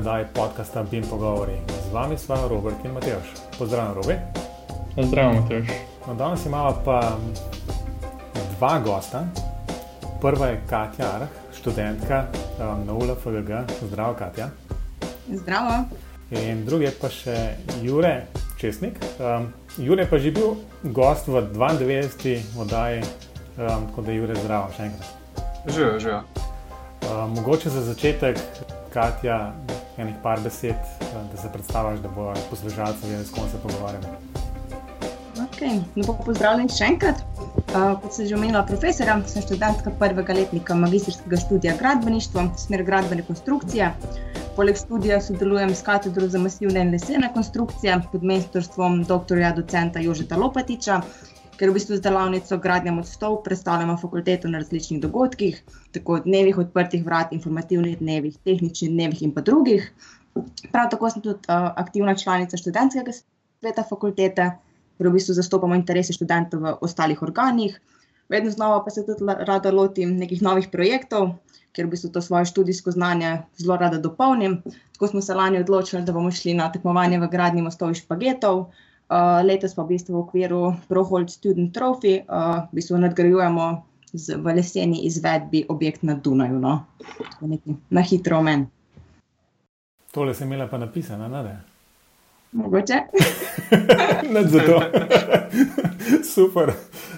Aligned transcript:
Oddaji 0.00 0.24
podcasta 0.34 0.82
BIM 0.82 1.04
Pogovori. 1.10 1.52
Z 1.68 1.92
vami 1.92 2.18
smo 2.18 2.48
Robert 2.48 2.84
in 2.84 2.92
Matejš. 2.92 3.36
Pozdravljen, 3.58 3.94
Robi. 3.94 4.14
Pozdravljen, 4.96 5.42
Matejš. 5.42 5.68
No, 6.06 6.14
danes 6.14 6.46
imamo 6.46 6.82
pa 6.84 7.16
dva 8.56 8.78
gosta. 8.78 9.24
Prva 10.20 10.46
je 10.46 10.62
Katja 10.70 11.06
Arh, 11.14 11.28
študentka 11.58 12.24
um, 12.32 12.86
na 12.86 12.92
ULFGG. 12.92 13.50
Zdravo, 13.82 14.14
Katja. 14.14 14.48
Zdravo. 15.28 15.84
In 16.30 16.64
drugi 16.64 16.84
je 16.84 16.94
pa 17.00 17.12
še 17.12 17.36
Jure 17.82 18.22
Česnik. 18.56 18.96
Um, 19.20 19.52
Jure 19.76 20.08
pa 20.08 20.18
že 20.18 20.32
bil 20.32 20.56
gost 20.82 21.28
v 21.28 21.44
92. 21.52 22.40
oddaji, 22.56 23.04
um, 23.04 23.84
tako 23.90 24.02
da 24.02 24.10
je 24.10 24.16
Jure 24.16 24.40
zdravo 24.40 24.72
še 24.76 24.88
enkrat. 24.88 25.44
Živijo, 25.68 25.98
živijo. 26.00 26.22
Uh, 27.04 27.28
mogoče 27.36 27.68
za 27.68 27.84
začetek, 27.92 28.40
Katja, 28.92 29.52
enih 30.00 30.16
par 30.22 30.40
besed, 30.44 30.76
uh, 30.76 31.22
da 31.30 31.42
se 31.42 31.52
predstaviš, 31.52 32.00
da 32.04 32.12
bo 32.16 32.32
poslušalci 32.50 33.06
vedeli, 33.06 33.26
s 33.26 33.34
kom 33.36 33.48
se 33.50 33.60
pogovarjamo. 33.62 34.16
Okay. 35.40 35.80
No, 35.96 36.14
pozdravljen 36.24 36.68
še 36.72 36.86
enkrat. 36.94 37.22
Uh, 37.70 37.94
kot 38.02 38.14
sem 38.16 38.26
že 38.28 38.36
omenila, 38.36 38.64
profesora, 38.66 39.16
sem 39.30 39.44
študentka 39.44 39.92
prvega 40.00 40.34
letnika 40.36 40.76
magistrskega 40.76 41.38
študija 41.44 41.76
gradbeništva, 41.80 42.48
smer 42.58 42.84
gradbene 42.84 43.24
konstrukcije. 43.28 43.92
Poleg 44.56 44.76
študija 44.76 45.20
sodelujem 45.22 45.74
s 45.74 45.84
katedro 45.86 46.28
za 46.28 46.40
masivne 46.42 46.82
in 46.84 46.90
lesene 46.92 47.30
konstrukcije 47.32 48.00
pod 48.12 48.24
mentorstvom 48.26 49.04
dr. 49.08 49.44
docenta 49.56 50.02
Jožeta 50.04 50.36
Lopatiča, 50.36 51.00
ker 51.60 51.68
v 51.68 51.76
bistvu 51.76 51.98
z 51.98 52.00
delavnico 52.00 52.56
gradnja 52.56 52.92
mostov 52.96 53.42
predstavljamo 53.44 53.98
fakulteto 54.00 54.48
na 54.48 54.62
različnih 54.62 55.00
dogodkih, 55.02 55.58
tako 55.92 56.16
dnevih 56.24 56.58
odprtih 56.62 57.04
vrat, 57.04 57.34
informativnih 57.36 57.98
dnevih, 58.00 58.38
tehničnih 58.48 58.88
dnevih 58.94 59.20
in 59.26 59.34
pa 59.36 59.44
drugih. 59.44 59.90
Prav 60.72 60.88
tako 60.88 61.10
sem 61.12 61.20
tudi 61.20 61.36
uh, 61.52 61.68
aktivna 61.76 62.16
članica 62.16 62.56
študentskega 62.56 63.12
sveta 63.12 63.84
fakultete, 63.84 64.48
ker 64.96 65.08
v 65.10 65.14
bistvu 65.18 65.36
zastopamo 65.36 65.76
interese 65.76 66.16
študentov 66.16 66.64
v 66.64 66.74
ostalih 66.80 67.20
organih. 67.28 67.76
Vedno 68.32 68.50
znova 68.50 68.80
pa 68.84 68.90
se 68.94 69.04
tudi 69.04 69.28
rada 69.28 69.72
lotim 69.74 70.16
nekih 70.16 70.40
novih 70.40 70.72
projektov, 70.72 71.34
ker 71.76 71.84
v 71.84 71.92
bistvu 71.92 72.14
to 72.14 72.24
svoje 72.24 72.48
študijsko 72.48 72.96
znanje 72.96 73.42
zelo 73.60 73.76
rada 73.76 73.98
dopolnim. 74.00 74.62
Tako 74.96 75.12
smo 75.12 75.20
se 75.20 75.36
lani 75.36 75.60
odločili, 75.60 76.06
da 76.08 76.16
bomo 76.16 76.32
šli 76.32 76.56
na 76.56 76.72
tekmovanje 76.72 77.20
v 77.20 77.28
gradnji 77.28 77.68
mostov 77.68 77.92
in 77.92 78.00
špagetov. 78.00 78.70
Uh, 79.10 79.42
letos 79.42 79.74
pa 79.74 79.82
v 79.82 79.98
bistvu 79.98 80.14
v 80.14 80.22
okviru 80.22 80.60
ProHold 80.86 81.34
Student 81.34 81.74
Trophy 81.74 82.22
uh, 82.30 82.70
v 82.70 82.78
bistvu 82.78 82.94
nadgrajujemo 83.02 83.82
z, 84.14 84.38
v 84.38 84.46
leseni 84.54 85.02
izvedbi 85.02 85.66
objekt 85.66 86.06
na 86.06 86.14
Dunaju. 86.14 86.62
No? 86.62 86.86
Na 87.90 88.02
hitro 88.06 88.38
omen. 88.38 88.70
Tole 90.14 90.34
sem 90.34 90.46
imela 90.46 90.70
pa 90.70 90.78
napisano, 90.78 91.26
ne? 91.26 91.42
ne? 91.42 91.56
Mogoče. 92.52 92.94
ne 94.34 94.42
za 94.46 94.58
to. 94.58 94.78
Super. 96.34 96.72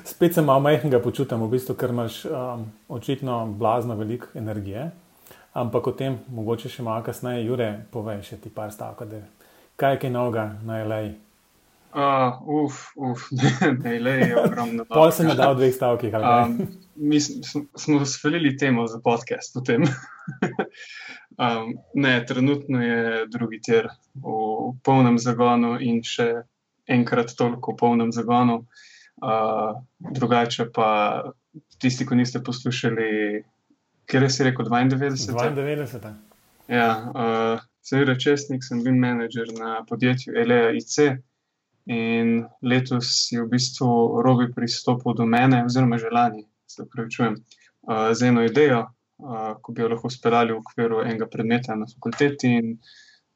Spet 0.05 0.35
se 0.35 0.43
malo 0.43 0.61
majhnega 0.61 1.01
počutim, 1.01 1.41
v 1.45 1.49
bistvu, 1.49 1.75
ker 1.75 1.93
imaš 1.93 2.25
um, 2.25 2.65
očitno 2.89 3.47
blazno 3.47 3.97
veliko 3.97 4.33
energije. 4.35 4.91
Ampak 5.53 5.87
o 5.87 5.93
tem 5.93 6.19
mogoče 6.33 6.69
še 6.73 6.83
malo 6.83 7.05
kasneje, 7.05 7.45
Jure, 7.45 7.69
povej 7.93 8.23
še 8.25 8.41
ti 8.41 8.49
par 8.49 8.73
stavkov. 8.73 9.13
Kaj 9.77 9.97
je 9.97 10.01
kaj 10.05 10.13
novega 10.13 10.47
na 10.65 10.81
LA? 10.85 11.01
Uh, 11.93 12.49
uf, 12.49 12.93
uf, 12.97 13.27
ne, 13.85 13.99
le 14.01 14.11
je 14.11 14.37
ogromno. 14.41 14.85
Pol 14.89 15.11
sem 15.13 15.29
je 15.29 15.35
dal 15.37 15.53
dveh 15.59 15.75
stavkih. 15.75 16.15
Um, 16.17 16.55
mi 16.97 17.21
smo 17.21 18.05
spelili 18.09 18.57
temo 18.57 18.87
za 18.89 19.01
podcast 19.05 19.57
o 19.57 19.61
tem. 19.61 19.85
um, 21.45 21.75
ne, 21.95 22.15
trenutno 22.29 22.81
je 22.81 23.27
drugi 23.29 23.61
tir 23.61 23.91
v 24.15 24.73
polnem 24.85 25.19
zagonu 25.21 25.75
in 25.85 26.01
še 26.01 26.31
enkrat 26.89 27.35
toliko 27.37 27.75
v 27.75 27.81
polnem 27.83 28.13
zagonu. 28.17 28.63
Uh, 29.21 29.77
drugače 30.01 30.71
pa 30.73 30.89
tisti, 31.77 32.07
ki 32.09 32.17
niste 32.17 32.41
poslušali, 32.41 33.43
kjer 34.09 34.25
si 34.33 34.47
rekel 34.49 34.71
92. 34.71 35.53
92. 35.61 36.15
Ja, 36.73 36.89
uh, 37.13 37.61
seveda 37.85 38.17
čestnik, 38.17 38.65
sem 38.65 38.81
bil 38.81 38.97
menedžer 38.97 39.53
na 39.59 39.83
podjetju 39.85 40.33
Elea 40.41 40.73
IC. 40.81 41.21
In 41.87 42.45
letos 42.63 43.33
je 43.33 43.43
v 43.43 43.49
bistvu 43.51 44.23
robi 44.23 44.53
pristopil 44.55 45.15
do 45.19 45.27
mene, 45.27 45.65
oziroma 45.67 45.99
že 45.99 46.11
lani, 46.15 46.45
se 46.67 46.83
upravičujem, 46.83 47.35
uh, 47.35 48.13
z 48.15 48.29
eno 48.31 48.45
idejo, 48.47 48.87
uh, 48.87 49.59
ko 49.63 49.73
bi 49.73 49.83
jo 49.83 49.89
lahko 49.89 50.11
speljali 50.11 50.53
v 50.53 50.61
okviru 50.63 51.03
enega 51.03 51.27
predmeta 51.27 51.75
na 51.75 51.87
fakulteti. 51.91 52.55
In 52.55 52.77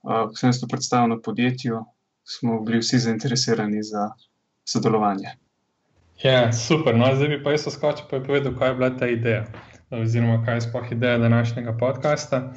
uh, 0.06 0.30
ko 0.30 0.38
sem 0.38 0.54
to 0.54 0.70
predstavil 0.70 1.10
na 1.10 1.18
podjetju, 1.18 1.82
smo 2.22 2.60
bili 2.62 2.78
vsi 2.78 2.98
zainteresirani 2.98 3.82
za 3.82 4.12
sodelovanje. 4.64 5.34
Ja, 6.22 6.52
super. 6.52 6.96
No, 6.96 7.10
zdaj 7.14 7.28
bi 7.28 7.42
pa 7.42 7.50
jaz 7.50 7.66
skočil 7.66 8.06
in 8.12 8.24
povedal, 8.24 8.54
kaj 8.54 8.68
je 8.68 8.74
bila 8.74 8.90
ta 8.96 9.06
ideja, 9.10 9.44
oziroma 9.90 10.38
kaj 10.46 10.54
je 10.54 10.66
sploh 10.70 10.92
ideja 10.92 11.18
današnjega 11.18 11.76
podcasta. 11.76 12.54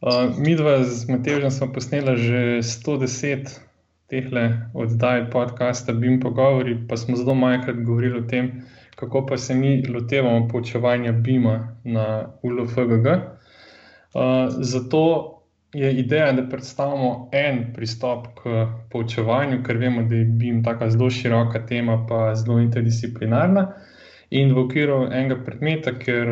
Uh, 0.00 0.38
mi 0.38 0.54
dva 0.56 0.84
z 0.84 1.08
Matežem 1.08 1.50
smo 1.50 1.72
posneli 1.72 2.16
že 2.16 2.40
110 2.62 3.65
teh 4.06 4.26
oddaj 4.74 5.30
podcasta 5.30 5.92
BIM 5.92 6.20
Pogovori, 6.20 6.76
pa 6.88 6.96
smo 6.96 7.16
zelo 7.16 7.34
majkrat 7.34 7.76
govorili 7.76 8.18
o 8.18 8.26
tem, 8.28 8.62
kako 8.96 9.26
pa 9.26 9.36
se 9.36 9.54
mi 9.54 9.82
lotevamo 9.86 10.48
poučevanja 10.48 11.12
BIM-a 11.12 11.76
na 11.84 12.28
ULFGG. 12.42 13.06
Uh, 13.06 14.22
zato 14.60 15.32
je 15.72 15.92
ideja, 15.92 16.32
da 16.32 16.48
predstavimo 16.48 17.28
en 17.32 17.72
pristop 17.74 18.26
k 18.38 18.66
poučevanju, 18.90 19.62
ker 19.66 19.76
vemo, 19.76 20.02
da 20.02 20.14
je 20.14 20.24
BIM 20.24 20.62
tako 20.64 20.90
zelo 20.90 21.10
široka 21.10 21.66
tema, 21.66 22.06
pa 22.08 22.34
zelo 22.34 22.60
interdisciplinarna. 22.60 23.66
In 24.30 24.54
v 24.54 24.64
okviru 24.64 25.02
enega 25.10 25.36
predmeta, 25.44 25.92
ker 25.98 26.30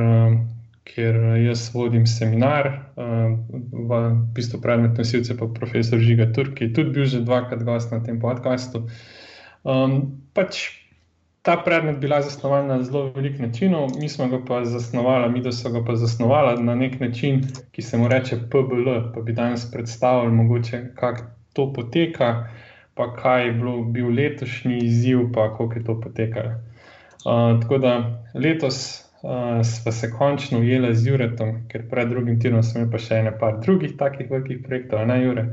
ker 0.84 1.17
jaz 1.41 1.71
vodim 1.75 2.06
seminar, 2.06 2.69
uh, 3.00 3.33
v 3.72 4.00
bistvu 4.37 4.61
predmet 4.61 4.99
nosilce 5.00 5.37
pa 5.37 5.49
profesor 5.49 5.99
Žiga 5.99 6.31
Turk, 6.37 6.59
ki 6.59 6.69
je 6.69 6.75
tudi 6.77 6.91
bil 6.99 7.05
že 7.09 7.25
dvakrat 7.25 7.65
gost 7.65 7.93
na 7.93 8.03
tem 8.05 8.21
podkastu. 8.21 8.84
Um, 9.65 10.21
pač 10.37 10.69
ta 11.44 11.56
predmet 11.56 12.00
bila 12.00 12.21
zasnovan 12.23 12.69
na 12.69 12.83
zelo 12.83 13.12
velik 13.17 13.39
način, 13.39 13.77
mi 14.00 14.09
smo 14.09 14.28
ga 14.28 14.44
pa 14.44 14.65
zasnovali, 14.65 15.33
mi 15.33 15.53
smo 15.53 15.71
ga 15.71 15.84
pa 15.84 15.97
zasnovali 15.97 16.62
na 16.62 16.75
nek 16.75 17.00
način, 17.00 17.43
ki 17.73 17.83
se 17.83 17.97
mu 17.97 18.09
reče 18.09 18.37
PBL, 18.49 19.12
pa 19.15 19.21
bi 19.21 19.33
danes 19.33 19.71
predstavili, 19.73 20.33
mogoče 20.33 20.83
kako 20.94 21.25
to 21.53 21.73
poteka, 21.73 22.49
pa 22.94 23.15
kaj 23.17 23.47
je 23.47 23.53
bilo, 23.53 23.83
bil 23.83 24.09
letošnji 24.09 24.78
izziv, 24.78 25.33
pa 25.34 25.50
kako 25.50 25.73
je 25.75 25.84
to 25.84 26.00
potekalo. 26.00 26.50
Uh, 27.25 27.61
tako 27.61 27.78
da 27.78 28.23
letos 28.34 29.03
uh, 29.25 29.65
sva 29.65 29.93
se 29.93 30.11
končno 30.11 30.59
ujela 30.61 30.93
z 30.95 31.09
Juretom, 31.09 31.55
ker 31.69 31.89
pred 31.91 32.09
drugim 32.09 32.41
tirom 32.41 32.62
smo 32.62 32.81
imeli 32.81 32.93
pa 32.93 33.01
še 33.01 33.23
nekaj 33.25 33.57
drugih 33.65 33.97
takih 34.01 34.31
velikih 34.31 34.61
projektov, 34.67 35.07
ne 35.09 35.23
Jure. 35.23 35.47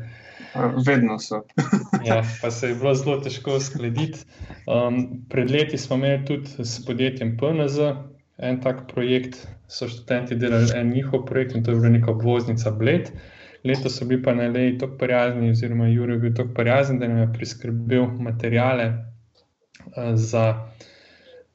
Vedno 0.86 1.16
so. 1.20 1.46
ja, 2.10 2.20
pa 2.42 2.52
se 2.52 2.72
je 2.72 2.76
bilo 2.76 2.94
zelo 3.00 3.18
težko 3.24 3.56
uskladiti. 3.56 4.26
Um, 4.68 5.24
pred 5.32 5.52
leti 5.52 5.80
smo 5.80 5.96
imeli 5.96 6.26
tudi 6.28 6.66
s 6.68 6.84
podjetjem 6.86 7.38
PNZ 7.40 7.94
en 8.42 8.60
tak 8.62 8.88
projekt, 8.92 9.40
so 9.72 9.88
študenti 9.88 10.36
delali 10.36 10.74
en 10.76 10.92
njihov 10.92 11.24
projekt 11.26 11.56
in 11.56 11.64
to 11.64 11.72
je 11.72 11.80
bila 11.80 11.94
neka 11.96 12.12
obvoznica 12.12 12.72
Bled. 12.76 13.12
Letos 13.64 13.96
so 13.96 14.06
bili 14.10 14.24
pa 14.24 14.34
na 14.34 14.50
leji 14.50 14.78
tako 14.82 14.98
prijazni, 14.98 15.52
oziroma 15.54 15.88
Jurek 15.88 16.18
je 16.18 16.20
bil 16.20 16.34
tako 16.36 16.54
prijazen, 16.58 17.00
da 17.00 17.08
nam 17.08 17.22
je 17.24 17.34
priskrbel 17.34 18.08
materijale 18.20 18.88
uh, 18.92 20.12
za 20.16 20.68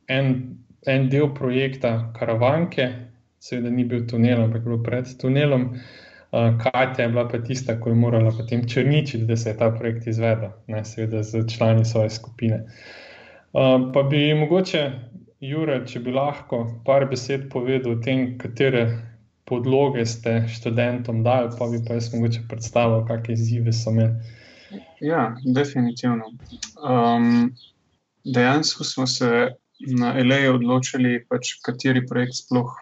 en 0.09 0.57
en 0.87 1.09
del 1.11 1.33
projekta 1.35 2.12
Karavanke, 2.19 2.88
seveda 3.38 3.71
ni 3.71 3.85
bil 3.85 4.06
tunel, 4.06 4.43
ampak 4.47 4.65
je 4.65 4.73
bil 4.73 4.83
pred 4.85 5.11
tunelom. 5.21 5.71
Uh, 6.33 6.53
Katja 6.59 7.05
je 7.05 7.09
bila 7.15 7.27
pa 7.29 7.38
tista, 7.38 7.77
ki 7.81 7.93
je 7.93 7.94
morala 7.94 8.33
potem 8.35 8.65
črničiti, 8.69 9.25
da 9.25 9.37
se 9.37 9.50
je 9.50 9.56
ta 9.56 9.71
projekt 9.71 10.06
izvedel, 10.06 10.50
ne 10.67 10.85
seveda 10.85 11.23
z 11.23 11.47
člani 11.49 11.85
svoje 11.85 12.11
skupine. 12.11 12.65
Uh, 13.53 13.93
pa 13.94 14.03
bi 14.03 14.35
mogoče, 14.35 14.91
Jure, 15.41 15.83
če 15.87 16.00
bi 16.00 16.12
lahko 16.17 16.62
par 16.85 17.05
besed 17.11 17.50
povedal 17.53 17.93
o 17.93 18.00
tem, 18.03 18.38
katere 18.41 18.87
podloge 19.47 20.06
ste 20.09 20.47
študentom 20.49 21.23
dali, 21.23 21.53
pa 21.59 21.69
bi 21.71 21.79
pa 21.87 21.99
jaz 21.99 22.09
mogoče 22.15 22.47
predstavil, 22.50 23.05
kakšne 23.06 23.37
izzive 23.37 23.75
so 23.77 23.93
imeli. 23.93 24.35
Ja, 25.00 25.37
definitivno. 25.44 26.33
Um, 26.83 27.53
dejansko 28.25 28.85
smo 28.85 29.06
se 29.06 29.53
na 29.81 30.14
LA 30.17 30.46
odločili, 30.55 31.20
pač, 31.28 31.56
kateri 31.64 32.05
projekt 32.06 32.40
sploh 32.40 32.73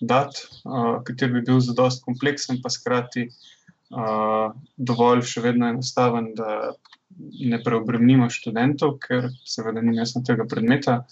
dati, 0.00 0.46
uh, 0.64 1.00
kateri 1.06 1.40
bi 1.40 1.44
bil 1.48 1.60
zelo 1.64 1.88
kompleksen, 2.04 2.60
pa 2.62 2.70
skrati 2.70 3.28
uh, 3.28 4.54
dovolj 4.76 5.24
še 5.30 5.44
vedno 5.48 5.70
enostaven, 5.72 6.32
da 6.38 6.74
ne 7.18 7.60
preobremenimo 7.62 8.28
študentov, 8.30 8.98
ker 9.02 9.30
seveda 9.46 9.82
ni 9.82 9.96
jasno 9.98 10.24
tega 10.26 10.46
predmeta. 10.50 11.04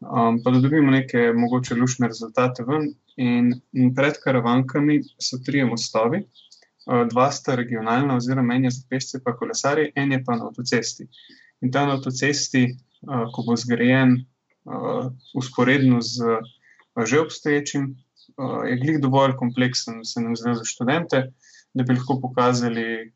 Um, 0.00 0.40
pa 0.42 0.50
da 0.50 0.62
dobimo 0.64 0.90
neke 0.90 1.30
mogoče 1.36 1.76
lušne 1.76 2.08
rezultate 2.08 2.64
ven. 2.66 2.88
In, 3.20 3.52
in 3.76 3.92
pred 3.94 4.16
karavankami 4.22 5.02
so 5.20 5.42
tri 5.44 5.64
mostovi. 5.64 6.24
dva 7.10 7.26
sta 7.30 7.54
regionalna, 7.54 8.16
oziroma 8.16 8.54
en 8.56 8.64
je 8.64 8.70
za 8.74 8.86
pešce, 8.88 9.18
pa 9.22 9.34
kolesari, 9.36 9.90
en 9.94 10.12
je 10.12 10.22
pa 10.24 10.34
na 10.34 10.48
avtocesti. 10.48 11.04
In 11.60 11.70
ta 11.70 11.84
na 11.86 11.98
avtocesti, 11.98 12.64
ko 13.04 13.44
bo 13.46 13.54
zgrajen 13.56 14.16
usporedno 15.34 16.00
z 16.00 16.24
že 17.06 17.20
obstoječim, 17.20 17.96
je 18.68 18.76
glih 18.76 18.98
dovolj 19.00 19.36
kompleksen, 19.36 20.04
se 20.04 20.20
nam 20.20 20.36
zdi 20.36 20.54
za 20.54 20.64
študente, 20.64 21.22
da 21.74 21.84
bi 21.84 21.94
lahko 21.94 22.20
pokazali. 22.20 23.12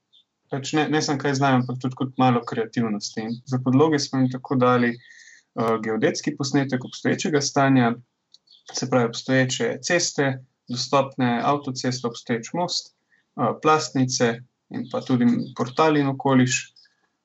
Pač 0.51 0.73
ne, 0.77 0.89
ne 0.89 1.01
samo 1.03 1.19
kaj 1.19 1.35
znajo, 1.41 1.61
ampak 1.63 1.81
tudi 1.83 2.13
malo 2.19 2.43
kreativnosti. 2.47 3.21
In 3.21 3.39
za 3.51 3.59
podloge 3.65 3.99
smo 3.99 4.21
jim 4.21 4.31
tako 4.31 4.57
dali 4.61 4.93
uh, 4.95 5.81
geodetski 5.83 6.37
posnetek 6.37 6.85
obstoječega 6.85 7.41
stanja, 7.41 7.95
se 8.73 8.91
pravi, 8.91 9.09
obstoječe 9.09 9.79
ceste, 9.83 10.45
dostopne 10.69 11.41
avtoceste, 11.45 12.07
obstoječ 12.07 12.53
most, 12.53 12.95
uh, 13.37 13.57
plastnice 13.63 14.39
in 14.71 14.87
pa 14.93 15.01
tudi 15.01 15.27
portali 15.57 16.01
in 16.01 16.13
okoliš, 16.13 16.61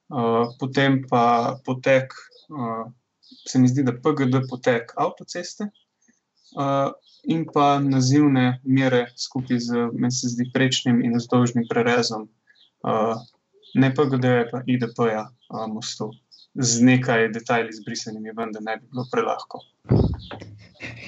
uh, 0.09 0.49
potem 0.59 1.03
pa 1.09 1.59
potek, 1.65 2.13
uh, 2.49 2.89
se 3.47 3.59
mi 3.59 3.67
zdi, 3.67 3.83
da 3.83 3.93
PGD 3.93 4.43
potek 4.49 4.93
avtoceste. 4.97 5.69
Uh, 6.57 6.91
in 7.23 7.45
pa 7.53 7.79
nazivne 7.79 8.59
mere 8.63 9.07
skupaj 9.17 9.59
z, 9.59 9.89
meni 9.93 10.11
se 10.11 10.31
zdi, 10.33 10.47
prečnim 10.53 11.03
in 11.05 11.17
vzdolžnim 11.17 11.67
prerezom, 11.69 12.29
uh, 12.87 13.19
ne 13.75 13.91
GD, 13.93 14.31
pa 14.51 14.63
IDP-ja 14.65 15.27
uh, 15.29 15.67
mostu, 15.67 16.11
z 16.55 16.81
nekaj 16.81 17.29
detajli 17.35 17.69
izbrisanimi, 17.69 18.33
vendar 18.37 18.63
ne 18.65 18.77
bi 18.77 18.87
bilo 18.91 19.07
prelahko. 19.11 19.63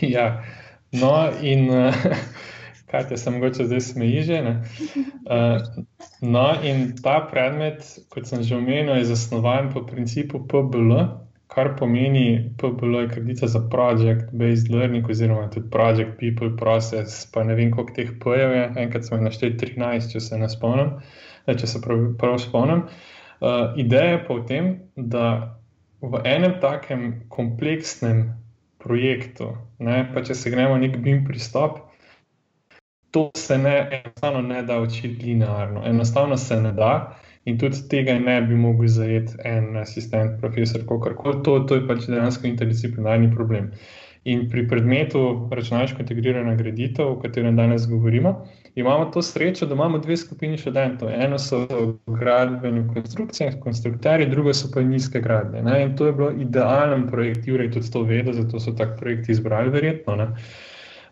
Ja, 0.01 0.43
no, 0.91 1.13
in 1.41 1.69
uh, 1.69 1.95
kaj 2.91 3.05
te 3.07 3.17
sem 3.17 3.37
mogoče 3.37 3.67
zdaj 3.69 3.81
smeji 3.85 4.23
že. 4.27 4.39
Uh, 4.41 5.83
no, 6.21 6.45
in 6.65 6.89
ta 7.03 7.21
predmet, 7.31 7.85
kot 8.11 8.27
sem 8.27 8.43
že 8.43 8.57
omenil, 8.57 8.97
je 8.99 9.11
zasnovan 9.13 9.69
po 9.73 9.85
principu 9.87 10.41
PBL 10.43 11.30
kar 11.51 11.73
pomeni 11.79 12.53
PBL 12.57 12.95
je 13.01 13.09
kredica 13.09 13.47
za 13.47 13.59
project-based 13.59 14.71
learning, 14.71 15.09
oziroma 15.09 15.49
tudi 15.51 15.69
project, 15.69 16.11
people, 16.19 16.57
process, 16.57 17.25
pa 17.31 17.43
ne 17.43 17.55
vem, 17.55 17.71
koliko 17.71 17.93
teh 17.93 18.11
pojev 18.19 18.53
je. 18.55 18.63
Enkrat 18.85 19.05
smo 19.05 19.17
jih 19.17 19.25
našteli 19.27 19.57
13, 19.59 20.13
če 20.13 20.19
se 20.19 20.39
ne 20.39 20.49
spomnim, 20.49 20.93
eh, 21.45 21.57
če 21.57 21.67
se 21.67 21.81
prav, 21.83 22.05
prav 22.19 22.37
spomnim. 22.39 22.85
Uh, 23.41 23.73
ideja 23.81 24.13
je 24.13 24.25
pa 24.27 24.37
v 24.37 24.45
tem, 24.47 24.67
da 24.95 25.25
v 26.01 26.21
enem 26.29 26.59
takem 26.61 27.07
kompleksnem 27.29 28.29
projektu, 28.81 29.51
ne, 29.79 30.03
pa 30.13 30.21
če 30.25 30.37
se 30.37 30.53
gremo 30.53 30.77
nek 30.77 30.97
BIM 31.01 31.25
pristop, 31.25 31.81
to 33.11 33.27
se 33.35 33.57
ne, 33.57 33.75
enostavno 33.97 34.41
ne 34.41 34.61
da 34.63 34.79
učiti 34.79 35.25
linearno. 35.25 35.83
Enostavno 35.85 36.37
se 36.37 36.61
ne 36.61 36.71
da. 36.71 37.17
In 37.45 37.57
tudi 37.57 37.81
tega 37.89 38.13
ne 38.19 38.37
bi 38.45 38.55
mogel 38.55 38.87
zajeti 38.87 39.39
en 39.49 39.77
asistent, 39.81 40.37
profesor, 40.41 40.83
kako 40.85 41.15
koli. 41.17 41.41
To, 41.43 41.59
to 41.65 41.79
je 41.79 41.87
pač 41.87 42.05
dejansko 42.05 42.47
interdisciplinarni 42.47 43.31
problem. 43.33 43.71
In 44.29 44.43
pri 44.49 44.67
predmetu 44.69 45.21
računalniško 45.49 46.03
integrirana 46.03 46.53
graditev, 46.55 47.07
o 47.07 47.15
katerem 47.23 47.55
danes 47.57 47.87
govorimo, 47.89 48.35
imamo 48.75 49.07
to 49.15 49.21
srečo, 49.25 49.65
da 49.65 49.73
imamo 49.73 49.97
dve 49.97 50.17
skupini 50.17 50.57
študentov. 50.61 51.09
Eno 51.09 51.39
so 51.41 51.63
gradbene 52.05 52.83
konstrukcije, 52.93 53.55
konstruktori, 53.63 54.29
drugo 54.29 54.53
so 54.53 54.69
pa 54.73 54.83
nizke 54.85 55.21
gradnje. 55.21 55.63
Ne? 55.65 55.79
In 55.83 55.95
to 55.97 56.11
je 56.11 56.13
bilo 56.13 56.29
idealen 56.31 57.07
projekt, 57.09 57.47
Jure 57.47 57.65
je 57.65 57.71
tudi 57.79 57.91
to 57.91 58.03
vedel, 58.03 58.37
zato 58.37 58.59
so 58.59 58.75
tak 58.77 58.99
projekt 58.99 59.29
izbrali, 59.29 59.73
verjetno. 59.73 60.15
Ne? 60.15 60.29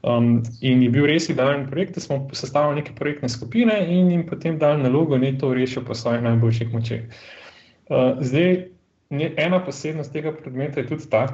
Um, 0.02 0.44
in 0.62 0.82
je 0.82 0.90
bil 0.90 1.06
res 1.10 1.28
idealen 1.30 1.66
projekt, 1.68 1.98
da 1.98 2.02
smo 2.02 2.22
sestavili 2.34 2.80
neke 2.80 2.94
projektne 2.96 3.30
skupine 3.30 3.76
in 3.84 4.12
jim 4.12 4.22
potem 4.28 4.60
dali 4.60 4.84
nalogo, 4.84 5.18
da 5.18 5.32
to 5.38 5.54
rešijo 5.54 5.84
po 5.86 5.96
svojih 5.96 6.24
najboljših 6.24 6.74
močeh. 6.74 7.02
Uh, 7.90 8.16
zdaj, 8.24 8.70
ne, 9.10 9.32
ena 9.38 9.60
posebnost 9.66 10.14
tega 10.14 10.32
predmeta 10.32 10.80
je 10.80 10.88
tudi 10.88 11.10
ta, 11.10 11.26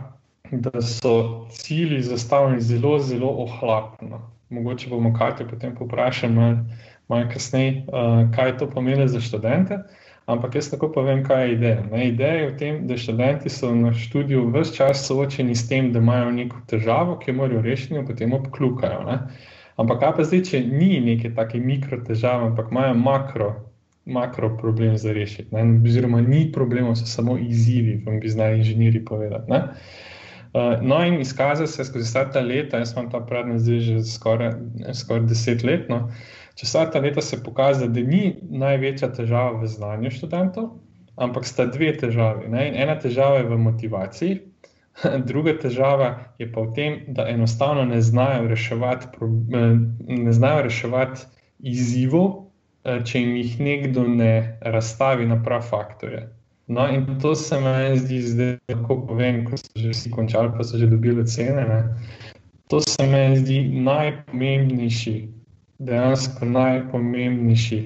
da 0.52 0.82
so 0.82 1.46
cilji 1.52 2.02
zastavljeni 2.02 2.62
zelo, 2.62 3.00
zelo 3.00 3.30
ohlapno. 3.46 4.22
Mogoče 4.50 4.90
bomo 4.90 5.14
te 5.38 5.46
potem 5.48 5.76
poprašali 5.76 6.34
malo 6.34 6.58
mal 7.08 7.30
kasneje, 7.30 7.86
uh, 7.88 8.32
kaj 8.36 8.58
to 8.58 8.70
pomeni 8.70 9.08
za 9.08 9.22
študente. 9.22 9.78
Ampak 10.26 10.56
jaz 10.56 10.72
tako 10.72 10.90
povem, 10.90 11.22
kaj 11.24 11.44
je 11.46 11.54
ideja. 11.54 11.82
Ne, 11.92 12.08
ideja 12.10 12.34
je 12.34 12.46
v 12.50 12.54
tem, 12.58 12.78
da 12.90 12.98
študenti 12.98 13.50
so 13.50 13.70
na 13.78 13.92
študiju 13.94 14.48
vse 14.56 14.74
čas 14.74 15.04
soočeni 15.06 15.54
s 15.56 15.68
tem, 15.70 15.92
da 15.94 16.02
imajo 16.02 16.32
neko 16.34 16.64
težavo, 16.68 17.20
ki 17.22 17.30
jo 17.30 17.36
morajo 17.42 17.62
rešiti, 17.62 17.94
in 17.94 18.08
potem 18.08 18.34
obklukajo. 18.34 19.04
Ne. 19.06 19.20
Ampak 19.78 20.02
kaj 20.02 20.14
pa 20.18 20.26
zdaj, 20.26 20.42
če 20.50 20.64
ni 20.66 20.98
neke 21.06 21.30
take 21.38 21.62
mikro 21.62 22.00
težave, 22.08 22.50
ampak 22.50 22.74
imajo 22.74 22.96
makro, 22.98 23.52
makro 24.06 24.50
problem 24.58 24.98
za 24.98 25.14
rešiti. 25.14 25.52
Ne. 25.54 25.68
Oziroma, 25.86 26.24
ni 26.26 26.48
problemov, 26.56 26.98
so 26.98 27.06
samo 27.06 27.38
izzivi, 27.38 28.00
vam 28.06 28.18
bi 28.20 28.34
znali 28.34 28.64
inženirji 28.64 29.06
povedati. 29.06 29.52
Ne. 29.52 29.62
Uh, 30.56 30.80
no, 30.82 31.04
in 31.06 31.20
izkazalo 31.22 31.68
se 31.68 31.84
je 31.84 31.86
skozi 31.86 32.08
vsa 32.08 32.26
ta 32.32 32.42
leta, 32.42 32.80
jaz 32.82 32.96
imam 32.96 33.12
ta 33.12 33.20
predmet 33.20 33.60
zdaj 33.60 33.80
že 33.84 34.02
skoraj 34.08 34.54
skor 34.96 35.26
deset 35.28 35.66
let. 35.68 35.90
No, 35.92 36.08
uh, 36.08 36.36
Čez 36.56 36.70
vsa 36.70 36.86
ta 36.92 37.00
leta 37.00 37.22
se 37.22 37.36
je 37.36 37.44
pokazalo, 37.44 37.92
da 37.92 38.00
ni 38.00 38.36
največja 38.50 39.12
težava 39.14 39.60
v 39.60 39.68
znanju 39.68 40.12
študentov, 40.12 40.70
ampak 41.20 41.48
sta 41.48 41.66
dve 41.68 41.92
težavi. 41.98 42.48
Ne? 42.52 42.70
Ena 42.84 42.96
težava 43.00 43.42
je 43.42 43.50
v 43.50 43.58
motivaciji, 43.60 44.38
druga 45.30 45.58
težava 45.60 46.10
je 46.40 46.48
pa 46.52 46.64
v 46.64 46.74
tem, 46.76 46.98
da 47.08 47.28
enostavno 47.28 47.84
ne 47.86 48.00
znajo 48.02 48.48
reševati, 48.48 49.12
ne 50.08 50.34
znajo 50.34 50.64
reševati 50.70 51.28
izzivov, 51.60 52.32
eh, 52.86 53.04
če 53.04 53.20
jim 53.20 53.36
jih 53.36 53.60
nekdo 53.60 54.08
ne 54.08 54.60
razstavi 54.62 55.28
na 55.28 55.42
prav 55.44 55.68
faktorje. 55.68 56.30
No, 56.68 56.88
in 56.90 57.20
to 57.22 57.36
se 57.36 57.60
mi 57.62 57.98
zdi, 58.00 58.22
da 58.34 58.74
lahko 58.74 59.04
povem, 59.08 59.44
ko 59.46 59.58
so 59.58 59.70
že 59.76 59.92
vsi 59.92 60.10
končali, 60.12 60.50
pa 60.58 60.64
so 60.64 60.80
že 60.82 60.88
dobili 60.88 61.28
cene. 61.28 61.68
Ne? 61.68 61.82
To 62.72 62.80
se 62.82 63.06
mi 63.06 63.38
zdi 63.38 63.60
najpomembnejši 63.86 65.16
dejansko 65.80 66.46
najpomembnejši 66.46 67.80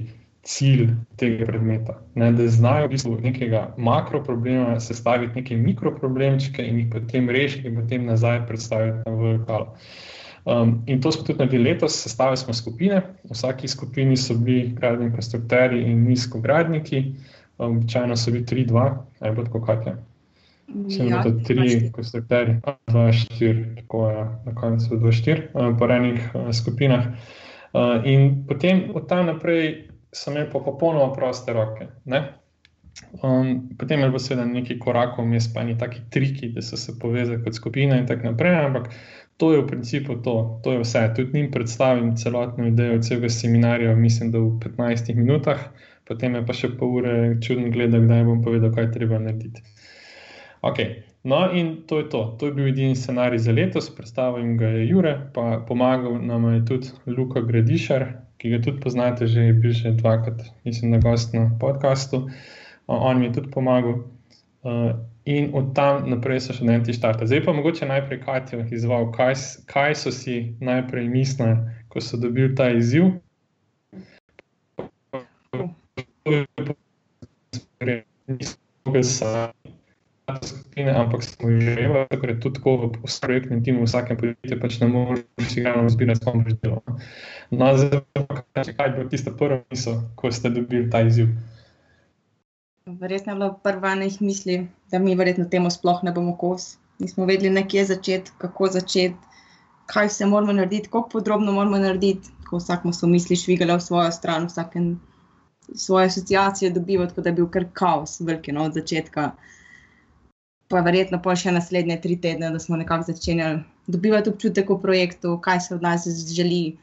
cilj 0.50 0.88
tega 1.19 1.46
predmeta. 1.46 1.98
Ne, 2.15 2.31
da 2.34 2.48
znajo 2.48 2.88
v 2.88 2.93
bistvu 2.93 3.17
nekega 3.22 3.63
makroproblema 3.77 4.79
sestaviti 4.79 5.41
neke 5.41 5.58
mikroproblemčke 5.58 6.63
in 6.65 6.79
jih 6.79 6.88
potem 6.93 7.29
rešiti 7.29 7.67
in 7.67 7.81
potem 7.81 8.05
nazaj 8.05 8.46
predstaviti 8.48 9.03
na 9.05 9.15
vrhalo. 9.15 9.75
Um, 10.46 10.84
in 10.88 11.01
to 11.01 11.12
smo 11.12 11.25
tudi 11.27 11.39
naredili 11.39 11.72
letos, 11.72 11.98
sestavili 12.01 12.38
smo 12.38 12.53
skupine. 12.53 13.01
V 13.24 13.36
vsaki 13.36 13.67
skupini 13.67 14.17
so 14.17 14.34
bili 14.34 14.72
gradbeni 14.74 15.12
konstruktori 15.13 15.84
in 15.84 16.08
nizkogradniki, 16.08 17.03
um, 17.58 17.77
običajno 17.77 18.17
so 18.17 18.31
bili 18.31 18.46
tri, 18.46 18.65
dva, 18.65 19.05
ali 19.19 19.36
pa 19.36 19.43
tako 19.43 19.62
kaj. 19.65 19.91
Vse 20.69 21.05
ja, 21.10 21.24
tri 21.46 21.91
konstruktori, 21.91 22.55
dva, 22.88 23.12
štiri, 23.12 23.75
tako 23.75 24.10
je 24.10 24.25
na 24.46 24.55
koncu 24.55 24.98
dva, 24.98 25.12
štiri, 25.12 25.51
um, 25.53 25.77
po 25.77 25.91
enih 25.91 26.31
uh, 26.34 26.50
skupinah. 26.55 27.05
Uh, 27.05 27.49
in 28.06 28.46
potem 28.48 28.90
od 28.94 29.08
tam 29.10 29.26
naprej 29.26 29.90
sem 30.12 30.34
imel 30.34 30.50
popolnoma 30.52 31.14
proste 31.14 31.54
roke. 31.54 31.88
Um, 33.24 33.70
potem 33.78 34.00
je 34.00 34.10
bilo 34.10 34.20
seveda 34.20 34.46
nekaj 34.46 34.80
korakov, 34.80 35.26
mi 35.26 35.38
pa 35.54 35.64
neki 35.64 36.02
triki, 36.10 36.50
da 36.50 36.62
so 36.62 36.78
se 36.78 37.00
povezali 37.00 37.44
kot 37.44 37.56
skupina 37.56 37.98
in 37.98 38.08
tako 38.08 38.32
naprej, 38.32 38.56
ampak 38.66 38.90
to 39.38 39.54
je 39.54 39.62
v 39.62 39.68
principu 39.68 40.16
to, 40.16 40.60
to 40.64 40.72
je 40.72 40.80
vse. 40.80 41.14
Tudi 41.16 41.38
njim 41.38 41.52
predstavim 41.52 42.16
celotno 42.16 42.68
idejo 42.68 43.02
celega 43.02 43.30
seminarja, 43.30 43.96
mislim, 43.96 44.32
da 44.32 44.40
v 44.40 44.60
15 44.60 45.16
minutah, 45.16 45.60
potem 46.08 46.36
je 46.36 46.46
pa 46.46 46.54
še 46.54 46.74
pol 46.78 46.98
ure 47.00 47.14
čudno 47.42 47.70
gledati, 47.72 48.04
kdaj 48.06 48.26
bom 48.28 48.44
povedal, 48.44 48.74
kaj 48.76 48.92
treba 48.92 49.20
narediti. 49.20 49.64
Okay. 50.62 51.04
No, 51.24 51.51
in 51.51 51.84
to 51.88 51.98
je 51.98 52.10
to. 52.10 52.36
To 52.39 52.46
je 52.46 52.51
bil 52.51 52.68
edini 52.68 52.96
scenarij 52.96 53.38
za 53.38 53.51
letos, 53.51 53.89
predstavil 53.96 54.56
ga 54.58 54.68
je 54.68 54.88
Jure, 54.88 55.30
pa 55.34 55.63
pomagal 55.68 56.22
nam 56.22 56.54
je 56.54 56.66
tudi 56.66 56.88
Luka 57.06 57.42
Gradišar, 57.42 58.06
ki 58.38 58.50
ga 58.50 58.62
tudi 58.63 58.80
poznate, 58.80 59.28
že 59.28 59.42
je 59.42 59.54
bil 59.54 59.72
že 59.72 59.92
dvakrat, 59.92 60.42
mislim, 60.63 60.92
na 60.92 60.98
gost 60.98 61.34
na 61.34 61.51
podkastu. 61.60 62.30
On 62.88 63.20
mi 63.20 63.25
je 63.25 63.34
tudi 63.34 63.51
pomagal. 63.51 64.04
In 65.25 65.51
od 65.54 65.75
tam 65.75 66.10
naprej 66.10 66.39
so 66.39 66.54
študenti 66.54 66.94
štarte. 66.94 67.28
Zdaj 67.28 67.44
pa 67.46 67.54
mogoče 67.54 67.86
najprej 67.86 68.22
Katijo 68.22 68.66
izval, 68.72 69.12
kaj, 69.12 69.36
kaj 69.66 69.96
so 69.96 70.12
si 70.12 70.56
najprej 70.60 71.08
mislili, 71.08 71.56
ko 71.88 72.01
so 72.01 72.18
dobili 72.18 72.56
ta 72.56 72.70
izziv. 72.72 73.04
Nisem 78.28 79.78
skupine, 80.43 80.91
ampak 80.95 81.24
smo 81.24 81.50
jih 81.50 81.62
že 81.62 81.83
imeli, 81.83 82.07
tako 82.09 82.27
da 82.27 82.36
tudi 82.39 82.55
tako 82.55 82.75
v 82.77 82.89
projektnem 83.21 83.63
timu, 83.63 83.83
v 83.83 83.88
vsakem 83.89 84.17
podjetju, 84.17 84.59
pač 84.62 84.79
ne 84.81 84.88
moremo 84.88 85.48
si 85.50 85.63
ga 85.65 85.74
razbirati, 85.75 86.25
kako 86.25 86.43
boš 86.45 86.57
delal. 86.63 87.00
No, 87.51 87.69
zdaj 87.77 88.01
pa 88.13 88.41
kaj, 88.41 88.74
kaj 88.77 88.91
bo 88.98 89.07
tista 89.09 89.31
prva 89.31 89.62
misel, 89.71 90.01
ko 90.15 90.31
ste 90.31 90.51
dobili 90.53 90.89
ta 90.89 91.01
izziv? 91.01 91.33
Verjetno 92.86 93.33
je 93.33 93.39
bila 93.39 93.50
prva 93.63 93.93
jih 94.01 94.21
misli, 94.21 94.59
da 94.91 95.00
mi 95.00 95.15
verjetno 95.15 95.45
temu 95.45 95.69
sploh 95.69 96.03
ne 96.03 96.12
bomo 96.12 96.38
kos. 96.38 96.77
Nismo 97.00 97.25
vedeli, 97.25 97.50
nekje 97.50 97.86
začeti, 97.86 98.31
kako 98.38 98.67
začeti, 98.67 99.15
kaj 99.86 100.09
se 100.09 100.25
moramo 100.25 100.53
narediti, 100.53 100.89
kako 100.89 101.09
podrobno 101.09 101.51
moramo 101.51 101.77
narediti, 101.77 102.29
ko 102.50 102.57
vsak 102.57 102.83
mu 102.83 102.93
so 102.93 103.07
misli 103.07 103.36
švigale 103.36 103.77
v 103.77 103.81
svojo 103.81 104.12
stran, 104.12 104.50
vsak 104.50 104.75
svoje 105.75 106.05
asociacije 106.05 106.71
dobiva, 106.71 107.07
tako 107.07 107.21
da 107.21 107.29
je 107.29 107.33
bil 107.33 107.48
kar 107.48 107.65
kaos, 107.74 108.19
veliki 108.21 108.51
no, 108.51 108.63
od 108.63 108.74
začetka. 108.74 109.31
Pa 110.70 110.84
verjetno 110.86 111.18
pa 111.26 111.34
še 111.34 111.50
naslednje 111.56 111.98
tri 112.04 112.16
tedne, 112.22 112.52
da 112.54 112.60
smo 112.62 112.78
nekako 112.78 113.08
začeli 113.08 113.46
dobivati 113.90 114.30
občutek 114.30 114.70
o 114.70 114.78
projektu, 114.78 115.32
kaj 115.42 115.62
se 115.66 115.76
od 115.76 115.82
nas 115.82 116.06
želi, 116.30 116.78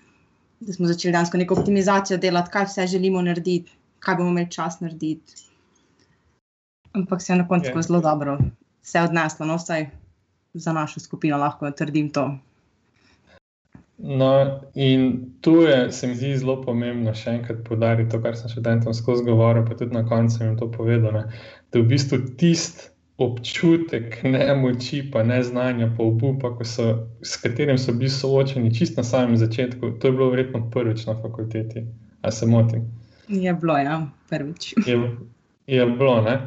da 0.60 0.74
smo 0.74 0.90
začeli 0.90 1.12
dejansko 1.14 1.38
neko 1.38 1.58
optimizacijo 1.60 2.18
delati, 2.18 2.50
kaj 2.50 2.66
vse 2.66 2.86
želimo 2.96 3.22
narediti, 3.22 3.70
kaj 4.02 4.18
bomo 4.18 4.32
imeli 4.34 4.50
čas 4.50 4.80
narediti. 4.80 5.44
Ampak 6.98 7.22
se 7.22 7.32
je 7.32 7.36
na 7.38 7.46
koncu 7.48 7.70
yeah. 7.70 7.76
Ja. 7.76 7.82
zelo 7.86 8.00
dobro, 8.00 8.38
vse 8.82 9.04
odneslo, 9.06 9.46
no 9.46 9.60
vsaj 9.60 9.86
za 10.54 10.72
našo 10.72 11.00
skupino 11.00 11.38
lahko 11.38 11.70
trdim 11.70 12.10
to. 12.10 12.26
No, 13.98 14.60
in 14.74 15.30
tu 15.40 15.54
je, 15.62 15.92
se 15.92 16.06
mi 16.06 16.14
zdi, 16.14 16.34
zelo 16.36 16.58
pomembno 16.64 17.14
še 17.14 17.38
enkrat 17.38 17.62
podariti 17.68 18.10
to, 18.12 18.20
kar 18.20 18.34
sem 18.36 18.50
študentom 18.52 18.94
skozi 18.94 19.24
govoril, 19.24 19.64
pa 19.64 19.78
tudi 19.78 19.94
na 19.94 20.02
koncu 20.08 20.42
jim 20.42 20.58
to 20.58 20.68
povedal. 20.74 21.14
Ne, 21.16 21.24
da 21.72 21.80
v 21.80 21.86
bistvu 21.94 22.18
tisti 22.36 22.90
občutek 23.18 24.20
nemoči, 24.24 25.10
pa 25.12 25.22
ne 25.22 25.42
znanja, 25.42 25.88
pa 25.96 26.04
obupa, 26.04 26.52
so, 26.64 27.08
s 27.22 27.36
katerim 27.40 27.78
so 27.78 27.92
bili 27.92 28.10
soočeni 28.10 28.74
čist 28.74 28.96
na 28.96 29.04
samem 29.04 29.36
začetku, 29.36 29.90
to 30.00 30.08
je 30.08 30.12
bilo 30.12 30.30
verjetno 30.30 30.70
prvič 30.70 31.06
na 31.06 31.16
fakulteti. 31.22 31.86
A 32.22 32.30
se 32.30 32.46
motim? 32.46 32.84
Je 33.28 33.54
bilo, 33.54 33.78
ja, 33.78 34.06
prvič. 34.28 34.74
Je, 34.86 35.16
je 35.66 35.86
bilo, 35.86 36.20
ne. 36.22 36.40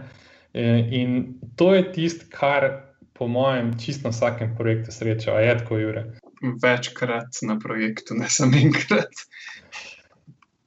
E, 0.54 0.88
in 0.92 1.36
to 1.56 1.74
je 1.76 1.92
tisto, 1.92 2.26
kar 2.30 2.70
po 3.14 3.28
mojem, 3.28 3.74
čist 3.80 4.04
na 4.04 4.10
vsakem 4.10 4.56
projektu 4.58 4.92
sreča, 4.92 5.36
a 5.36 5.40
je 5.40 5.58
tako, 5.58 5.78
Jure 5.78 6.06
večkrat 6.42 7.42
na 7.42 7.60
projektu, 7.60 8.14
ne 8.14 8.30
samo 8.30 8.58
enkrat. 8.58 9.12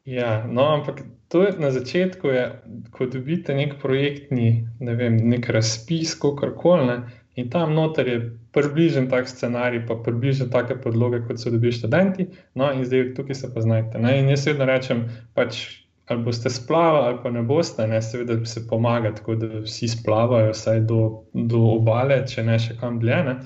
Ja, 0.05 0.45
no, 0.51 0.67
ampak 0.75 1.03
to 1.29 1.43
je 1.43 1.53
na 1.59 1.71
začetku, 1.71 2.29
je, 2.29 2.63
ko 2.91 3.07
dobite 3.07 3.55
nek 3.55 3.77
projektni, 3.83 4.67
ne 4.83 4.95
vem, 4.99 5.17
nek 5.31 5.47
razpis, 5.55 6.17
kako 6.19 6.51
koli, 6.59 6.97
in 7.39 7.51
tam 7.51 7.77
noter 7.79 8.09
je 8.09 8.17
približen 8.53 9.07
tak 9.09 9.31
scenarij, 9.31 9.85
pa 9.87 9.95
približen 9.95 10.51
take 10.51 10.75
podloge, 10.83 11.23
kot 11.29 11.39
so 11.39 11.55
dobili 11.55 11.73
študenti, 11.73 12.27
no, 12.59 12.73
in 12.75 12.83
zdaj 12.85 13.15
tukaj 13.15 13.39
se 13.39 13.53
pa 13.55 13.63
znajte. 13.63 14.03
Ne? 14.03 14.19
In 14.19 14.29
jaz 14.35 14.49
vedno 14.51 14.67
rečem, 14.67 15.07
pač, 15.39 15.63
ali 16.11 16.27
boste 16.27 16.51
splavali, 16.51 17.07
ali 17.07 17.23
pa 17.23 17.31
ne 17.31 17.47
boste, 17.47 17.87
ne, 17.87 18.03
seveda 18.03 18.37
se 18.45 18.67
pomaga, 18.69 19.15
tako 19.15 19.39
da 19.39 19.63
vsi 19.63 19.89
splavajo, 19.95 20.51
vsaj 20.51 20.83
do, 20.91 21.01
do 21.33 21.63
obale, 21.79 22.25
če 22.27 22.43
ne 22.51 22.59
še 22.59 22.77
kam 22.83 22.99
dlje. 23.01 23.39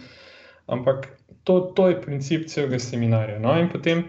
Ampak 0.73 1.11
to, 1.45 1.61
to 1.77 1.93
je 1.93 2.03
princip 2.03 2.49
celega 2.51 2.81
seminarja. 2.81 3.39
No? 3.45 3.53
In 3.61 3.69
potem, 3.71 4.07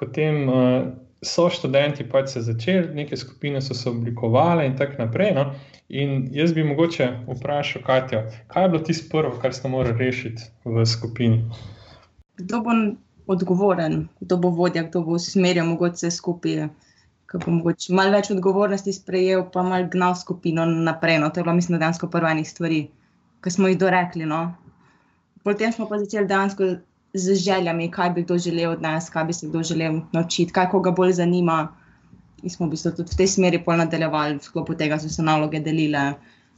potem 0.00 0.48
uh, 0.48 0.80
so 1.24 1.48
študenti 1.50 2.04
pač 2.08 2.34
se 2.34 2.42
začeli, 2.44 2.94
neke 2.94 3.16
skupine 3.16 3.62
so 3.62 3.74
se 3.74 3.88
oblikovale 3.90 4.66
in 4.66 4.76
tako 4.76 5.04
naprej. 5.04 5.32
No? 5.34 5.44
In 5.88 6.28
jaz 6.32 6.54
bi 6.54 6.64
mogoče 6.64 7.08
vprašal, 7.28 7.82
Katja, 7.86 8.24
kaj 8.48 8.64
je 8.64 8.72
bilo 8.72 8.82
tisto 8.82 9.10
prvo, 9.10 9.34
kar 9.42 9.54
ste 9.54 9.68
morali 9.68 9.98
rešiti 9.98 10.48
v 10.64 10.86
skupini? 10.86 11.44
Kdo 12.40 12.60
bo 12.64 12.74
odgovoren, 13.26 14.08
kdo 14.20 14.36
bo 14.36 14.50
vodja, 14.50 14.82
kdo 14.88 15.04
bo 15.04 15.18
usmerjal 15.20 15.66
mogoče 15.66 16.10
skupaj. 16.10 16.68
Ko 17.30 17.40
bo 17.44 17.54
mogoče 17.58 17.94
malo 17.94 18.14
več 18.14 18.30
odgovornosti 18.30 18.92
sprejel, 18.92 19.46
pa 19.52 19.62
malo 19.62 19.88
gnal 19.90 20.14
skupino 20.14 20.66
naprej. 20.66 21.18
No. 21.22 21.30
To 21.30 21.40
je 21.40 21.46
bilo, 21.46 21.56
mislim, 21.56 21.80
dejansko 21.80 22.10
prva 22.12 22.34
enih 22.36 22.48
stvari, 22.48 22.84
ki 23.42 23.50
smo 23.50 23.72
jih 23.72 23.80
dorekli. 23.80 24.28
No 24.28 24.52
potem 25.44 25.72
smo 25.72 25.86
pa 25.86 26.00
začeli 26.00 26.26
dejansko 26.26 26.64
z 27.14 27.34
željami, 27.34 27.90
kaj 27.90 28.10
bi 28.10 28.22
kdo 28.22 28.38
želel 28.38 28.70
od 28.70 28.82
nas, 28.82 29.10
kaj 29.10 29.24
bi 29.24 29.32
se 29.32 29.46
kdo 29.48 29.62
želel 29.62 30.00
naučiti, 30.12 30.52
kaj 30.52 30.68
koga 30.68 30.90
bolj 30.90 31.12
zanima. 31.12 31.68
In 32.42 32.50
smo 32.50 32.66
v 32.66 32.70
bistvu 32.70 32.90
tudi 32.92 33.12
v 33.12 33.16
tej 33.16 33.26
smeri 33.26 33.58
pol 33.64 33.78
nadaljevali, 33.80 34.36
v 34.36 34.44
sklopu 34.44 34.74
tega 34.74 34.98
so 34.98 35.08
se 35.08 35.22
naloge 35.22 35.60
delile. 35.60 36.10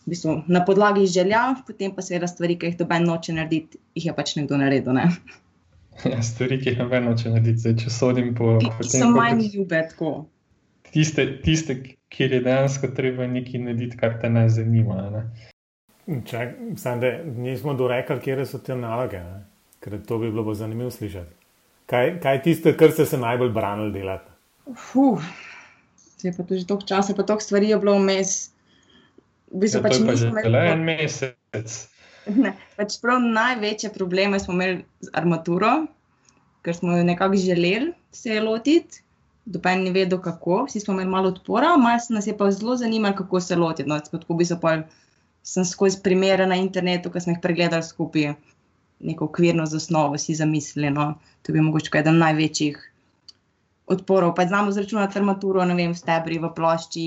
V 0.07 0.11
bistvu 0.11 0.41
na 0.47 0.65
podlagi 0.65 1.07
želja, 1.07 1.55
potem 1.67 1.93
pa 1.95 2.03
seveda 2.03 2.27
stvari, 2.27 2.57
ki 2.59 2.73
jih 2.73 2.79
doben 2.79 3.05
noče 3.07 3.35
narediti, 3.37 3.79
jih 3.95 4.07
je 4.07 4.15
pač 4.17 4.37
nekdo 4.37 4.59
naredil. 4.59 4.97
Ne? 4.97 5.11
Ja, 6.05 6.21
stvari, 6.23 6.59
ki 6.61 6.75
jih 6.75 6.81
noben 6.83 7.07
noče 7.09 7.31
narediti, 7.33 7.63
zdaj, 7.63 7.75
če 7.81 7.91
sodim 7.91 8.35
po 8.37 8.59
tem, 8.61 8.69
kako 8.69 8.85
so 8.85 9.07
manj 9.15 9.47
ljube. 9.55 9.79
Tiste, 10.93 11.25
tiste, 11.41 11.77
kjer 12.13 12.35
je 12.37 12.41
dejansko 12.45 12.91
treba 12.97 13.25
nekaj 13.27 13.63
narediti, 13.65 13.97
kar 13.97 14.19
te 14.21 14.29
ne 14.29 14.43
zanima. 14.53 14.99
Ne? 15.15 15.23
Čak, 16.29 16.53
sam, 16.77 17.01
da 17.01 17.15
nismo 17.25 17.73
dorekli, 17.75 18.21
kje 18.21 18.45
so 18.45 18.61
te 18.61 18.77
naloge, 18.77 19.23
ne? 19.25 19.41
Ker 19.87 20.01
to 20.03 20.19
bi 20.19 20.31
bilo 20.35 20.55
zanimivo 20.55 20.91
slišati. 20.91 21.31
Kaj, 21.87 22.17
kaj 22.23 22.35
je 22.35 22.43
tisto, 22.43 22.73
kar 22.75 22.91
ste 22.91 23.07
se 23.07 23.19
najbolj 23.19 23.53
branili 23.55 23.93
delati? 23.95 24.33
Uf, 24.67 25.23
se 26.19 26.29
je 26.29 26.33
pa 26.35 26.43
že 26.51 26.67
toliko 26.67 26.87
časa, 26.87 27.15
pa 27.15 27.23
toliko 27.23 27.45
stvari 27.45 27.69
je 27.71 27.79
bilo 27.79 27.95
vmes. 28.01 28.51
V 29.53 29.63
bistvu 29.63 29.79
ja, 29.79 29.83
pač 29.85 30.01
nismo 30.03 30.33
imeli 30.33 30.51
le 30.51 30.65
en 30.73 30.83
mesec. 30.89 31.77
Ne, 32.35 32.57
pač 32.75 32.99
prav 32.99 33.23
največje 33.23 33.93
probleme 33.95 34.41
smo 34.43 34.57
imeli 34.59 34.83
z 35.07 35.15
armaturo, 35.15 35.87
ker 36.67 36.75
smo 36.75 36.97
jo 36.99 37.07
nekako 37.07 37.39
želeli 37.39 37.93
se 38.11 38.35
je 38.35 38.43
lotiti. 38.43 39.05
Dopen 39.47 39.85
ni 39.87 39.93
vedel, 39.95 40.19
kako, 40.19 40.65
vsi 40.67 40.81
smo 40.83 40.97
imeli 40.97 41.11
malo 41.11 41.31
odpora, 41.31 41.77
malo 41.79 42.03
nas 42.11 42.27
je 42.27 42.35
pa 42.35 42.51
zelo 42.51 42.75
zanimalo, 42.77 43.15
kako 43.15 43.41
se 43.41 43.57
lotiti. 43.57 43.89
No, 43.89 44.01
tako 44.01 44.35
bi 44.35 44.45
se 44.45 44.59
pa 44.61 44.81
sem 45.47 45.65
skozi 45.65 46.03
primere 46.03 46.47
na 46.51 46.59
internetu, 46.59 47.13
ki 47.15 47.23
smo 47.23 47.37
jih 47.37 47.39
pregledali 47.43 47.87
skupaj, 47.87 48.33
neko 49.01 49.25
okvirno 49.25 49.67
zasnovo 49.67 50.19
si 50.19 50.35
zamislili. 50.35 50.91
No. 50.91 51.15
To 51.43 51.53
bi 51.53 51.61
mogoče 51.61 51.99
eden 51.99 52.19
največjih 52.19 52.93
odporov. 53.87 54.35
Pa 54.35 54.47
znamo 54.47 54.73
zračunati 54.73 55.19
armaturo, 55.19 55.65
ne 55.65 55.75
vem, 55.75 55.93
v 55.93 55.99
stebri, 55.99 56.39
v 56.39 56.51
plošči. 56.55 57.07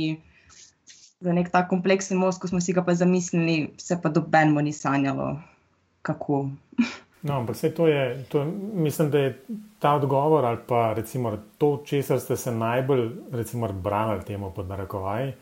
Za 1.20 1.34
nek 1.36 1.50
tak 1.52 1.68
kompleksen 1.70 2.18
most, 2.18 2.40
ko 2.42 2.48
smo 2.48 2.62
si 2.64 2.74
ga 2.74 2.84
pa 2.84 2.94
zamislili, 2.96 3.74
se 3.78 3.98
pa 4.02 4.10
dobenmo 4.10 4.62
ni 4.62 4.72
sanjalo, 4.74 5.34
kako. 6.02 6.46
No, 7.22 7.34
ampak 7.42 7.56
vse 7.56 7.74
to 7.76 7.88
je, 7.88 8.24
to, 8.32 8.46
mislim, 8.74 9.10
da 9.12 9.20
je 9.20 9.34
ta 9.80 9.94
odgovor 10.00 10.46
ali 10.46 10.58
pa 10.68 10.94
recimo 10.94 11.34
to, 11.58 11.82
česar 11.86 12.20
ste 12.20 12.38
se 12.38 12.52
najbolj, 12.52 13.10
recimo, 13.32 13.68
branili 13.68 14.24
temu 14.24 14.54
pod 14.56 14.68
narekovaji 14.68 15.34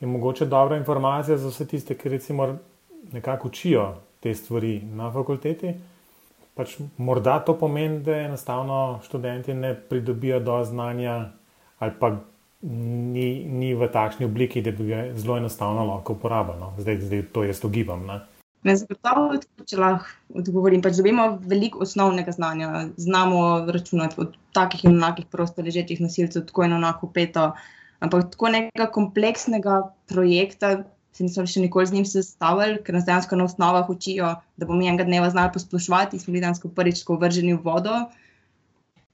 je 0.00 0.06
mogoče 0.06 0.46
dobra 0.46 0.76
informacija 0.76 1.36
za 1.36 1.48
vse 1.48 1.66
tiste, 1.66 1.94
ki 1.94 2.08
recimo 2.08 2.58
nekako 3.12 3.48
učijo 3.48 3.94
te 4.20 4.34
stvari 4.34 4.80
na 4.94 5.10
fakulteti. 5.12 5.74
Pač 6.56 6.78
morda 6.96 7.38
to 7.44 7.56
pomeni, 7.58 8.00
da 8.04 8.16
enostavno 8.28 9.00
študenti 9.04 9.54
ne 9.54 9.74
pridobijo 9.74 10.40
do 10.40 10.64
znanja 10.64 11.18
ali 11.78 11.92
pa 12.00 12.14
ni, 13.12 13.44
ni 13.44 13.74
v 13.74 13.88
takšni 13.92 14.24
obliki, 14.26 14.62
da 14.64 14.72
bi 14.72 14.88
ga 14.88 15.02
zelo 15.14 15.36
enostavno 15.36 15.84
lahko 15.84 16.16
uporabljali. 16.16 16.60
No. 16.60 16.72
Zdaj, 16.78 17.00
zdaj 17.04 17.22
to 17.32 17.44
jaz 17.44 17.60
ugibam. 17.64 18.06
Ne? 18.06 18.20
Ne, 18.66 18.74
zagotovo, 18.80 19.36
če 19.68 19.78
lahko 19.78 20.40
odgovorim. 20.40 20.82
Pač 20.82 20.98
dobimo 20.98 21.28
veliko 21.46 21.84
osnovnega 21.84 22.32
znanja, 22.34 22.88
znamo 22.96 23.42
računati 23.70 24.18
od 24.24 24.34
takih 24.56 24.86
in 24.88 24.96
enakih 24.96 25.28
prostoležečih 25.30 26.00
nosilcev, 26.02 26.48
tako 26.48 26.66
in 26.66 26.78
enako 26.80 27.10
peto. 27.12 27.50
Ampak 28.00 28.32
tako 28.32 28.50
nekega 28.52 28.88
kompleksnega 28.92 29.78
projekta 30.10 30.72
se 31.16 31.24
nismo 31.24 31.46
še 31.48 31.62
nikoli 31.64 31.88
z 31.88 31.96
njim 31.96 32.06
sestavili, 32.08 32.80
ker 32.84 32.96
nas 32.98 33.06
dejansko 33.06 33.38
na 33.40 33.46
osnovah 33.48 33.88
učijo, 33.92 34.34
da 34.56 34.68
bomo 34.68 34.84
enega 34.84 35.06
dneva 35.08 35.30
znali 35.32 35.54
posplošiti. 35.54 36.20
Smo 36.20 36.34
bili 36.34 36.44
dejansko 36.44 36.68
prvič 36.76 37.04
vrženi 37.08 37.54
v 37.56 37.62
vodo 37.64 38.02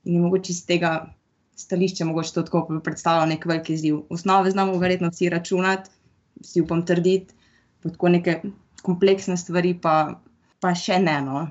in 0.04 0.16
je 0.16 0.20
mogoče 0.20 0.50
iz 0.50 0.64
tega 0.66 0.92
stališča 1.56 2.04
mogoče 2.04 2.32
to 2.34 2.42
tako 2.42 2.80
predstavljati 2.84 3.30
nek 3.34 3.46
veliki 3.46 3.76
izziv. 3.76 4.00
Osnove 4.10 4.50
znamo 4.50 4.78
verjetno 4.82 5.12
vsi 5.12 5.28
računati, 5.30 5.90
vsi 6.42 6.64
upam 6.64 6.82
trditi, 6.86 7.34
pa 7.82 7.92
tako 7.94 8.08
neke 8.08 8.40
kompleksne 8.82 9.36
stvari 9.36 9.76
pa, 9.82 10.18
pa 10.58 10.74
še 10.74 10.98
ne. 10.98 11.20
No. 11.22 11.46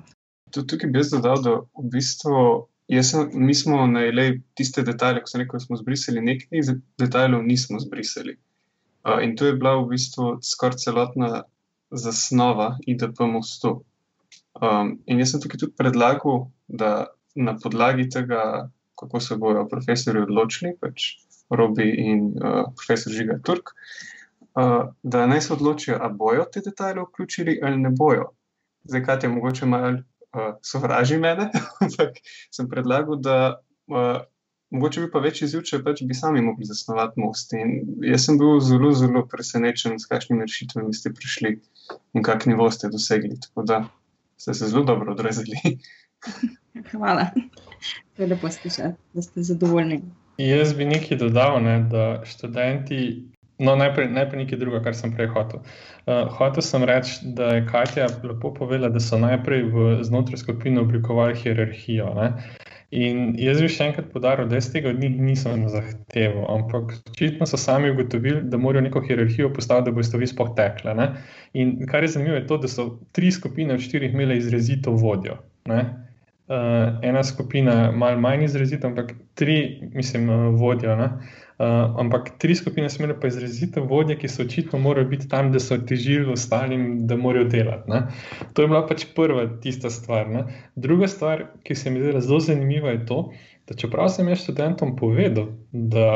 Tukaj 0.51 0.91
bi 0.91 0.99
jaz 0.99 1.13
dodal, 1.15 1.39
da 1.45 1.55
v 1.79 1.87
bistvu 1.95 2.67
Sem, 2.91 3.29
mi 3.33 3.53
smo 3.55 3.85
najeli 3.87 4.41
tiste 4.59 4.83
detajle, 4.83 5.21
ko 5.23 5.31
sem 5.31 5.45
rekel, 5.45 5.61
smo 5.63 5.77
zbrisali 5.79 6.19
nekaj 6.19 6.73
detajlov, 6.99 7.45
nismo 7.47 7.79
zbrisali. 7.79 8.35
In 9.21 9.35
to 9.35 9.49
je 9.49 9.57
bila 9.57 9.75
v 9.81 9.95
bistvu 9.95 10.37
skoraj 10.45 10.77
celotna 10.77 11.43
zasnova 11.91 12.77
IDP 12.87 13.19
mostu. 13.19 13.81
Um, 14.61 14.99
in 15.07 15.19
jaz 15.19 15.33
sem 15.33 15.41
tukaj 15.41 15.59
tudi 15.63 15.75
predlagal, 15.77 16.45
da 16.67 17.11
na 17.35 17.55
podlagi 17.57 18.09
tega, 18.11 18.69
kako 18.99 19.19
se 19.19 19.35
bodo 19.39 19.65
profesori 19.69 20.21
odločili, 20.21 20.75
pač 20.79 21.15
Robi 21.51 21.87
in 21.97 22.27
uh, 22.37 22.69
profesor 22.77 23.13
Žiga 23.15 23.39
Turk, 23.43 23.73
uh, 24.55 24.91
da 25.03 25.25
naj 25.27 25.41
se 25.47 25.53
odločijo, 25.53 25.97
ali 25.99 26.15
bojo 26.15 26.45
te 26.51 26.61
detajle 26.63 27.03
vključili 27.07 27.59
ali 27.63 27.79
ne 27.79 27.89
bojo. 27.89 28.29
Zdaj, 28.83 29.03
kaj 29.03 29.19
je 29.23 29.29
mogoče 29.29 29.65
malo 29.65 29.91
uh, 29.97 30.53
sovraži 30.61 31.17
mene, 31.17 31.49
ampak 31.83 32.21
sem 32.51 32.69
predlagal, 32.69 33.19
da 33.19 33.37
uh, 33.87 34.21
mogoče 34.71 35.05
bi 35.05 35.11
pa 35.11 35.21
več 35.23 35.41
izziv, 35.45 35.63
če 35.67 35.81
pač 35.85 36.01
bi 36.07 36.17
sami 36.17 36.41
mogli 36.43 36.67
zasnovati 36.67 37.19
most. 37.21 37.53
In 37.57 38.01
jaz 38.07 38.25
sem 38.27 38.39
bil 38.39 38.59
zelo, 38.63 38.93
zelo 38.95 39.25
presenečen, 39.31 39.99
s 39.99 40.09
kakšnimi 40.11 40.47
rešitvami 40.47 40.95
ste 40.95 41.11
prišli 41.15 41.57
in 42.15 42.25
kak 42.25 42.47
nivo 42.49 42.69
ste 42.71 42.91
dosegli. 42.91 43.35
Tako 43.47 43.67
da 43.67 43.83
ste 44.41 44.55
se 44.57 44.71
zelo 44.71 44.87
dobro 44.87 45.13
odrezali. 45.13 45.77
Hvala. 46.91 47.27
To 48.15 48.23
je 48.23 48.27
lepo 48.31 48.49
slišati, 48.49 48.97
da 49.13 49.21
ste 49.21 49.43
zadovoljni. 49.43 50.01
Jaz 50.37 50.73
bi 50.73 50.87
nekaj 50.87 51.17
dodal, 51.17 51.59
ne, 51.63 51.79
da 51.91 52.23
študenti. 52.25 53.27
No, 53.61 53.75
najprej, 53.77 54.07
najprej 54.09 54.45
nekaj 54.45 54.57
druga, 54.57 54.79
kar 54.81 54.95
sem 54.97 55.11
prej 55.13 55.27
hotel. 55.35 55.61
Uh, 56.07 56.25
hotel 56.37 56.63
sem 56.65 56.85
reči, 56.87 57.19
da 57.37 57.51
je 57.57 57.65
Katja 57.67 58.07
lepo 58.23 58.53
povedala, 58.53 58.89
da 58.89 58.99
so 59.03 59.19
najprej 59.21 59.67
v 59.69 59.89
znotraj 60.07 60.41
skupine 60.41 60.81
oblikovali 60.81 61.37
hierarhijo. 61.37 62.09
Ne. 62.17 62.31
In 62.91 63.37
jaz 63.39 63.61
bi 63.63 63.69
še 63.71 63.85
enkrat 63.87 64.09
podaril, 64.11 64.49
da 64.51 64.57
jaz 64.59 64.67
tega 64.73 64.91
od 64.91 64.99
njih 64.99 65.15
nisem 65.23 65.63
zahteval, 65.71 66.43
ampak 66.51 66.91
očitno 67.13 67.47
so 67.47 67.59
sami 67.59 67.93
ugotovili, 67.93 68.41
da 68.51 68.59
morajo 68.59 68.83
neko 68.89 69.03
hierarhijo 69.05 69.53
postaviti, 69.55 69.87
da 69.87 69.95
bo 69.95 70.03
stvari 70.03 70.27
sploh 70.27 70.51
tekle. 70.57 70.95
Ne. 70.99 71.07
In 71.55 71.77
kar 71.87 72.03
je 72.03 72.11
zanimivo, 72.17 72.35
je 72.35 72.47
to, 72.49 72.59
da 72.65 72.71
so 72.71 72.87
tri 73.15 73.31
skupine 73.31 73.77
od 73.77 73.85
štirih 73.85 74.11
imele 74.11 74.37
izrazito 74.41 74.91
vodjo. 74.91 75.39
Ne 75.71 76.10
uh, 76.51 76.99
ena 77.01 77.23
skupina 77.23 77.91
malo 77.91 78.19
manj 78.19 78.43
izrazita, 78.43 78.87
ampak 78.87 79.13
tri, 79.35 79.89
mislim, 79.93 80.29
uh, 80.29 80.59
vodjo. 80.59 80.93
Uh, 80.93 81.67
ampak 82.01 82.31
tri 82.41 82.55
skupine 82.55 82.89
so 82.89 82.99
imele 82.99 83.15
pa 83.19 83.29
izrazito 83.29 83.83
vodje, 83.87 84.17
ki 84.19 84.27
so 84.27 84.43
očitno 84.43 84.79
morali 84.79 85.07
biti 85.13 85.29
tam, 85.29 85.51
da 85.51 85.59
so 85.59 85.77
težili 85.77 86.31
ostalim, 86.33 87.07
da 87.07 87.15
morajo 87.15 87.47
delati. 87.53 87.91
Ne? 87.91 88.01
To 88.53 88.65
je 88.65 88.71
bila 88.71 88.83
pač 88.87 89.05
prva 89.15 89.45
tista 89.63 89.89
stvar. 89.89 90.29
Ne? 90.29 90.43
Druga 90.75 91.07
stvar, 91.07 91.45
ki 91.63 91.75
se 91.75 91.93
mi 91.93 92.01
zdela 92.01 92.21
zelo 92.21 92.39
zanimiva, 92.39 92.95
je 92.97 93.05
to, 93.05 93.21
da 93.69 93.77
čeprav 93.77 94.09
sem 94.11 94.27
jaz 94.27 94.43
študentom 94.43 94.95
povedal, 94.99 95.53
da 95.71 96.09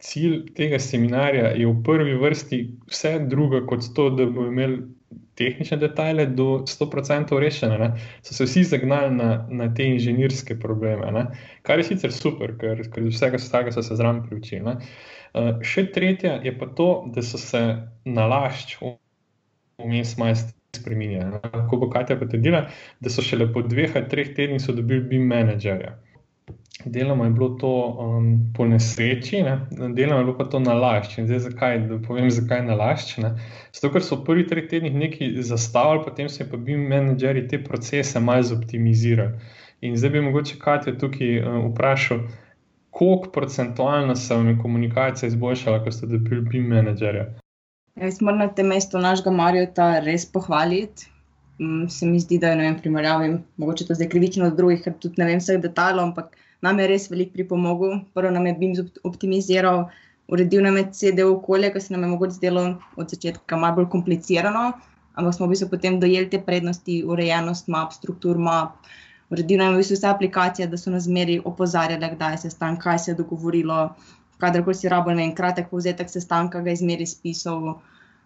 cilj 0.00 0.52
tega 0.56 0.78
seminarja 0.78 1.50
je 1.56 1.66
v 1.66 1.76
prvi 1.84 2.14
vrsti 2.20 2.60
vse 2.92 3.18
drugo 3.28 3.64
kot 3.66 3.88
to, 3.96 4.10
da 4.14 4.28
bomo 4.28 4.52
imeli 4.52 4.82
tehnične 5.40 5.76
detajle 5.80 6.26
do 6.26 6.62
100% 6.68 7.38
rešene, 7.40 7.78
ne, 7.78 7.88
so 8.22 8.34
se 8.34 8.44
vsi 8.44 8.64
zagnali 8.74 9.14
na, 9.14 9.30
na 9.50 9.68
te 9.74 9.86
inženirske 9.88 10.58
probleme, 10.60 11.10
ne, 11.12 11.26
kar 11.66 11.80
je 11.80 11.88
sicer 11.90 12.12
super, 12.14 12.54
ker, 12.60 12.84
ker 12.92 13.08
vsega 13.08 13.40
tega 13.52 13.72
so 13.74 13.82
se 13.82 13.96
zraven 13.96 14.22
priučili. 14.28 14.76
Uh, 15.30 15.50
še 15.66 15.86
tretja 15.94 16.38
je 16.44 16.52
pa 16.58 16.68
to, 16.76 16.90
da 17.14 17.22
so 17.22 17.38
se 17.38 17.62
nalašč 18.04 18.76
vmes 19.80 20.16
majstri 20.18 20.60
spremenili. 20.76 21.40
Ko 21.70 21.76
bo 21.76 21.90
Katja 21.90 22.16
potrdila, 22.18 22.66
da 23.00 23.10
so 23.10 23.22
šele 23.22 23.48
po 23.52 23.62
dveh 23.66 23.96
ali 23.96 24.08
treh 24.10 24.34
tednih 24.36 24.66
dobili 24.76 25.02
BIM 25.10 25.26
menedžerja. 25.30 25.96
Deloma 26.84 27.24
je 27.24 27.30
bilo 27.30 27.48
to 27.48 27.96
um, 28.00 28.52
po 28.56 28.64
nesreči, 28.64 29.42
ne? 29.42 29.66
deloma 29.70 30.20
je 30.20 30.24
bilo 30.24 30.36
pa 30.38 30.44
to 30.44 30.60
na 30.60 30.74
lašč. 30.74 31.18
Zdaj, 31.24 31.38
zakaj, 31.38 31.78
da 31.88 31.98
povem, 32.06 32.30
zakaj 32.30 32.62
na 32.64 32.74
lašč. 32.74 33.18
Zato, 33.72 33.92
ker 33.92 34.04
so 34.04 34.20
v 34.20 34.24
prvih 34.28 34.48
treh 34.48 34.68
tednih 34.70 34.94
nekaj 34.94 35.34
zastavili, 35.44 36.04
potem 36.04 36.28
so 36.28 36.46
pa 36.50 36.56
bili 36.56 36.80
menedžeri 36.80 37.46
te 37.48 37.60
procese 37.64 38.20
malo 38.20 38.42
zoptimizirali. 38.42 39.36
In 39.80 39.96
zdaj 39.96 40.10
bi 40.10 40.24
mogoče 40.24 40.58
Katja 40.60 40.96
tukaj 40.98 41.40
um, 41.40 41.70
vprašal, 41.70 42.24
koliko 42.90 43.30
procentualno 43.30 44.16
se 44.16 44.34
vam 44.34 44.48
je 44.48 44.58
komunikacija 44.62 45.28
izboljšala, 45.28 45.84
ko 45.84 45.92
ste 45.92 46.06
dobili 46.06 46.40
BIM 46.40 46.66
menedžerja? 46.68 47.28
Jaz 48.00 48.20
moram 48.20 48.38
na 48.38 48.48
tem 48.48 48.66
mestu 48.66 48.98
našega 48.98 49.30
Marjota 49.30 49.98
res 50.04 50.26
pohvaliti. 50.32 51.08
Mm, 51.60 51.88
se 51.88 52.06
mi 52.06 52.20
zdi, 52.20 52.38
da 52.40 52.54
je 52.54 52.72
v 52.72 52.80
primerjavi, 52.80 53.34
mogoče 53.56 53.86
to 53.86 53.94
zdaj 53.94 54.08
krivično 54.08 54.46
od 54.46 54.56
drugih, 54.56 54.80
ker 54.84 54.94
tudi 54.96 55.20
ne 55.20 55.26
vem 55.28 55.42
vseh 55.42 55.58
detajlov, 55.60 56.06
ampak 56.08 56.36
nam 56.60 56.78
je 56.78 56.86
res 56.86 57.08
veliko 57.10 57.32
pripomogel. 57.32 58.00
Prvo 58.14 58.30
nam 58.30 58.46
je 58.46 58.54
BIM 58.54 58.74
optimiziral, 59.04 59.88
uredil 60.28 60.62
nam 60.62 60.76
je 60.76 60.86
CD 60.92 61.26
okolje, 61.26 61.72
ki 61.72 61.80
se 61.80 61.92
nam 61.94 62.02
je 62.02 62.12
mogoče 62.14 62.38
zdelo 62.38 62.64
od 62.96 63.10
začetka 63.10 63.56
malo 63.56 63.80
bolj 63.80 63.90
komplicirano, 63.90 64.72
ampak 65.14 65.34
smo 65.34 65.46
v 65.46 65.54
bistvu 65.54 65.70
potem 65.70 66.00
dojeli 66.00 66.30
te 66.30 66.40
prednosti, 66.46 67.02
urejenost 67.04 67.68
map, 67.68 67.92
struktur 67.92 68.38
map. 68.38 68.76
Uredil 69.30 69.58
nam 69.58 69.72
je 69.72 69.78
v 69.78 69.82
bistvu 69.82 69.98
vse 69.98 70.08
aplikacije, 70.10 70.68
da 70.68 70.78
so 70.78 70.90
nas 70.90 71.06
zmeri 71.08 71.40
opozarjali, 71.44 72.14
kdaj 72.14 72.38
se 72.44 72.50
stan, 72.50 72.76
kaj 72.76 72.98
se 72.98 73.10
je 73.10 73.20
dogovorilo, 73.22 73.94
kadarkoli 74.38 74.74
si 74.74 74.88
rabo, 74.88 75.10
ne 75.10 75.24
vem, 75.24 75.34
kratek 75.34 75.70
povzetek 75.70 76.10
sestanka, 76.10 76.60
ga 76.60 76.72
izmeri 76.76 77.06
spisal. 77.06 77.78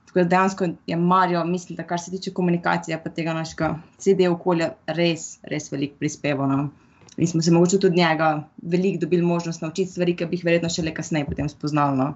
Tako 0.04 0.22
da 0.22 0.24
dejansko 0.30 0.66
je 0.86 0.96
Marijo, 0.96 1.44
mislim, 1.44 1.76
da 1.76 1.82
kar 1.82 2.00
se 2.00 2.10
tiče 2.10 2.30
komunikacije, 2.30 3.00
pa 3.04 3.10
tega 3.10 3.32
našega 3.34 3.74
CD 3.98 4.28
okolja, 4.30 4.74
res, 4.86 5.38
res 5.42 5.72
veliko 5.72 5.98
prispeval. 5.98 6.48
No 6.48 6.68
in 7.16 7.26
smo 7.26 7.42
se 7.42 7.50
morda 7.50 7.78
tudi 7.78 7.96
njega 7.96 8.48
veliko 8.62 9.00
dobili 9.00 9.22
možnost 9.22 9.62
naučiti 9.62 9.90
stvari, 9.90 10.16
ki 10.16 10.26
bi 10.26 10.36
jih 10.36 10.44
verjetno 10.44 10.68
šele 10.68 10.94
kasneje 10.94 11.26
potem 11.26 11.48
spoznali. 11.48 11.98
No. 11.98 12.14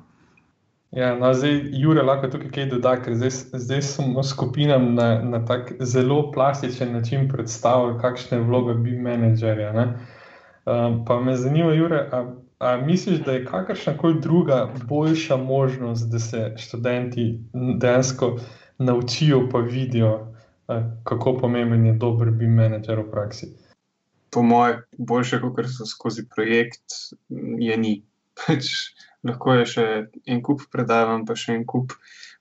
Ja, 0.91 1.15
no, 1.19 1.35
zdaj, 1.35 1.61
Jure, 1.73 2.03
lahko 2.03 2.31
tukaj 2.33 2.49
kaj 2.51 2.67
doda, 2.71 2.95
ker 3.05 3.15
zdaj, 3.15 3.31
zdaj 3.61 3.83
smo 3.85 4.23
skupinam 4.25 4.95
na, 4.95 5.09
na 5.23 5.43
tak 5.45 5.73
zelo 5.81 6.31
plastičen 6.33 6.93
način 6.93 7.29
predstavili, 7.29 7.99
kakšne 8.01 8.41
vloge 8.41 8.75
bi 8.75 8.97
menedžerja. 8.97 9.73
Um, 9.75 11.05
pa 11.05 11.21
me 11.21 11.37
zanima, 11.37 11.75
Jure, 11.77 12.01
a, 12.13 12.25
a 12.59 12.77
misliš, 12.77 13.21
da 13.25 13.33
je 13.33 13.45
kakršna 13.45 13.97
koli 13.97 14.21
druga 14.21 14.69
boljša 14.89 15.37
možnost, 15.37 16.11
da 16.11 16.19
se 16.19 16.55
študenti 16.57 17.39
dejansko 17.53 18.39
naučijo, 18.79 19.49
pa 19.53 19.59
vidijo, 19.59 20.33
a, 20.69 20.83
kako 21.05 21.37
pomemben 21.39 21.87
je 21.87 21.93
dober 21.93 22.31
bi 22.31 22.47
menedžer 22.47 23.05
v 23.05 23.11
praksi? 23.11 23.53
Po 24.31 24.43
mojem, 24.43 24.83
boljše, 24.99 25.41
kot 25.41 25.67
so 25.73 25.87
skozi 25.87 26.27
projekt, 26.29 27.01
je 27.59 27.77
ni. 27.77 27.95
Pač, 28.39 28.71
lahko 29.27 29.57
je 29.59 29.67
še 29.67 29.87
en 30.31 30.43
kup 30.47 30.63
predavanj, 30.73 31.25
pa 31.27 31.35
še 31.35 31.57
en 31.59 31.65
kup 31.67 31.97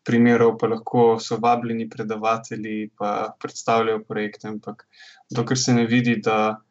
primerov, 0.07 0.55
pa 0.61 0.69
lahko 0.71 1.17
so 1.23 1.39
vabljeni 1.41 1.89
predavatelji, 1.89 2.91
pa 2.97 3.33
predstavljajo 3.41 4.03
projekte. 4.07 4.51
Ampak 4.53 4.85
dokler 5.33 5.59
se 5.59 5.73
ne 5.73 5.87
vidi, 5.89 6.15
da 6.23 6.61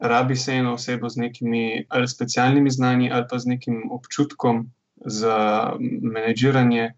rabi 0.00 0.36
se 0.36 0.56
eno 0.58 0.74
osebo 0.74 1.08
z 1.08 1.22
nekimi 1.26 1.84
ali 1.88 2.08
specialnimi 2.08 2.70
znanji, 2.70 3.12
ali 3.12 3.28
pa 3.30 3.38
z 3.38 3.54
nekim 3.54 3.90
občutkom 3.90 4.66
za 5.04 5.38
menedžiranje. 5.78 6.92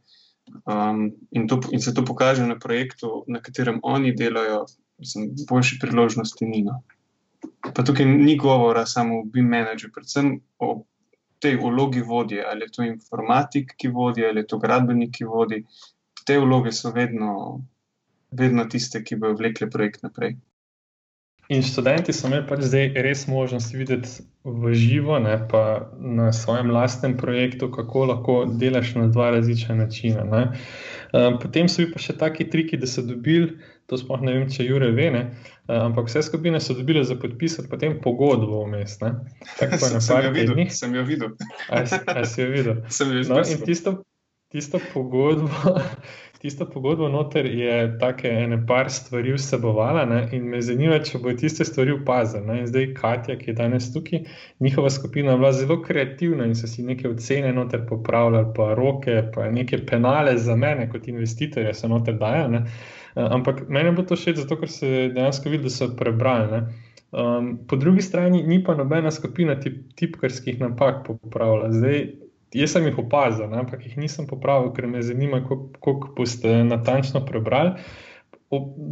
Um, 0.64 1.10
in, 1.30 1.48
to, 1.50 1.60
in 1.74 1.82
se 1.82 1.94
to 1.94 2.04
pokaže 2.06 2.46
na 2.46 2.54
projektu, 2.58 3.24
na 3.26 3.40
katerem 3.42 3.80
oni 3.82 4.14
delajo, 4.14 4.66
z 5.02 5.44
boljši 5.48 5.78
priložnosti, 5.82 6.46
ni. 6.46 6.62
No. 6.62 6.80
Pa 7.74 7.82
tukaj 7.82 8.06
ni 8.06 8.36
govora 8.38 8.86
samo 8.86 9.20
o 9.20 9.24
BIM 9.24 9.48
menedžerju, 9.52 9.92
predvsem 9.94 10.30
o 10.58 10.70
tej 11.38 11.56
vlogi 11.60 12.00
vodje, 12.00 12.44
ali 12.50 12.64
je 12.64 12.72
to 12.72 12.82
informatik, 12.82 13.74
ki 13.76 13.88
vodi, 13.88 14.24
ali 14.26 14.40
je 14.40 14.50
to 14.52 14.58
gradbenik, 14.58 15.12
ki 15.18 15.28
vodi. 15.28 15.62
Te 16.26 16.38
vloge 16.42 16.72
so 16.72 16.90
vedno, 16.94 17.32
vedno 18.30 18.64
tiste, 18.64 19.02
ki 19.04 19.18
bodo 19.20 19.36
vlekle 19.42 19.70
projekt 19.70 20.02
naprej. 20.02 20.36
In 21.48 21.62
študenti 21.62 22.12
so 22.12 22.26
imeli 22.26 22.42
pač 22.48 22.64
zdaj 22.66 22.88
res 23.06 23.26
možnost 23.30 23.74
videti 23.74 24.24
v 24.42 24.72
živo, 24.74 25.18
ne, 25.22 25.36
pa 25.50 25.90
na 25.98 26.32
svojem 26.34 26.72
lastnem 26.74 27.16
projektu, 27.18 27.68
kako 27.70 28.04
lahko 28.10 28.34
delaš 28.50 28.94
na 28.98 29.06
dva 29.06 29.30
različna 29.30 29.74
načina. 29.78 30.24
Ne. 30.26 30.42
Potem 31.42 31.70
so 31.70 31.84
bili 31.84 31.92
pa 31.94 32.02
še 32.02 32.16
taki 32.18 32.48
triki, 32.50 32.78
da 32.78 32.90
so 32.90 33.06
dobili 33.06 33.54
to 33.86 33.98
sploh 33.98 34.22
ne 34.26 34.34
vem, 34.34 34.48
če 34.50 34.66
Jure 34.66 34.90
ve, 34.94 35.06
ne? 35.14 35.22
ampak 35.70 36.10
vse 36.10 36.22
skupine 36.26 36.58
so 36.62 36.74
dobile 36.74 37.04
za 37.06 37.16
podpisati 37.18 37.70
potem 37.70 38.00
pogodbo 38.02 38.64
vmes. 38.66 38.98
Tako 38.98 39.78
pa 39.80 39.90
na 39.94 40.02
par 40.02 40.28
tednih. 40.34 40.72
Sem 40.74 40.94
jo 40.94 41.06
videl. 41.06 41.34
A 41.70 41.84
si 42.26 42.42
jo 42.42 42.50
videl? 42.50 42.82
Sem 42.96 43.14
jo 43.14 43.22
videl. 43.22 43.34
No, 43.38 43.42
in 43.46 43.62
tisto, 43.66 43.94
tisto 44.50 44.82
pogodbo. 44.92 45.76
Tisto 46.38 46.66
pogodbo 46.68 47.08
noter 47.08 47.46
je 47.46 47.98
tako 47.98 48.28
ene 48.28 48.58
par 48.66 48.90
stvari 48.90 49.32
vsebovala, 49.32 50.04
ne? 50.04 50.18
in 50.36 50.48
me 50.52 50.60
zanima, 50.62 50.98
če 51.00 51.18
bo 51.24 51.32
tiste 51.32 51.64
stvari 51.64 51.94
opazila. 51.96 52.58
Zdaj, 52.68 52.90
Katja, 52.98 53.38
ki 53.40 53.50
je 53.50 53.54
danes 53.56 53.88
tukaj, 53.94 54.20
njihova 54.60 54.90
skupina 54.90 55.32
je 55.32 55.40
bila 55.40 55.52
zelo 55.56 55.78
kreativna 55.82 56.44
in 56.44 56.54
so 56.54 56.68
si 56.68 56.84
neke 56.84 57.08
ocene 57.08 57.52
noter 57.56 57.86
popravljali, 57.88 58.52
pa 58.56 58.74
roke, 58.74 59.22
pa 59.34 59.48
neke 59.50 59.80
penale 59.86 60.36
za 60.38 60.56
mene, 60.56 60.90
kot 60.92 61.08
investitorja, 61.08 61.72
so 61.74 61.88
noter 61.88 62.18
dajali. 62.20 62.60
Eh, 63.16 63.28
ampak 63.38 63.64
meni 63.68 63.96
bo 63.96 64.04
to 64.04 64.16
všeč, 64.16 64.42
zato 64.44 64.60
ker 64.60 64.68
se 64.68 64.92
dejansko 65.14 65.48
vidi, 65.48 65.70
da 65.70 65.72
so 65.72 65.88
prebrali. 65.96 66.66
Um, 67.16 67.58
po 67.68 67.76
drugi 67.76 68.02
strani 68.02 68.42
ni 68.42 68.58
pa 68.64 68.74
nobena 68.74 69.10
skupina 69.10 69.54
tip, 69.60 69.78
tipkarskih 69.96 70.60
napak 70.60 71.06
popravila. 71.06 71.72
Zdaj, 71.72 72.02
jaz 72.54 72.72
sem 72.72 72.86
jih 72.86 72.98
opazil, 72.98 73.48
ne, 73.50 73.60
ampak 73.62 73.86
jih 73.86 73.96
nisem 73.98 74.26
popravil, 74.26 74.72
ker 74.76 74.86
me 74.86 75.02
zanima, 75.02 75.42
koliko 75.44 76.12
boste 76.16 76.62
natančno 76.64 77.24
prebrali. 77.26 77.76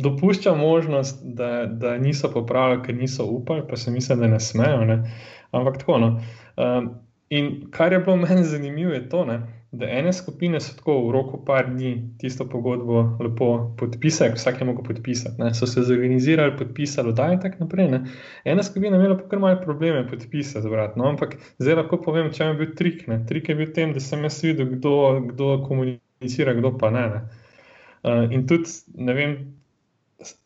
Dopušča 0.02 0.54
možnost, 0.58 1.22
da, 1.22 1.66
da 1.66 1.98
niso 1.98 2.30
popravili, 2.32 2.82
ker 2.82 2.96
niso 2.98 3.26
upali, 3.30 3.62
pa 3.68 3.76
se 3.76 3.90
mislim, 3.90 4.20
da 4.20 4.28
ne 4.28 4.40
smejo. 4.40 4.84
Ne. 4.84 4.98
Ampak 5.50 5.78
tako. 5.78 5.98
No. 5.98 6.08
Um, 6.56 6.90
in 7.30 7.70
kar 7.70 7.92
je 7.92 7.98
bilo 7.98 8.16
meni 8.26 8.44
zanimivo, 8.44 8.92
je 8.92 9.08
to, 9.08 9.24
ne, 9.24 9.40
da 9.78 9.86
ene 9.90 10.12
skupine 10.12 10.60
so 10.60 10.76
tako 10.76 10.96
v 11.08 11.12
roku 11.12 11.44
par 11.44 11.66
dni 11.70 12.14
tisto 12.18 12.46
pogodbo 12.48 13.18
lepo 13.20 13.74
podpisali, 13.78 14.34
vsak 14.34 14.60
je 14.60 14.66
mogel 14.66 14.84
podpisati. 14.84 15.42
Ne. 15.42 15.54
So 15.54 15.66
se 15.66 15.82
zorganizirali, 15.82 16.56
podpisali, 16.56 17.12
da 17.12 17.26
je 17.26 17.40
tako 17.40 17.64
naprej. 17.64 17.88
Ne. 17.90 18.00
Ena 18.44 18.62
skupina 18.62 18.96
je 18.96 19.00
imela 19.00 19.18
pa 19.18 19.28
kar 19.28 19.38
malo 19.38 19.60
probleme 19.64 20.08
podpisati, 20.08 20.68
no, 20.96 21.08
ampak 21.08 21.36
zdaj 21.58 21.74
lahko 21.74 21.98
povem, 22.02 22.30
če 22.32 22.44
je 22.44 22.54
bil 22.54 22.74
trik. 22.76 23.06
Ne. 23.08 23.20
Trik 23.26 23.48
je 23.48 23.54
bil 23.54 23.72
tem, 23.72 23.92
da 23.92 24.00
sem 24.00 24.22
jaz 24.22 24.42
videl, 24.44 24.70
kdo, 24.76 24.94
kdo 25.32 25.50
komunicira, 25.66 26.54
kdo 26.54 26.76
pa 26.78 26.90
ne. 26.90 27.08
ne. 27.08 27.24
Uh, 28.04 28.32
in 28.32 28.46
tudi, 28.46 28.70
ne 28.94 29.14
vem, 29.14 29.36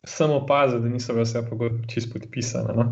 samo 0.03 0.41
opazil, 0.43 0.79
da 0.79 0.89
niso 0.89 1.13
vse 1.13 1.43
pogodbe 1.49 1.87
čisto 1.87 2.17
podpisane. 2.17 2.75
No. 2.75 2.87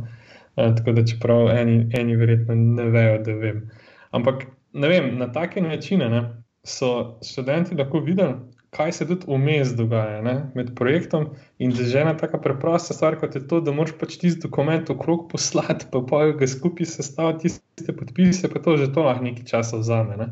Uh, 0.57 0.75
tako 0.75 0.97
da, 0.97 1.05
čeprav 1.05 1.49
eni, 1.55 1.87
eni 1.97 2.15
verjetno 2.15 2.55
ne 2.55 2.89
vejo, 2.93 3.17
da 3.23 3.41
vem. 3.41 3.65
Ampak 4.11 4.47
vem, 4.85 5.15
na 5.17 5.31
take 5.33 5.61
načine 5.61 6.09
ne, 6.09 6.21
so 6.67 7.17
študenti 7.25 7.75
lahko 7.75 8.03
videli, 8.05 8.35
kaj 8.77 8.91
se 8.91 9.07
tudi 9.07 9.25
vmes 9.27 9.71
dogaja 9.77 10.21
ne, 10.21 10.35
med 10.55 10.73
projektom. 10.75 11.29
In 11.57 11.71
da 11.73 11.81
je 11.81 11.89
že 11.93 12.01
ena 12.03 12.13
tako 12.17 12.41
preprosta 12.43 12.93
stvar, 12.93 13.17
kot 13.19 13.35
je 13.35 13.41
to, 13.47 13.61
da 13.61 13.73
moraš 13.73 13.95
pač 13.97 14.17
tisti 14.21 14.43
dokument 14.45 14.89
okrog 14.89 15.29
poslati, 15.31 15.87
pa 15.91 16.03
pa 16.09 16.25
ga 16.37 16.47
skupaj 16.47 16.85
sestaviti, 16.85 17.55
tiste 17.75 17.95
podpise, 17.95 18.51
pa 18.53 18.61
to 18.61 18.77
že 18.77 18.91
to 18.93 19.07
lahko 19.07 19.23
nekaj 19.23 19.45
časa 19.49 19.81
vzame. 19.81 20.17
Ne. 20.17 20.27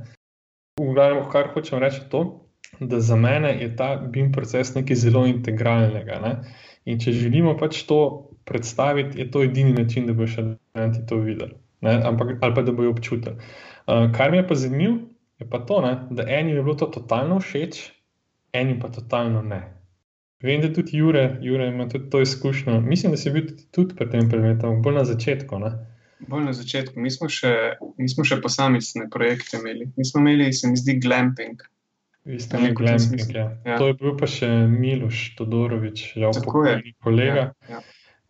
V 0.80 0.94
glavnem, 0.94 1.24
kar 1.32 1.54
hočem 1.56 1.80
reči, 1.80 2.04
je 2.04 2.10
to, 2.12 2.24
da 2.80 3.00
za 3.00 3.16
mene 3.16 3.56
je 3.62 3.76
ta 3.76 3.96
BIM 3.96 4.32
proces 4.36 4.76
nekaj 4.76 4.96
zelo 5.00 5.26
integralnega. 5.26 6.20
Ne. 6.22 6.34
In 6.86 7.00
če 7.00 7.16
želimo 7.16 7.56
pač 7.58 7.86
to 7.90 8.30
predstaviti, 8.46 9.20
je 9.20 9.32
to 9.32 9.44
edini 9.44 9.74
način, 9.74 10.06
da 10.06 10.14
bo 10.14 10.28
še 10.28 10.44
študenti 10.44 11.06
to 11.10 11.24
videli. 11.24 11.56
Ampak, 11.86 12.38
ali 12.42 12.54
pa 12.56 12.62
da 12.66 12.74
bojo 12.76 12.92
občutili. 12.94 13.38
Uh, 13.86 14.12
kar 14.16 14.32
mi 14.32 14.38
je 14.38 14.48
pa 14.48 14.56
zanimivo, 14.56 14.98
je 15.40 15.50
pa 15.50 15.60
to, 15.60 15.82
ne, 15.82 16.08
da 16.10 16.26
eni 16.28 16.52
je 16.52 16.64
bilo 16.64 16.76
to 16.76 16.86
totalno 16.86 17.40
všeč, 17.40 17.92
eni 18.54 18.80
pa 18.80 18.90
totalno 18.90 19.42
ne. 19.42 19.62
Vem, 20.44 20.62
da 20.62 20.74
tudi 20.74 20.98
Jure, 20.98 21.38
Jure 21.42 21.68
ima 21.68 21.90
tudi 21.90 22.10
to 22.10 22.22
izkušnjo. 22.22 22.82
Mislim, 22.82 23.12
da 23.12 23.18
si 23.18 23.32
bil 23.32 23.48
tudi 23.72 23.96
pri 23.96 24.10
tem 24.10 24.30
predmetu, 24.30 24.74
bolj 24.84 24.96
na 24.96 25.06
začetku. 25.06 25.60
Ne? 25.60 25.72
Bolj 26.28 26.44
na 26.44 26.54
začetku. 26.54 27.00
Mi 27.00 27.12
smo 27.12 27.30
še, 27.32 27.54
mi 27.98 28.10
smo 28.10 28.26
še 28.28 28.42
posamezne 28.44 29.08
projekte 29.12 29.58
imeli. 29.58 29.90
Mi 29.98 30.06
smo 30.06 30.22
imeli, 30.22 30.52
se 30.54 30.70
mi 30.70 30.78
zdi, 30.78 31.00
glamping. 31.02 31.64
Vi 32.26 32.40
ste 32.42 32.60
imeli 32.60 32.76
glamping. 32.78 33.34
Ja. 33.36 33.48
Ja. 33.66 33.78
To 33.82 33.90
je 33.90 33.98
bil 34.02 34.18
pa 34.20 34.30
še 34.30 34.50
Miloš 34.70 35.24
Todorovič, 35.40 36.12
že 36.18 36.30
opokojen 36.30 36.84
kolega. 37.06 37.52
Ja. 37.70 37.80
Ja. 37.80 37.84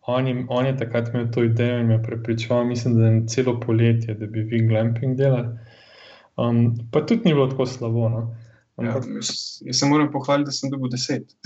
On, 0.06 0.26
je, 0.26 0.44
on 0.48 0.66
je 0.66 0.76
takrat 0.78 1.08
imel 1.10 1.30
to 1.34 1.42
idejo 1.44 1.78
in 1.80 1.86
me 1.86 2.02
prepričal, 2.02 2.64
mislim, 2.64 2.94
da 2.94 3.06
je 3.06 3.26
celo 3.28 3.60
poletje, 3.60 4.14
da 4.14 4.26
bi 4.26 4.40
vi 4.40 4.60
glamping 4.68 5.16
delali. 5.18 5.48
Um, 6.36 6.76
pa 6.92 7.06
tudi 7.06 7.22
ni 7.24 7.34
bilo 7.34 7.46
tako 7.50 7.66
slabo. 7.66 8.08
No? 8.08 8.36
Ja, 8.82 9.00
jaz, 9.14 9.30
se 9.72 9.86
moram 9.86 10.10
pohvaliti, 10.12 10.48
da 10.48 10.52
sem 10.52 10.70
dobil 10.70 10.90
deset. 10.90 11.36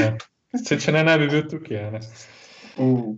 ja. 0.00 0.16
se, 0.64 0.80
če 0.80 0.92
ne, 0.92 1.04
ne 1.04 1.18
bi 1.18 1.28
bil 1.28 1.46
tukaj. 1.50 2.00
Uh. 2.76 3.16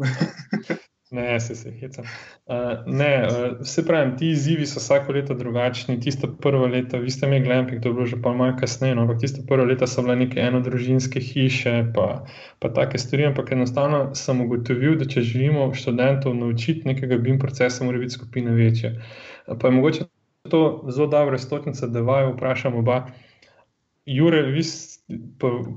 Ne 1.13 1.41
se 1.41 1.55
se 1.55 1.71
hecam. 1.71 2.05
Uh, 2.47 2.55
ne, 2.87 3.27
uh, 3.27 3.67
se 3.67 3.85
pravi, 3.87 4.17
ti 4.17 4.31
izzivi 4.31 4.67
so 4.67 4.81
vsako 4.81 5.13
leto 5.13 5.35
drugačni. 5.35 6.01
Tisto 6.01 6.29
prvo 6.41 6.67
leto, 6.67 6.99
vi 6.99 7.11
ste 7.11 7.27
imeli 7.27 7.45
glamping, 7.45 7.83
to 7.83 7.89
je 7.89 7.95
bilo 7.95 8.07
že 8.07 8.17
pa 8.23 8.33
malo 8.33 8.57
kasneje, 8.61 8.95
no, 8.95 9.03
ampak 9.03 9.21
tisto 9.21 9.43
prvo 9.49 9.65
leto 9.65 9.87
so 9.87 10.03
bile 10.03 10.17
neke 10.17 10.41
enodružinske 10.41 11.21
hiše, 11.21 11.93
pa, 11.95 12.25
pa 12.59 12.69
take 12.69 12.99
stvari. 12.99 13.27
Ampak 13.27 13.53
enostavno 13.53 14.15
sem 14.15 14.41
ugotovil, 14.41 14.97
da 14.99 15.05
če 15.05 15.21
želimo 15.21 15.69
študentov 15.75 16.35
naučiti 16.35 16.89
nekega 16.89 17.19
BIM 17.19 17.39
procesa, 17.39 17.85
mora 17.85 17.99
biti 17.99 18.17
skupina 18.17 18.51
večja. 18.51 18.95
Pa 19.61 19.69
je 19.69 19.73
mogoče 19.73 20.09
to 20.51 20.85
zelo 20.89 21.07
dobra 21.07 21.39
stotnica, 21.39 21.87
da 21.87 22.01
vaju 22.01 22.33
vprašam 22.33 22.75
oba. 22.75 23.07
Jure, 24.07 24.43
vi 24.43 24.63
ste 24.63 25.19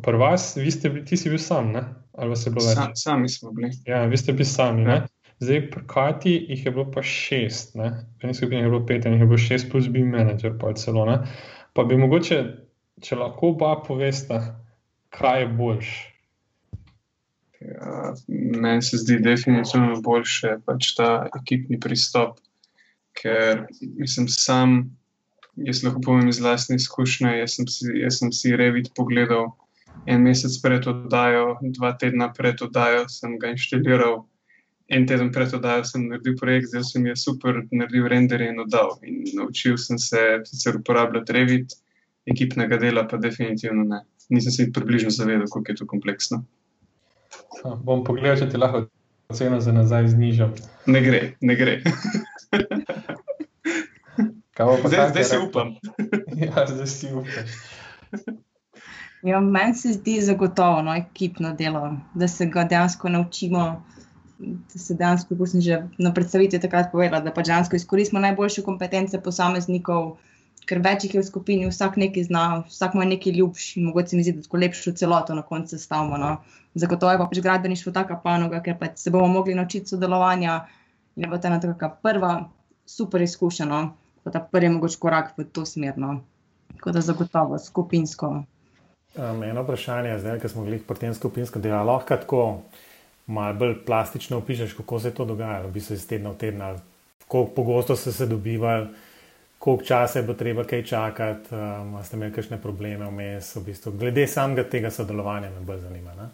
pri 0.01 0.17
vas, 0.17 0.57
vi 0.57 0.71
ste, 0.71 0.89
ti 1.05 1.17
si 1.17 1.29
bil 1.29 1.39
sam, 1.39 1.71
ne? 1.71 1.83
ali 2.17 2.29
vas 2.29 2.45
je 2.45 2.51
bilo 2.51 2.65
več? 2.65 2.77
Sam, 2.77 2.95
sami 2.95 3.29
smo 3.29 3.51
bili. 3.51 3.71
Ja, 3.85 4.05
vi 4.05 4.17
ste 4.17 4.33
bili 4.33 4.45
sami. 4.45 4.83
Ja. 4.83 5.05
Zdaj, 5.43 5.61
pri 5.71 5.81
Kati 5.87 6.33
jih 6.49 6.65
je 6.65 6.71
bilo 6.71 6.85
pa 6.91 7.03
šest, 7.03 7.75
ne? 7.75 7.89
v 8.21 8.27
eni 8.27 8.37
skupini 8.37 8.61
je 8.61 8.69
bilo 8.71 8.85
pet, 8.87 9.05
in 9.05 9.17
jih 9.17 9.25
je 9.25 9.29
bilo 9.31 9.41
šest, 9.41 9.69
plus 9.71 9.89
bi 9.91 10.03
menedžer, 10.03 10.55
pa 10.61 10.73
celo. 10.79 11.05
Ne? 11.09 11.19
Pa 11.75 11.83
bi 11.83 11.97
mogoče, 11.99 12.39
če 13.03 13.19
lahko 13.19 13.51
oba 13.53 13.75
povesta, 13.83 14.39
kaj 15.15 15.41
je 15.43 15.51
boljš. 15.59 15.91
Ja, 17.65 18.13
meni 18.27 18.81
se 18.83 19.01
zdi 19.01 19.19
definitivno 19.23 19.99
boljše 20.05 20.59
pač 20.67 20.93
ta 20.95 21.27
ekipni 21.35 21.79
pristop 21.81 22.39
ker 23.15 23.65
sem 24.05 24.27
sam, 24.27 24.77
jaz 25.55 25.83
lahko 25.85 26.03
povem 26.03 26.29
iz 26.29 26.41
vlastne 26.43 26.77
izkušnje. 26.79 27.37
Jaz 27.39 27.57
sem 27.57 27.67
si, 27.71 28.35
si 28.35 28.55
Revit 28.55 28.91
pogledal 28.97 29.53
en 30.11 30.25
mesec 30.27 30.57
pred 30.61 30.85
oddajo, 30.91 31.55
dva 31.77 31.95
tedna 31.99 32.29
pred 32.35 32.61
oddajo 32.61 33.07
sem 33.09 33.39
ga 33.39 33.55
inštaliral, 33.55 34.25
en 34.87 35.07
teden 35.07 35.31
pred 35.33 35.53
oddajo 35.53 35.85
sem 35.89 36.07
naredil 36.09 36.35
projekt, 36.39 36.69
zdaj 36.69 36.83
sem 36.89 37.05
jih 37.09 37.17
super 37.17 37.61
naredil 37.71 38.07
render 38.11 38.41
in 38.45 38.59
oddal. 38.61 38.97
In 39.03 39.23
naučil 39.37 39.77
sem 39.81 39.97
se 40.01 40.21
sicer 40.45 40.77
uporabljati 40.77 41.33
Revit, 41.33 41.77
ekipnega 42.25 42.77
dela 42.81 43.07
pa 43.07 43.17
definitivno 43.17 43.83
ne. 43.83 44.03
Nisem 44.29 44.51
se 44.51 44.71
približno 44.73 45.09
zavedal, 45.09 45.47
kako 45.53 45.71
je 45.71 45.75
to 45.75 45.87
kompleksno. 45.87 46.43
Ha, 47.63 47.75
bom 47.75 48.03
pogledal, 48.05 48.37
če 48.39 48.49
ti 48.49 48.61
lahko 48.61 48.85
ceno 49.33 49.59
za 49.61 49.73
nazaj 49.73 50.07
znižam. 50.13 50.53
Ne 50.85 51.01
gre, 51.01 51.21
ne 51.41 51.55
gre. 51.55 51.79
zdaj, 54.87 55.09
zdaj 55.09 55.23
si 55.23 55.37
upam. 55.37 55.75
ja, 56.45 56.65
zdaj 56.67 56.87
si 56.87 57.13
upam. 57.13 57.53
Ja, 59.25 59.39
meni 59.41 59.73
se 59.73 59.93
zdi 59.93 60.19
zagotovo 60.21 60.81
no, 60.85 60.95
ekipno 60.95 61.53
delo, 61.53 61.97
da 62.13 62.27
se 62.27 62.45
ga 62.45 62.63
dejansko 62.63 63.09
naučimo. 63.09 63.83
Da 64.39 64.79
se 64.79 64.95
dejansko, 64.99 65.37
kot 65.39 65.49
sem 65.53 65.61
že 65.63 65.79
na 65.97 66.11
predstavitvi 66.13 66.59
takrat 66.59 66.91
povedala, 66.91 67.23
da 67.23 67.31
pač 67.31 67.47
dejansko 67.47 67.77
izkoristimo 67.79 68.19
najboljše 68.19 68.65
kompetence 68.65 69.19
posameznikov, 69.23 70.17
ker 70.67 70.81
več 70.83 71.05
jih 71.05 71.15
je 71.15 71.21
v 71.21 71.27
skupini, 71.27 71.67
vsak 71.69 71.95
nekaj 72.01 72.27
zna, 72.27 72.45
vsak 72.67 72.97
ima 72.97 73.05
nekaj 73.07 73.37
ljubši 73.37 73.79
in 73.79 73.89
mogoče 73.91 74.11
se 74.11 74.17
mi 74.19 74.25
zdi, 74.27 74.35
da 74.35 74.47
tako 74.47 74.59
lepšo 74.63 74.95
celoto 74.99 75.35
na 75.37 75.45
koncu 75.45 75.79
stavimo. 75.79 76.19
No. 76.19 76.37
Zagotovo 76.75 77.13
je 77.13 77.21
pa 77.21 77.29
pač 77.31 77.39
gradbeništvo 77.45 77.93
taka 77.95 78.19
panoga, 78.23 78.59
ker 78.65 78.75
pač 78.79 78.97
se 79.05 79.13
bomo 79.13 79.27
mogli 79.31 79.55
naučiti 79.55 79.93
sodelovanja 79.93 80.65
in 81.15 81.23
je 81.23 81.29
pa 81.31 81.39
ta 81.39 81.47
ena 81.47 81.61
taka 81.63 81.93
prva 82.03 82.33
super 82.85 83.23
izkušnja. 83.23 83.69
No 83.69 83.83
pa 84.25 84.31
ta 84.31 84.41
prvi 84.41 84.69
mogoče 84.73 84.97
korak 84.99 85.37
v 85.37 85.45
to 85.53 85.65
smer. 85.65 85.93
No. 85.97 86.19
Tako 86.75 86.91
da 86.91 87.01
zagotovo 87.01 87.59
skupinsko. 87.59 88.43
Um, 89.15 89.43
eno 89.43 89.63
vprašanje 89.63 90.09
je, 90.09 90.19
zdaj, 90.19 90.39
ker 90.41 90.51
smo 90.51 90.65
bili 90.65 90.79
pri 90.81 90.97
tem 90.99 91.13
skupinskem 91.13 91.61
delu, 91.61 91.85
lahko 91.87 92.17
tako 92.17 92.39
malo 93.27 93.53
bolj 93.53 93.75
plastično 93.85 94.37
opišeš, 94.37 94.73
kako 94.73 94.99
se 94.99 95.07
je 95.07 95.13
to 95.13 95.25
dogajalo, 95.25 95.67
v 95.67 95.71
bistvu 95.71 95.93
iz 95.93 96.07
tedna 96.07 96.29
v 96.29 96.37
teden, 96.37 96.61
kako 97.19 97.45
pogosto 97.55 97.95
ste 97.95 98.11
se 98.11 98.25
dobivali, 98.25 98.87
koliko 99.59 99.83
časa 99.83 100.19
je 100.19 100.23
bilo 100.23 100.37
treba 100.37 100.63
kaj 100.63 100.83
čakati, 100.85 101.55
um, 101.55 102.03
ste 102.03 102.17
imeli 102.17 102.33
kakšne 102.33 102.61
probleme 102.61 103.05
vmes, 103.09 103.55
v 103.55 103.63
bistvu, 103.65 103.91
glede 103.97 104.27
samega 104.27 104.63
tega 104.69 104.91
sodelovanja 104.91 105.49
me 105.49 105.65
bolj 105.65 105.79
zanima. 105.87 106.13
Ne? 106.15 106.27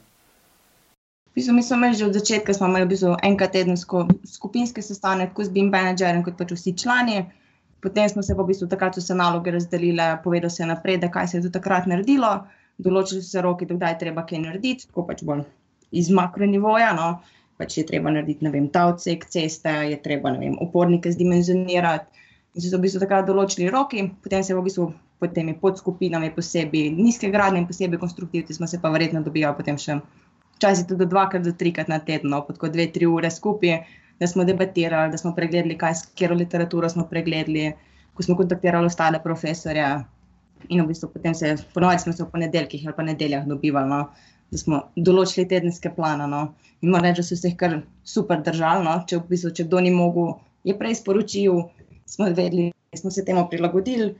V 1.31 1.39
bistvu, 1.39 1.53
mi 1.55 1.63
smo 1.63 1.77
imeli 1.77 1.95
že 1.95 2.05
od 2.05 2.13
začetka, 2.13 2.53
smo 2.53 2.67
imeli 2.67 2.85
v 2.85 2.89
bistvu 2.89 3.13
enkrat 3.23 3.51
tedensko 3.51 4.07
skupinske 4.27 4.81
sestanek, 4.81 5.31
kot 5.33 5.47
z 5.47 5.55
BIM 5.55 5.71
menedžerjem, 5.71 6.25
kot 6.27 6.35
pač 6.37 6.51
vsi 6.51 6.75
člani. 6.75 7.23
Potem 7.81 8.09
smo 8.09 8.21
se 8.21 8.35
pa 8.35 8.43
v 8.43 8.51
bistvu 8.51 8.67
takrat 8.67 8.99
vse 8.99 9.15
naloge 9.15 9.51
razdelili, 9.51 10.11
povedal 10.23 10.49
se 10.49 10.63
je 10.63 10.67
naprej, 10.67 10.99
kaj 11.11 11.27
se 11.27 11.37
je 11.37 11.47
do 11.47 11.49
takrat 11.49 11.87
naredilo, 11.87 12.43
določili 12.77 13.23
so 13.23 13.29
se 13.31 13.41
roki, 13.41 13.65
kdaj 13.65 13.95
je 13.95 13.99
treba 14.03 14.27
kaj 14.27 14.43
narediti, 14.43 14.91
tako 14.91 15.07
pač 15.07 15.23
bolj 15.23 15.47
iz 15.91 16.09
makronivoja. 16.09 16.93
No. 16.97 17.11
Pač 17.61 17.77
je 17.77 17.85
treba 17.85 18.09
narediti, 18.09 18.49
vem, 18.49 18.67
ta 18.73 18.87
odsek 18.89 19.27
ceste, 19.29 19.69
je 19.91 19.99
treba, 20.01 20.33
vem, 20.39 20.57
opornike 20.63 21.11
zdimenzionirati. 21.13 22.25
In 22.57 22.63
so 22.63 22.75
v 22.75 22.83
bistvu 22.87 23.03
takrat 23.03 23.27
določili 23.29 23.69
roki, 23.71 24.07
potem 24.23 24.43
se 24.43 24.55
v 24.57 24.63
bistvu 24.65 24.89
pod 25.21 25.35
temi 25.35 25.53
podskupinami, 25.53 26.33
posebej 26.33 26.89
nizke 26.97 27.29
gradnje 27.31 27.61
in 27.61 27.67
posebej 27.69 28.01
konstruktivci, 28.01 28.57
smo 28.57 28.67
se 28.67 28.81
pa 28.81 28.89
verjetno 28.91 29.21
dobivali 29.23 29.55
potem 29.55 29.77
še 29.77 29.99
včasih 30.57 30.89
tudi 30.89 31.05
dvakrat 31.05 31.45
do 31.45 31.53
trikrat 31.53 31.87
na 31.87 32.01
teden, 32.01 32.33
no, 32.33 32.41
pod 32.47 32.57
kot 32.59 32.73
dve, 32.73 32.89
tri 32.91 33.05
ure 33.07 33.29
skupaj 33.31 33.77
da 34.21 34.27
smo 34.27 34.43
debatirali, 34.43 35.11
da 35.11 35.17
smo 35.17 35.35
pregledali, 35.35 35.77
kaj 35.77 35.95
skero 35.95 36.35
literaturo 36.37 36.89
smo 36.89 37.07
pregledali, 37.09 37.71
ko 38.13 38.23
smo 38.23 38.35
kontaktirali 38.37 38.85
ostale 38.85 39.17
profesorje. 39.23 39.87
In 40.69 40.83
v 40.83 40.91
bistvu 40.91 41.09
potem 41.09 41.33
se, 41.33 41.55
ponovadi 41.73 42.03
smo 42.03 42.13
se 42.13 42.23
v 42.23 42.29
ponedeljkih 42.29 42.83
ali 42.85 42.95
pa 42.95 43.03
nedeljah 43.03 43.47
dobivali, 43.49 43.89
no, 43.89 44.03
da 44.51 44.59
smo 44.59 44.81
določili 44.95 45.47
tedenske 45.47 45.93
plane. 45.95 46.27
No. 46.27 46.41
In 46.81 46.91
moram 46.91 47.07
reči, 47.09 47.21
da 47.21 47.27
so 47.27 47.39
se 47.39 47.51
jih 47.51 47.57
kar 47.59 47.77
super 48.03 48.41
držali. 48.43 48.85
No. 48.87 48.97
Če, 49.07 49.21
v 49.21 49.31
bistvu, 49.31 49.53
če 49.57 49.67
kdo 49.69 49.83
ni 49.85 49.93
mogel, 49.95 50.35
je 50.67 50.75
prej 50.77 50.99
sporočil, 51.01 51.63
smo 52.09 52.27
vedeli, 52.29 52.69
smo 52.97 53.11
se 53.13 53.25
temu 53.25 53.47
prilagodili, 53.49 54.11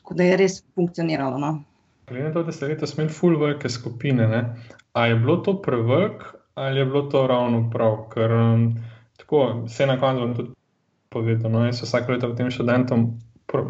tako 0.00 0.18
da 0.18 0.28
je 0.28 0.36
res 0.42 0.60
funkcioniralo. 0.76 1.40
No. 1.40 1.54
Glede 2.10 2.28
na 2.28 2.34
to, 2.34 2.44
da 2.44 2.52
ste 2.52 2.68
letos 2.72 2.96
imeli 2.96 3.14
full 3.14 3.40
velike 3.40 3.70
skupine, 3.70 4.28
ne? 4.28 4.44
a 4.92 5.06
je 5.06 5.14
bilo 5.14 5.36
to 5.36 5.62
prevelik 5.62 6.22
ali 6.54 6.80
je 6.80 6.84
bilo 6.84 7.02
to 7.02 7.26
ravno 7.26 7.70
prav? 7.70 7.96
Ker, 8.12 8.32
um, 8.32 8.64
tako, 9.16 9.62
vse 9.64 9.86
na 9.86 10.00
koncu 10.00 10.34
tudi 10.34 10.50
povedal. 11.08 11.50
No, 11.50 11.64
jaz 11.64 11.82
vsako 11.82 12.12
leto 12.12 12.34
tem 12.34 12.50
študentom 12.50 13.06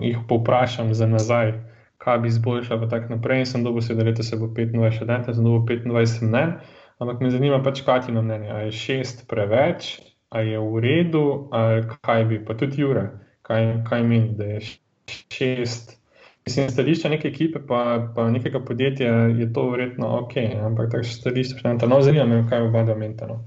jih 0.00 0.18
povprašam 0.28 0.94
za 0.94 1.06
nazaj, 1.06 1.52
kaj 2.00 2.18
bi 2.18 2.28
izboljšal, 2.28 2.80
pa 2.80 2.88
tako 2.88 3.14
naprej. 3.14 3.44
In 3.44 3.46
sem 3.46 3.64
dobil 3.64 3.84
sedaj, 3.84 4.12
da 4.16 4.24
se 4.24 4.38
bo 4.40 4.48
25 4.48 4.96
študentov, 4.96 5.36
sem 5.36 5.44
dobil 5.44 5.64
25 5.68 6.24
mnen. 6.24 6.54
Ampak 7.00 7.20
me 7.20 7.30
zanima 7.32 7.62
pač, 7.64 7.82
kaj 7.84 8.06
ti 8.06 8.12
na 8.12 8.22
mnenje. 8.24 8.50
Ali 8.50 8.68
je 8.68 8.76
šest 8.76 9.24
preveč, 9.28 10.00
ali 10.30 10.52
je 10.54 10.60
v 10.60 10.80
redu, 10.84 11.24
ali 11.52 11.84
kaj 12.02 12.24
bi, 12.28 12.40
pa 12.44 12.56
tudi 12.56 12.82
Jure, 12.82 13.06
kaj, 13.42 13.72
kaj 13.88 14.04
meni, 14.04 14.34
da 14.36 14.44
je 14.44 14.60
šest. 15.32 15.96
Mislim, 16.46 16.68
stališče 16.72 17.08
neke 17.12 17.28
ekipe, 17.28 17.60
pa, 17.68 18.10
pa 18.16 18.30
nekega 18.32 18.60
podjetja 18.64 19.12
je 19.36 19.52
to 19.52 19.68
verjetno 19.70 20.08
ok, 20.22 20.36
ampak 20.66 20.92
tako 20.92 21.04
stališče 21.04 21.58
študenta. 21.58 21.88
No, 21.88 22.00
zanima 22.04 22.24
me, 22.24 22.44
kaj 22.48 22.68
oba 22.68 22.84
dva 22.88 22.96
menita. 22.96 23.28
No. 23.28 23.42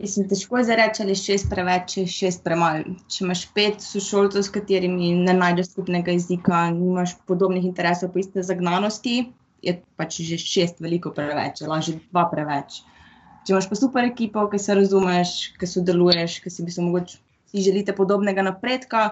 Mislim, 0.00 0.28
težko 0.28 0.56
je 0.58 0.76
reči, 0.76 1.02
ali 1.02 1.12
je 1.12 1.20
šest 1.20 1.50
preveč, 1.50 1.90
če 1.92 2.02
je 2.02 2.10
šest 2.14 2.40
premalo. 2.44 2.94
Če 3.12 3.24
imaš 3.26 3.42
pet 3.52 3.82
sošolcev, 3.84 4.40
s 4.46 4.52
katerimi 4.54 5.10
ne 5.26 5.34
najdeš 5.36 5.74
skupnega 5.74 6.14
jezika, 6.14 6.60
nimaš 6.72 7.18
podobnih 7.28 7.66
interesov, 7.68 8.14
pa 8.14 8.22
iste 8.22 8.40
zagnanosti, 8.48 9.18
je 9.60 9.74
pač 10.00 10.22
že 10.24 10.38
šest 10.40 10.78
veliko 10.80 11.12
preveč, 11.12 11.60
lahko 11.66 11.90
že 11.90 11.98
dva 12.06 12.22
preveč. 12.30 12.78
Če 13.44 13.52
imaš 13.52 13.68
pa 13.68 13.76
super 13.76 14.06
ekipo, 14.08 14.46
ki 14.48 14.60
se 14.62 14.76
razumeš, 14.78 15.34
ki 15.60 15.68
sodeluješ, 15.68 16.36
ki 16.46 16.52
si, 16.54 16.64
mogoče, 16.80 17.18
si 17.52 17.64
želite 17.66 17.92
podobnega 17.96 18.44
napredka, 18.46 19.02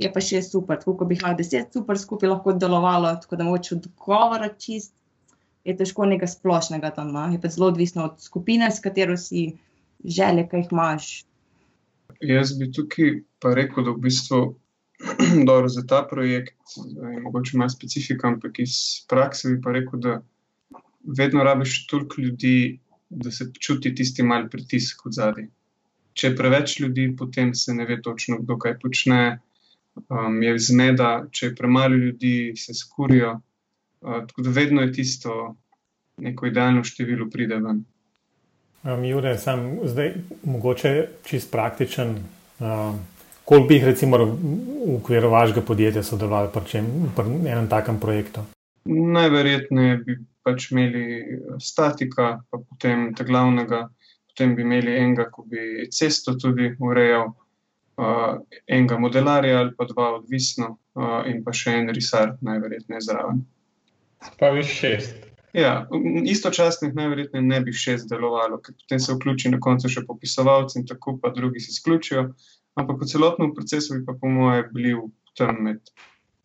je 0.00 0.08
pa 0.12 0.22
še 0.24 0.40
super. 0.46 0.80
Tako 0.80 0.94
kot 1.02 1.10
bi 1.10 1.18
lahko 1.20 1.42
deset 1.42 1.76
super 1.76 2.00
skupaj 2.00 2.32
lahko 2.32 2.54
delovalo, 2.56 3.12
tako 3.20 3.36
da 3.40 3.50
moče 3.50 3.74
odgovora 3.76 4.48
čist. 4.56 4.94
Je 5.68 5.76
težko 5.76 6.08
nekaj 6.08 6.32
splošnega 6.32 6.90
tam. 6.96 7.12
No? 7.12 7.26
Je 7.30 7.38
pa 7.38 7.52
zelo 7.52 7.68
odvisno 7.68 8.08
od 8.08 8.16
skupine, 8.24 8.70
s 8.72 8.80
katero 8.82 9.18
si 9.20 9.52
želje, 10.04 10.48
ki 10.48 10.56
jih 10.56 10.72
imaš. 10.72 11.12
Jaz 12.20 12.52
bi 12.58 12.70
tukaj 12.72 13.22
pa 13.42 13.54
rekel, 13.54 13.84
da 13.84 13.94
v 13.94 14.02
bistvu 14.06 14.42
dobro 15.48 15.68
za 15.68 15.82
ta 15.88 16.02
projekt, 16.10 16.58
mogoče 17.22 17.56
ima 17.56 17.68
specifika, 17.68 18.28
ampak 18.28 18.58
iz 18.62 19.04
prakse 19.08 19.50
bi 19.50 19.60
pa 19.62 19.72
rekel, 19.72 20.00
da 20.00 20.20
vedno 21.18 21.44
rabiš 21.44 21.86
toliko 21.86 22.20
ljudi, 22.20 22.78
da 23.10 23.30
se 23.30 23.50
čuti 23.60 23.94
tisti 23.94 24.22
mali 24.22 24.50
pritisk 24.50 25.06
od 25.06 25.12
zadaj. 25.12 25.48
Če 26.14 26.28
je 26.28 26.36
preveč 26.36 26.78
ljudi, 26.80 27.08
potem 27.18 27.54
se 27.54 27.74
ne 27.74 27.86
ve 27.88 27.98
točno, 28.02 28.38
kdo 28.38 28.58
kaj 28.58 28.78
počne. 28.78 29.40
Um, 30.08 30.38
je 30.42 30.54
zmeda, 30.58 31.26
če 31.30 31.46
je 31.46 31.54
premalo 31.56 31.96
ljudi, 31.96 32.52
se 32.56 32.74
skurijo. 32.74 33.34
Uh, 34.00 34.22
tako 34.28 34.42
da 34.42 34.50
vedno 34.50 34.82
je 34.82 34.92
tisto, 34.92 35.56
neko 36.16 36.46
idealno 36.46 36.84
število 36.84 37.28
pride 37.30 37.58
ven. 37.60 37.82
Um, 38.84 39.04
Jure, 39.04 39.36
sem 39.38 39.78
zdaj 39.84 40.14
mogoče 40.42 41.08
čist 41.24 41.50
praktičen. 41.52 42.16
Um, 42.58 42.98
koliko 43.44 43.66
bi 43.68 43.74
jih 43.74 43.84
recimo 43.84 44.18
v 44.18 44.96
okviru 44.96 45.30
vašega 45.30 45.60
podjetja 45.60 46.02
sodelovali 46.02 46.50
pri, 46.54 46.82
pri 47.16 47.36
enem 47.52 47.68
takem 47.70 48.00
projektu? 48.00 48.42
Najverjetneje 48.84 49.96
bi 50.06 50.18
pač 50.42 50.70
imeli 50.72 51.38
statika, 51.62 52.42
pa 52.50 52.58
potem 52.58 53.12
ta 53.14 53.24
glavnega, 53.24 53.84
potem 54.32 54.56
bi 54.58 54.66
imeli 54.66 54.96
enega, 54.98 55.28
ko 55.30 55.46
bi 55.46 55.86
cesto 55.94 56.34
tudi 56.34 56.72
urejal, 56.82 57.30
uh, 58.02 58.38
enega 58.66 58.98
modelarja 58.98 59.60
ali 59.62 59.76
pa 59.78 59.86
dva 59.86 60.16
odvisno 60.18 60.74
uh, 60.74 61.20
in 61.30 61.44
pa 61.46 61.54
še 61.54 61.78
en 61.78 61.94
risar, 61.94 62.34
najverjetneje 62.42 63.06
zraven. 63.06 63.44
Spravi 64.32 64.66
šest. 64.66 65.31
Ja, 65.52 65.88
istočasno 66.24 66.88
najverjetneje 66.96 67.42
ne 67.44 67.60
bi 67.60 67.74
še 67.76 67.98
zdelovalo, 68.00 68.56
ker 68.64 68.76
potem 68.78 69.00
se 69.04 69.12
vključi 69.12 69.52
na 69.52 69.60
koncu 69.60 69.90
še 69.92 70.06
popisovalci 70.08 70.78
in 70.80 70.86
tako 70.88 71.18
pa 71.20 71.32
drugi 71.34 71.60
se 71.60 71.74
izključijo. 71.74 72.30
Ampak 72.80 73.02
v 73.02 73.08
celotnem 73.10 73.52
procesu 73.54 73.98
bi 73.98 74.06
pa, 74.06 74.14
po 74.16 74.30
moje, 74.32 74.64
bili 74.72 74.94
tam 75.36 75.60
med 75.66 75.92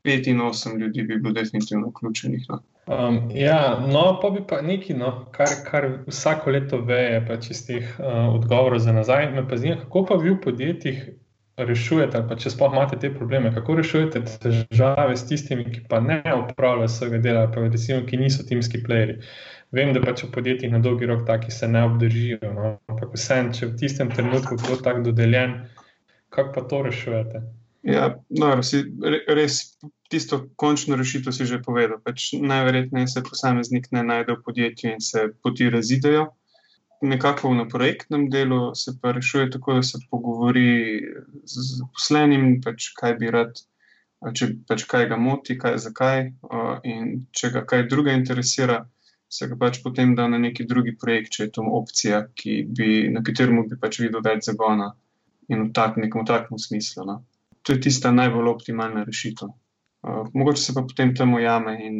pet 0.04 0.28
in 0.28 0.42
osem 0.44 0.76
ljudi, 0.80 1.06
bi 1.08 1.20
bilo 1.22 1.34
definitivno 1.36 1.94
vključenih. 1.94 2.50
No. 2.50 2.60
Um, 2.88 3.22
ja, 3.36 3.80
no, 3.80 4.20
pa 4.22 4.30
bi 4.32 4.44
pa 4.48 4.60
nekaj, 4.64 4.96
no, 5.00 5.14
kar, 5.36 5.56
kar 5.68 5.88
vsako 6.08 6.56
leto 6.56 6.82
veje, 6.88 7.24
pa 7.28 7.40
čistih 7.44 7.96
uh, 8.00 8.36
odgovorov 8.36 8.84
za 8.84 8.96
nazaj. 8.96 9.32
Me 9.32 9.48
pa 9.48 9.60
zanima, 9.60 9.82
kako 9.86 10.06
pa 10.12 10.20
vi 10.20 10.36
v 10.36 10.42
podjetjih 10.44 11.02
rešujete, 11.58 12.18
ali 12.18 12.28
pa 12.30 12.38
če 12.38 12.52
sploh 12.54 12.74
imate 12.74 13.00
te 13.02 13.10
probleme, 13.14 13.50
kako 13.54 13.80
rešujete 13.80 14.22
težave 14.44 15.18
s 15.18 15.26
tistimi, 15.30 15.66
ki 15.74 15.88
pa 15.90 16.00
ne 16.04 16.22
upravljajo 16.36 16.90
svojega 16.94 17.22
dela, 17.24 17.46
pa 17.52 17.66
recimo, 17.66 18.04
ki 18.06 18.20
niso 18.22 18.46
timski 18.46 18.84
playeri. 18.86 19.18
Vem, 19.76 19.92
da 19.96 20.02
pač 20.04 20.24
v 20.24 20.32
podjetjih 20.36 20.72
na 20.72 20.80
dolgi 20.84 21.10
rok 21.10 21.26
taki 21.28 21.52
se 21.52 21.68
ne 21.68 21.84
obdržijo, 21.90 22.54
no? 22.54 22.78
ampak 22.88 23.18
vsem, 23.18 23.52
če 23.58 23.72
v 23.72 23.78
tistem 23.82 24.14
trenutku 24.14 24.60
bo 24.64 24.78
tako 24.80 25.10
dodeljen, 25.10 25.58
kako 26.30 26.54
pa 26.56 26.66
to 26.70 26.84
rešujete? 26.88 27.44
Ja, 27.88 28.08
no, 28.30 28.52
si, 28.68 28.84
res 29.28 29.78
tisto 30.12 30.46
končno 30.60 30.96
rešitev 31.00 31.36
si 31.36 31.46
že 31.48 31.60
povedal. 31.64 32.00
Pač 32.04 32.34
najverjetneje 32.36 33.08
se 33.12 33.24
posameznik 33.24 33.90
ne 33.96 34.04
najde 34.04 34.38
v 34.38 34.44
podjetju 34.46 34.96
in 34.96 35.04
se 35.04 35.30
poti 35.44 35.70
razidejo 35.72 36.28
nekako 37.02 37.54
na 37.54 37.68
projektnem 37.68 38.30
delu 38.30 38.76
se 38.76 38.94
pa 39.02 39.12
rešuje 39.12 39.52
tako, 39.52 39.74
da 39.74 39.84
se 39.84 40.00
pogovori 40.12 41.02
z 41.44 41.66
zaposlenim, 41.78 42.62
pač 42.62 42.92
kaj 42.98 43.16
bi 43.22 43.32
rad, 43.32 43.60
če 44.34 44.50
pač 44.68 44.86
kaj 44.90 45.10
ga 45.12 45.18
moti, 45.22 45.58
kaj, 45.60 45.78
zakaj. 45.84 46.24
In 46.90 47.28
če 47.32 47.52
ga 47.54 47.66
kaj 47.70 47.88
druga 47.92 48.16
interesira, 48.18 48.82
se 49.30 49.48
ga 49.48 49.58
pač 49.60 49.82
potem 49.84 50.16
da 50.16 50.28
na 50.28 50.40
neki 50.42 50.66
drugi 50.66 50.96
projekt, 50.98 51.36
če 51.36 51.48
je 51.48 51.54
to 51.58 51.68
opcija, 51.80 52.24
bi, 52.80 52.90
na 53.14 53.22
katerem 53.24 53.62
bi 53.68 53.80
pač 53.80 54.00
videl 54.02 54.24
več 54.26 54.48
zagona 54.50 54.94
in 55.52 55.68
v 55.68 55.72
tak, 55.76 55.98
nekem 56.02 56.26
takem 56.26 56.60
smislu. 56.60 57.06
No. 57.06 57.22
To 57.64 57.76
je 57.76 57.84
tista 57.84 58.12
najbolj 58.12 58.50
optimalna 58.56 59.04
rešitev. 59.08 59.54
Mogoče 60.34 60.62
se 60.62 60.74
pa 60.74 60.82
potem 60.88 61.14
tam 61.16 61.34
ujame 61.36 61.78
in 61.84 61.96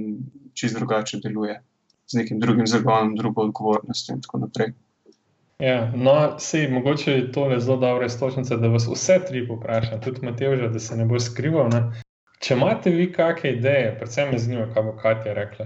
čist 0.56 0.78
drugače 0.80 1.20
deluje. 1.24 1.60
Z 2.08 2.22
nekim 2.22 2.40
drugim 2.40 2.68
zagonom, 2.68 3.18
drugo 3.20 3.44
odgovornostjo, 3.44 4.16
in 4.16 4.22
tako 4.24 4.40
naprej. 4.46 4.72
Ja, 5.60 5.92
no, 5.96 6.36
sej, 6.40 6.68
mogoče 6.70 7.12
je 7.12 7.32
to 7.32 7.50
zelo 7.60 7.78
dobra 7.78 8.06
istočnica, 8.06 8.56
da 8.56 8.68
vas 8.68 8.86
vse 8.88 9.20
tri 9.28 9.42
vprašam, 9.42 10.02
tudi 10.02 10.26
Matevža, 10.26 10.68
da 10.68 10.80
se 10.80 10.98
ne 10.98 11.06
bo 11.06 11.20
skrival. 11.20 11.70
Ne? 11.74 11.82
Če 12.46 12.54
imate 12.54 12.94
vi 12.94 13.08
kakšne 13.14 13.56
ideje, 13.56 13.96
predvsem 13.98 14.30
me 14.32 14.38
zanima, 14.38 14.68
kaj 14.74 14.86
bo 14.86 14.94
Katja 15.02 15.34
rekla. 15.34 15.66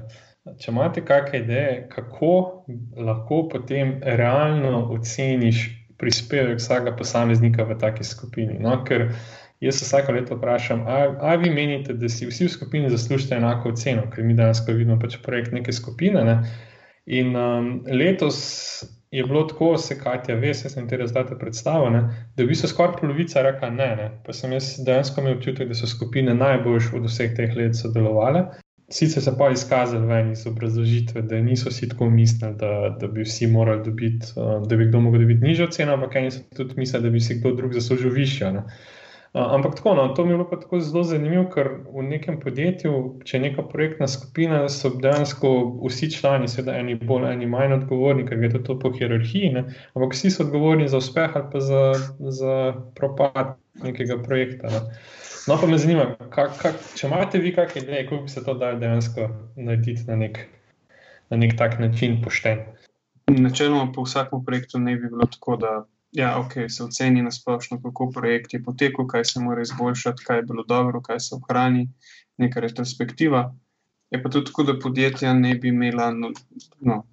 Če 0.59 0.71
imate 0.71 1.03
kakšne 1.05 1.41
ideje, 1.43 1.73
kako 1.91 2.31
lahko 2.95 3.41
potem 3.51 3.97
realno 4.01 4.85
oceniš 4.95 5.65
prispevek 5.99 6.63
vsakega 6.63 6.95
posameznika 6.95 7.67
v 7.67 7.77
taki 7.83 8.07
skupini? 8.07 8.55
No, 8.63 8.77
ker 8.87 9.09
jaz 9.61 9.83
vsako 9.83 10.15
leto 10.15 10.39
vprašam, 10.39 10.87
ali 10.87 11.43
vi 11.43 11.53
menite, 11.57 11.97
da 11.99 12.07
si 12.09 12.31
vsi 12.31 12.47
v 12.47 12.55
skupini 12.55 12.95
zaslužite 12.95 13.35
enako 13.35 13.75
oceno, 13.75 14.07
ker 14.15 14.23
mi 14.23 14.39
danes 14.39 14.63
vidimo 14.71 14.95
pač 15.03 15.19
projekt 15.27 15.51
neke 15.51 15.75
skupine. 15.75 16.23
Ne? 16.23 16.39
In 17.11 17.35
um, 17.35 17.71
letos 17.91 18.39
je 19.11 19.23
bilo 19.23 19.43
tako, 19.43 19.77
se 19.77 19.99
Katja 19.99 20.35
ve, 20.35 20.53
se 20.53 20.69
sem 20.69 20.87
ti 20.89 20.97
razdate 20.97 21.35
predstavo, 21.39 21.89
ne, 21.89 22.01
da 22.35 22.43
v 22.43 22.47
bistvu 22.47 22.69
skoraj 22.71 22.95
polovica 23.01 23.41
rekla 23.43 23.69
ne, 23.69 23.89
ne. 23.95 24.09
Pa 24.25 24.33
sem 24.33 24.53
jaz 24.55 24.77
dejansko 24.85 25.21
imel 25.21 25.35
občutek, 25.35 25.67
da 25.67 25.75
so 25.75 25.87
skupine 25.87 26.35
najboljše 26.35 26.95
od 26.95 27.09
vseh 27.09 27.33
teh 27.35 27.55
let 27.57 27.75
sodelovale. 27.75 28.45
Sicer 28.91 29.23
se 29.23 29.31
pa 29.39 29.49
izkazali 29.51 30.07
ven 30.07 30.31
iz 30.31 30.45
obrazložitve, 30.47 31.21
da 31.21 31.39
niso 31.41 31.69
vsi 31.69 31.89
tako 31.89 32.09
mislili, 32.09 32.55
da, 32.59 32.95
da 32.99 33.07
bi 33.07 33.23
vsi 33.23 33.47
morali 33.47 33.83
dobiti, 33.85 34.33
da 34.69 34.75
bi 34.75 34.87
kdo 34.87 34.99
mogel 34.99 35.21
dobiti 35.21 35.43
nižjo 35.43 35.67
ceno, 35.71 35.93
ampak 35.93 36.15
eni 36.15 36.31
so 36.31 36.41
tudi 36.57 36.75
mislili, 36.77 37.03
da 37.03 37.09
bi 37.09 37.19
si 37.19 37.39
kdo 37.39 37.53
drug 37.55 37.73
zaslužil 37.73 38.11
višjo. 38.15 38.51
Ne. 38.51 38.63
Ampak 39.33 39.75
tako, 39.75 39.93
no, 39.95 40.07
to 40.07 40.25
mi 40.25 40.31
je 40.31 40.37
bilo 40.37 40.49
pa 40.49 40.59
tako 40.59 40.79
zelo 40.79 41.03
zanimivo, 41.07 41.45
ker 41.53 41.69
v 41.87 42.03
nekem 42.03 42.39
podjetju, 42.39 43.21
če 43.23 43.37
je 43.37 43.41
neka 43.45 43.63
projektna 43.63 44.07
skupina, 44.11 44.65
so 44.67 44.91
dejansko 44.91 45.51
vsi 45.85 46.09
člani, 46.11 46.49
seveda, 46.51 46.75
eni 46.75 46.97
bolj, 46.99 47.29
eni 47.29 47.47
manj 47.47 47.77
odgovorni, 47.77 48.25
ker 48.27 48.43
je 48.43 48.59
to 48.59 48.75
po 48.79 48.91
hierarhiji, 48.91 49.53
ne? 49.55 49.63
ampak 49.95 50.17
vsi 50.17 50.33
so 50.35 50.43
odgovorni 50.43 50.89
za 50.91 50.99
uspeh 50.99 51.37
ali 51.39 51.47
pa 51.53 51.63
za, 51.63 51.83
za 52.19 52.57
propad 52.99 53.55
nekega 53.79 54.19
projekta. 54.19 54.67
Ne? 54.67 54.83
No, 55.47 55.55
pa 55.61 55.67
me 55.67 55.79
zanima, 55.79 56.09
kak, 56.35 56.59
kak, 56.59 56.83
če 56.99 57.07
imate 57.07 57.39
vi 57.39 57.55
kakšne 57.55 57.85
ideje, 57.85 58.03
kako 58.09 58.25
bi 58.27 58.35
se 58.35 58.43
to 58.43 58.57
dalo 58.59 58.83
dejansko 58.83 59.29
narediti 59.55 60.09
na 60.11 60.19
nek, 60.25 60.43
na 61.31 61.39
nek 61.39 61.55
tak 61.57 61.79
način 61.79 62.19
pošten. 62.19 62.67
Načeloma, 63.31 63.93
po 63.95 64.03
vsakem 64.03 64.43
projektu 64.43 64.83
ne 64.83 64.99
bi 64.99 65.07
bilo 65.07 65.31
tako, 65.31 65.55
da 65.55 65.73
ja, 66.11 66.35
okay, 66.39 66.69
se 66.69 66.83
oceni 66.83 67.21
na 67.21 67.31
splošno, 67.31 67.81
kako 67.81 68.11
projekt 68.11 68.53
je 68.53 68.63
potekel, 68.63 69.07
kaj 69.07 69.25
se 69.25 69.39
mora 69.39 69.61
izboljšati, 69.61 70.23
kaj 70.27 70.37
je 70.37 70.43
bilo 70.43 70.63
dobro, 70.67 71.01
kaj 71.01 71.19
se 71.19 71.35
ohrani, 71.35 71.87
neka 72.37 72.59
retrospektiva. 72.59 73.55
Je 74.11 74.23
pa 74.23 74.29
tudi 74.29 74.45
tako, 74.45 74.63
da 74.63 74.79
podjetja 74.79 75.33
ne 75.33 75.55
bi 75.55 75.67
imela, 75.67 76.11
no, 76.11 76.31
no, 76.79 77.03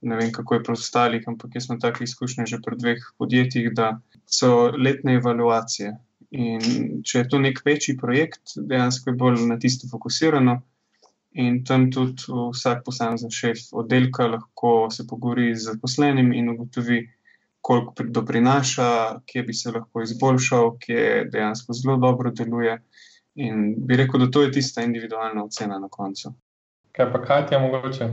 ne 0.00 0.16
vem 0.16 0.32
kako 0.32 0.54
je 0.54 0.62
pri 0.62 0.72
ostalih, 0.72 1.24
ampak 1.26 1.54
jaz 1.54 1.66
sem 1.66 1.80
tako 1.80 2.04
izkušnja 2.04 2.46
že 2.46 2.58
pri 2.64 2.76
dveh 2.76 3.06
podjetjih, 3.18 3.70
da 3.74 4.00
so 4.26 4.70
letne 4.76 5.16
evaluacije. 5.20 5.94
In 6.32 6.60
če 7.04 7.18
je 7.18 7.28
to 7.28 7.38
nek 7.38 7.60
večji 7.64 7.96
projekt, 8.00 8.54
dejansko 8.56 9.10
je 9.10 9.16
bolj 9.16 9.46
na 9.48 9.58
tisto 9.60 9.88
fokusirano. 9.88 10.60
In 11.40 11.62
tam 11.64 11.88
tudi 11.92 12.28
vsak 12.28 12.82
posamezen 12.84 13.32
šef 13.32 13.70
oddelka 13.72 14.26
lahko 14.28 14.90
se 14.92 15.06
pogovori 15.08 15.54
z 15.56 15.70
zaposlenim 15.70 16.32
in 16.36 16.50
ugotovi, 16.52 17.00
koliko 17.62 18.04
doprinaša, 18.04 19.20
kje 19.26 19.42
bi 19.42 19.54
se 19.54 19.70
lahko 19.70 20.02
izboljšal, 20.02 20.76
kje 20.82 21.28
dejansko 21.32 21.72
zelo 21.78 21.96
dobro 21.96 22.30
deluje. 22.30 22.80
In 23.34 23.74
bi 23.86 23.96
rekel, 23.96 24.20
da 24.20 24.30
to 24.30 24.42
je 24.42 24.52
tista 24.52 24.82
individualna 24.82 25.44
ocena 25.44 25.78
na 25.78 25.88
koncu. 25.88 26.34
Kaj 26.92 27.12
pa 27.12 27.22
Katja, 27.22 27.58
mogoče? 27.58 28.08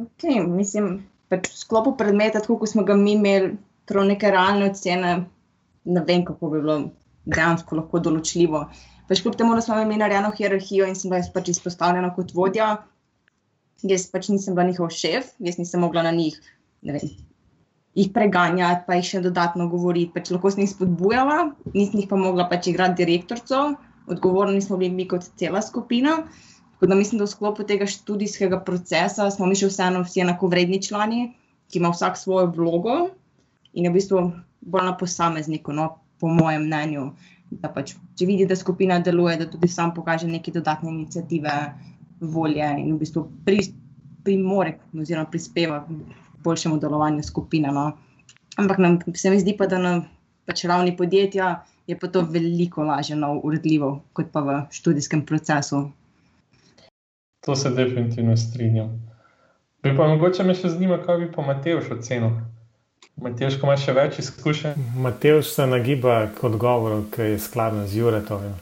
Okay, 0.00 0.40
mislim, 0.46 1.02
da 1.28 1.36
pač 1.36 1.50
v 1.50 1.58
sklopu 1.60 1.92
predmeta, 1.98 2.40
tako 2.40 2.56
kot 2.62 2.72
smo 2.72 2.86
ga 2.88 2.96
mi 2.96 3.12
imeli, 3.18 3.52
prav 3.90 4.06
neke 4.08 4.30
realne 4.30 4.70
ocene, 4.70 5.10
ne 5.84 6.04
vem, 6.06 6.24
kako 6.24 6.52
bi 6.54 6.62
bilo 6.62 6.78
dejansko 7.26 7.76
lahko 7.82 8.00
določljivo. 8.00 8.62
Pač 9.10 9.24
kljub 9.24 9.36
temu, 9.36 9.56
da 9.58 9.64
smo 9.64 9.76
imeli 9.76 10.00
narejeno 10.00 10.30
hierarhijo 10.38 10.86
in 10.88 10.96
sem 10.96 11.12
bila 11.12 11.20
pač 11.34 11.50
izpostavljena 11.52 12.14
kot 12.16 12.32
vodja, 12.36 12.70
jaz 13.82 14.06
pač 14.12 14.30
nisem 14.32 14.56
bila 14.56 14.70
njihov 14.70 14.94
šef, 14.94 15.34
jaz 15.42 15.58
nisem 15.60 15.82
mogla 15.84 16.06
na 16.06 16.14
njih, 16.16 16.38
ne 16.86 16.96
vem, 16.96 17.12
jih 17.94 18.10
preganjati, 18.14 18.84
pa 18.86 18.98
jih 18.98 19.08
še 19.08 19.22
dodatno 19.24 19.66
govoriti. 19.70 20.12
Pač 20.14 20.30
lahko 20.30 20.52
sem 20.52 20.64
jih 20.64 20.72
spodbujala, 20.72 21.50
nisem 21.74 22.02
jih 22.02 22.10
pa 22.10 22.18
mogla 22.20 22.46
pač 22.50 22.70
igrati 22.70 23.02
direktorco, 23.02 23.62
odgovorni 24.10 24.62
smo 24.62 24.78
bili 24.80 24.94
mi 24.94 25.08
kot 25.10 25.26
cela 25.40 25.62
skupina. 25.62 26.20
Tako 26.74 26.88
da 26.90 26.96
mislim, 26.96 27.18
da 27.20 27.26
v 27.26 27.32
sklopu 27.34 27.66
tega 27.68 27.88
študijskega 27.90 28.62
procesa 28.64 29.26
smo 29.34 29.48
mi 29.50 29.58
še 29.58 29.68
vseeno 29.68 30.04
vsi 30.06 30.22
enako 30.24 30.48
vredni 30.48 30.80
člani, 30.82 31.26
ki 31.68 31.82
ima 31.82 31.90
vsak 31.92 32.16
svojo 32.16 32.46
vlogo 32.56 32.94
in 33.74 33.84
je 33.84 33.90
v 33.90 33.98
bistvu 33.98 34.22
bolj 34.72 34.86
na 34.88 34.94
posamezniku, 34.96 35.74
no, 35.76 35.90
po 36.20 36.30
mojem 36.32 36.64
mnenju. 36.66 37.10
Da 37.60 37.68
pač, 37.74 37.92
če 38.16 38.26
vidi, 38.26 38.46
da 38.46 38.56
skupina 38.56 39.00
deluje, 39.02 39.36
da 39.42 39.46
tudi 39.50 39.68
sam 39.68 39.92
pokaže 39.94 40.28
neke 40.30 40.54
dodatne 40.54 40.90
inicijative, 40.92 41.54
volje 42.20 42.66
in 42.78 42.94
v 42.94 42.98
bistvu 43.00 43.26
primore, 44.24 44.76
oziroma 44.94 45.28
prispeva 45.32 45.80
boljšemu 46.44 46.78
delovanju 46.78 47.22
skupine. 47.22 47.72
No. 47.72 47.92
Ampak 48.56 48.78
nam, 48.78 48.98
se 49.14 49.30
mi 49.30 49.40
zdi 49.40 49.56
pa, 49.58 49.66
da 49.66 49.78
na 49.78 49.92
pač 50.46 50.64
ravni 50.64 50.96
podjetja 50.96 51.64
je 51.86 51.98
pa 51.98 52.08
to 52.08 52.22
veliko 52.22 52.84
lažje 52.84 53.16
no, 53.16 53.34
uredljivo, 53.44 54.00
kot 54.12 54.30
pa 54.32 54.40
v 54.40 54.60
študijskem 54.70 55.26
procesu. 55.26 55.90
To 57.46 57.56
se 57.56 57.70
definitivno 57.70 58.36
strinjam. 58.36 59.10
Bi 59.82 59.96
pa 59.96 60.06
mogoče 60.08 60.44
me 60.44 60.54
še 60.54 60.68
zanima, 60.68 60.98
kaj 61.00 61.18
bi 61.22 61.28
pa 61.32 61.42
Matejš 61.42 61.88
ocenil. 61.96 62.34
Matejš, 63.20 63.56
ko 63.60 63.68
imaš 63.68 63.86
še 63.86 63.94
več 63.96 64.18
izkušenj? 64.20 64.82
Matejš 65.00 65.54
se 65.54 65.66
nagiba 65.66 66.26
k 66.36 66.44
odgovoru, 66.44 67.06
ki 67.12 67.32
je 67.32 67.38
skladen 67.40 67.86
z 67.88 68.02
Juretovim. 68.02 68.58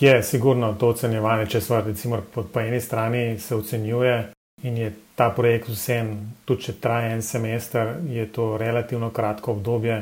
Je, 0.00 0.12
sigurno 0.22 0.74
to 0.78 0.92
ocenjevanje, 0.92 1.48
če 1.54 1.60
se 1.64 1.80
recimo 1.86 2.20
po 2.34 2.44
eni 2.60 2.80
strani 2.80 3.38
se 3.40 3.56
ocenjuje, 3.56 4.16
In 4.62 4.76
je 4.76 4.92
ta 5.14 5.30
projekt 5.30 5.68
vsem, 5.70 6.14
tudi 6.44 6.68
če 6.68 6.72
traja 6.82 7.12
en 7.14 7.22
semester, 7.22 7.96
je 8.10 8.26
to 8.32 8.56
relativno 8.58 9.10
kratko 9.14 9.52
obdobje 9.54 10.00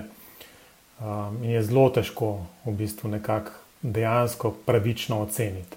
um, 1.01 1.43
in 1.43 1.51
je 1.51 1.63
zelo 1.63 1.89
težko 1.93 2.31
v 2.65 2.73
bistvu 2.79 3.11
nekako 3.13 3.53
dejansko 3.83 4.55
pravično 4.67 5.21
oceniti. 5.23 5.77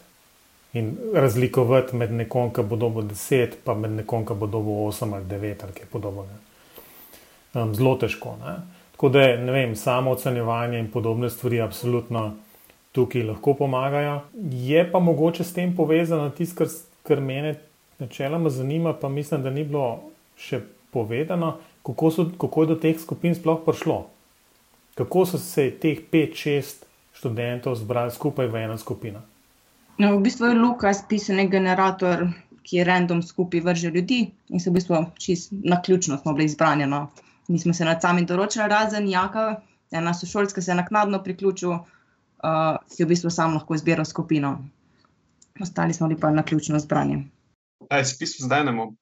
In 0.74 0.94
razlikovati 1.14 1.96
med 1.98 2.12
nekom, 2.14 2.54
ki 2.54 2.64
bo 2.64 2.78
dobil 2.80 3.10
10, 3.10 3.60
pa 3.66 3.74
med 3.74 3.98
nekom, 4.00 4.26
ki 4.26 4.38
bo 4.38 4.48
dobil 4.48 4.84
8 4.88 5.16
ali 5.16 5.26
9 5.26 5.64
ali 5.66 5.76
kaj 5.76 5.90
podobnega. 5.92 6.40
Um, 7.54 7.74
zelo 7.76 7.96
težko. 8.00 8.38
Ne? 8.44 8.60
Tako 8.92 9.10
da 9.10 9.26
ne 9.38 9.52
vem, 9.52 9.76
samo 9.76 10.12
ocenjevanje 10.12 10.80
in 10.80 10.92
podobne 10.92 11.30
stvari 11.30 11.62
absolutno 11.62 12.36
tukaj 12.92 13.24
lahko 13.24 13.54
pomagajo. 13.54 14.22
Je 14.52 14.92
pa 14.92 15.00
mogoče 15.00 15.44
s 15.44 15.54
tem 15.54 15.76
povezano 15.76 16.30
tisto, 16.30 16.64
kar, 16.64 16.68
kar 17.04 17.22
meni 17.22 17.56
načeloma 18.00 18.50
zanima, 18.50 18.94
pa 18.94 19.10
mislim, 19.10 19.44
da 19.44 19.50
ni 19.50 19.64
bilo 19.64 20.12
še 20.38 20.62
povedano, 20.92 21.58
kako, 21.86 22.12
so, 22.12 22.26
kako 22.38 22.64
je 22.64 22.68
do 22.68 22.76
teh 22.76 23.00
skupin 23.00 23.36
sploh 23.36 23.62
prišlo. 23.66 24.06
Kako 24.96 25.26
so 25.26 25.38
se 25.38 25.70
teh 25.72 26.00
5-6 26.12 26.86
študentov 27.20 27.76
zbrali 27.76 28.12
skupaj 28.12 28.48
v 28.48 28.64
eno 28.64 28.78
skupino? 28.78 29.22
No, 30.00 30.16
v 30.16 30.24
bistvu 30.24 30.52
je 30.52 30.60
Lukas 30.60 31.04
pisani 31.10 31.48
generator, 31.52 32.30
ki 32.64 32.78
je 32.78 32.86
random 32.88 33.24
skupaj 33.24 33.64
vrže 33.66 33.90
ljudi 33.92 34.20
in 34.50 34.60
se 34.60 34.70
v 34.70 34.78
bistvu 34.78 35.02
čist 35.20 35.52
na 35.52 35.82
ključno 35.82 36.18
smo 36.18 36.34
bili 36.34 36.46
izbrani. 36.46 36.86
No. 36.88 37.10
Mi 37.48 37.60
smo 37.60 37.74
se 37.74 37.86
nad 37.86 38.02
sami 38.02 38.28
določili, 38.30 38.68
razen 38.70 39.10
Jaka, 39.10 39.62
ena 39.92 40.14
sošolska 40.14 40.62
se 40.62 40.72
je 40.72 40.78
naknadno 40.78 41.20
priključil, 41.24 41.74
uh, 41.74 42.78
ki 42.94 43.02
je 43.02 43.08
v 43.08 43.10
bistvu 43.10 43.32
sam 43.34 43.58
lahko 43.58 43.76
izbiral 43.76 44.06
skupino. 44.06 44.54
Ostali 45.60 45.94
smo 45.94 46.08
bili 46.08 46.20
pa 46.20 46.32
na 46.32 46.44
ključno 46.44 46.80
zbrani. 46.80 47.24
Aj, 47.90 48.06
spisal 48.06 48.46
zdaj 48.46 48.64
ne 48.70 48.74
bom. 48.78 48.94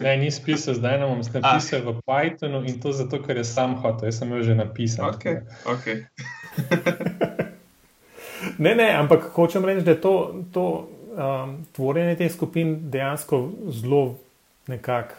Ne, 0.00 0.16
ni 0.16 0.30
spisal 0.32 0.74
zdaj, 0.74 0.98
ne 1.00 1.06
bom 1.08 1.20
napisal 1.20 1.84
v 1.84 2.00
Pythonu 2.04 2.62
in 2.68 2.80
to 2.80 2.92
zato, 2.92 3.20
ker 3.20 3.36
je 3.36 3.44
sam 3.44 3.76
hotel. 3.80 4.08
Jaz 4.08 4.20
sem 4.20 4.32
jo 4.32 4.42
že 4.42 4.54
napisal. 4.56 5.12
Okay, 5.12 5.44
okay. 5.68 5.96
ne, 8.64 8.72
ne, 8.74 8.88
ampak 8.96 9.32
hočem 9.36 9.64
reči, 9.64 9.84
da 9.84 9.96
to, 9.96 10.44
to 10.52 10.88
um, 11.16 11.58
tvorjenje 11.76 12.16
teh 12.16 12.32
skupin 12.32 12.90
dejansko 12.90 13.42
zelo 13.68 14.16
nekako 14.68 15.14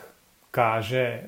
kaže, 0.54 1.26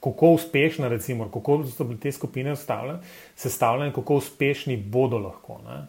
kako 0.00 0.30
uspešne, 0.38 0.88
recimo, 0.88 1.28
kako 1.28 1.64
so 1.66 1.84
bile 1.84 2.00
te 2.00 2.12
skupine 2.12 2.56
sestavljene, 2.56 3.92
kako 3.94 4.14
uspešni 4.22 4.76
bodo 4.76 5.18
lahko. 5.18 5.58
Ne? 5.66 5.86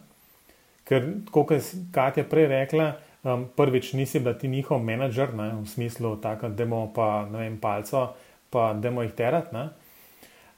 Ker, 0.84 1.06
kot 1.30 1.50
je 1.50 1.60
Katja 1.94 2.24
prej 2.24 2.46
rekla, 2.50 2.92
Um, 3.26 3.48
prvič, 3.56 3.92
nisi 3.92 4.20
bila 4.20 4.34
ti 4.38 4.48
njihov 4.48 4.82
menedžer, 4.84 5.34
ne, 5.34 5.50
v 5.62 5.66
smislu, 5.66 6.14
da 6.22 6.62
imamo 6.62 6.92
pa 6.94 7.26
ne 7.32 7.38
vem, 7.38 7.58
palco, 7.58 8.12
pa 8.50 8.72
da 8.72 8.88
imamo 8.88 9.02
jih 9.02 9.12
terati. 9.12 9.56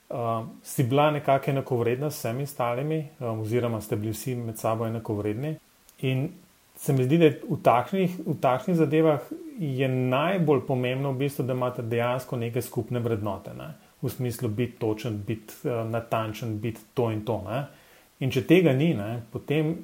Um, 0.08 0.50
si 0.62 0.84
bila 0.84 1.10
nekako 1.10 1.50
enakovredna 1.50 2.10
s 2.10 2.18
vsemi 2.18 2.42
ostalimi, 2.42 3.08
um, 3.20 3.40
oziroma 3.40 3.80
ste 3.80 3.96
bili 3.96 4.12
vsi 4.12 4.34
med 4.34 4.58
sabo 4.58 4.86
enakovredni. 4.86 5.56
In 5.98 6.28
se 6.76 6.92
mi 6.92 7.04
zdi, 7.04 7.18
da 7.18 7.32
v 7.48 7.56
takšnih, 7.62 8.20
v 8.26 8.36
takšnih 8.40 8.76
zadevah 8.76 9.20
je 9.58 9.88
najbolj 9.88 10.66
pomembno, 10.66 11.12
v 11.12 11.24
bistvu, 11.24 11.48
da 11.48 11.56
imate 11.56 11.82
dejansko 11.82 12.36
neke 12.36 12.62
skupne 12.62 13.00
vrednote. 13.00 13.54
Ne? 13.56 13.72
V 14.02 14.12
smislu 14.12 14.48
biti 14.48 14.76
točen, 14.78 15.22
biti 15.26 15.54
uh, 15.64 15.88
natančen, 15.88 16.58
biti 16.60 16.84
to 16.94 17.10
in 17.10 17.24
to. 17.24 17.40
Ne? 17.48 17.64
In 18.20 18.30
če 18.30 18.44
tega 18.44 18.76
ni, 18.76 18.92
ne, 18.94 19.22
potem 19.32 19.76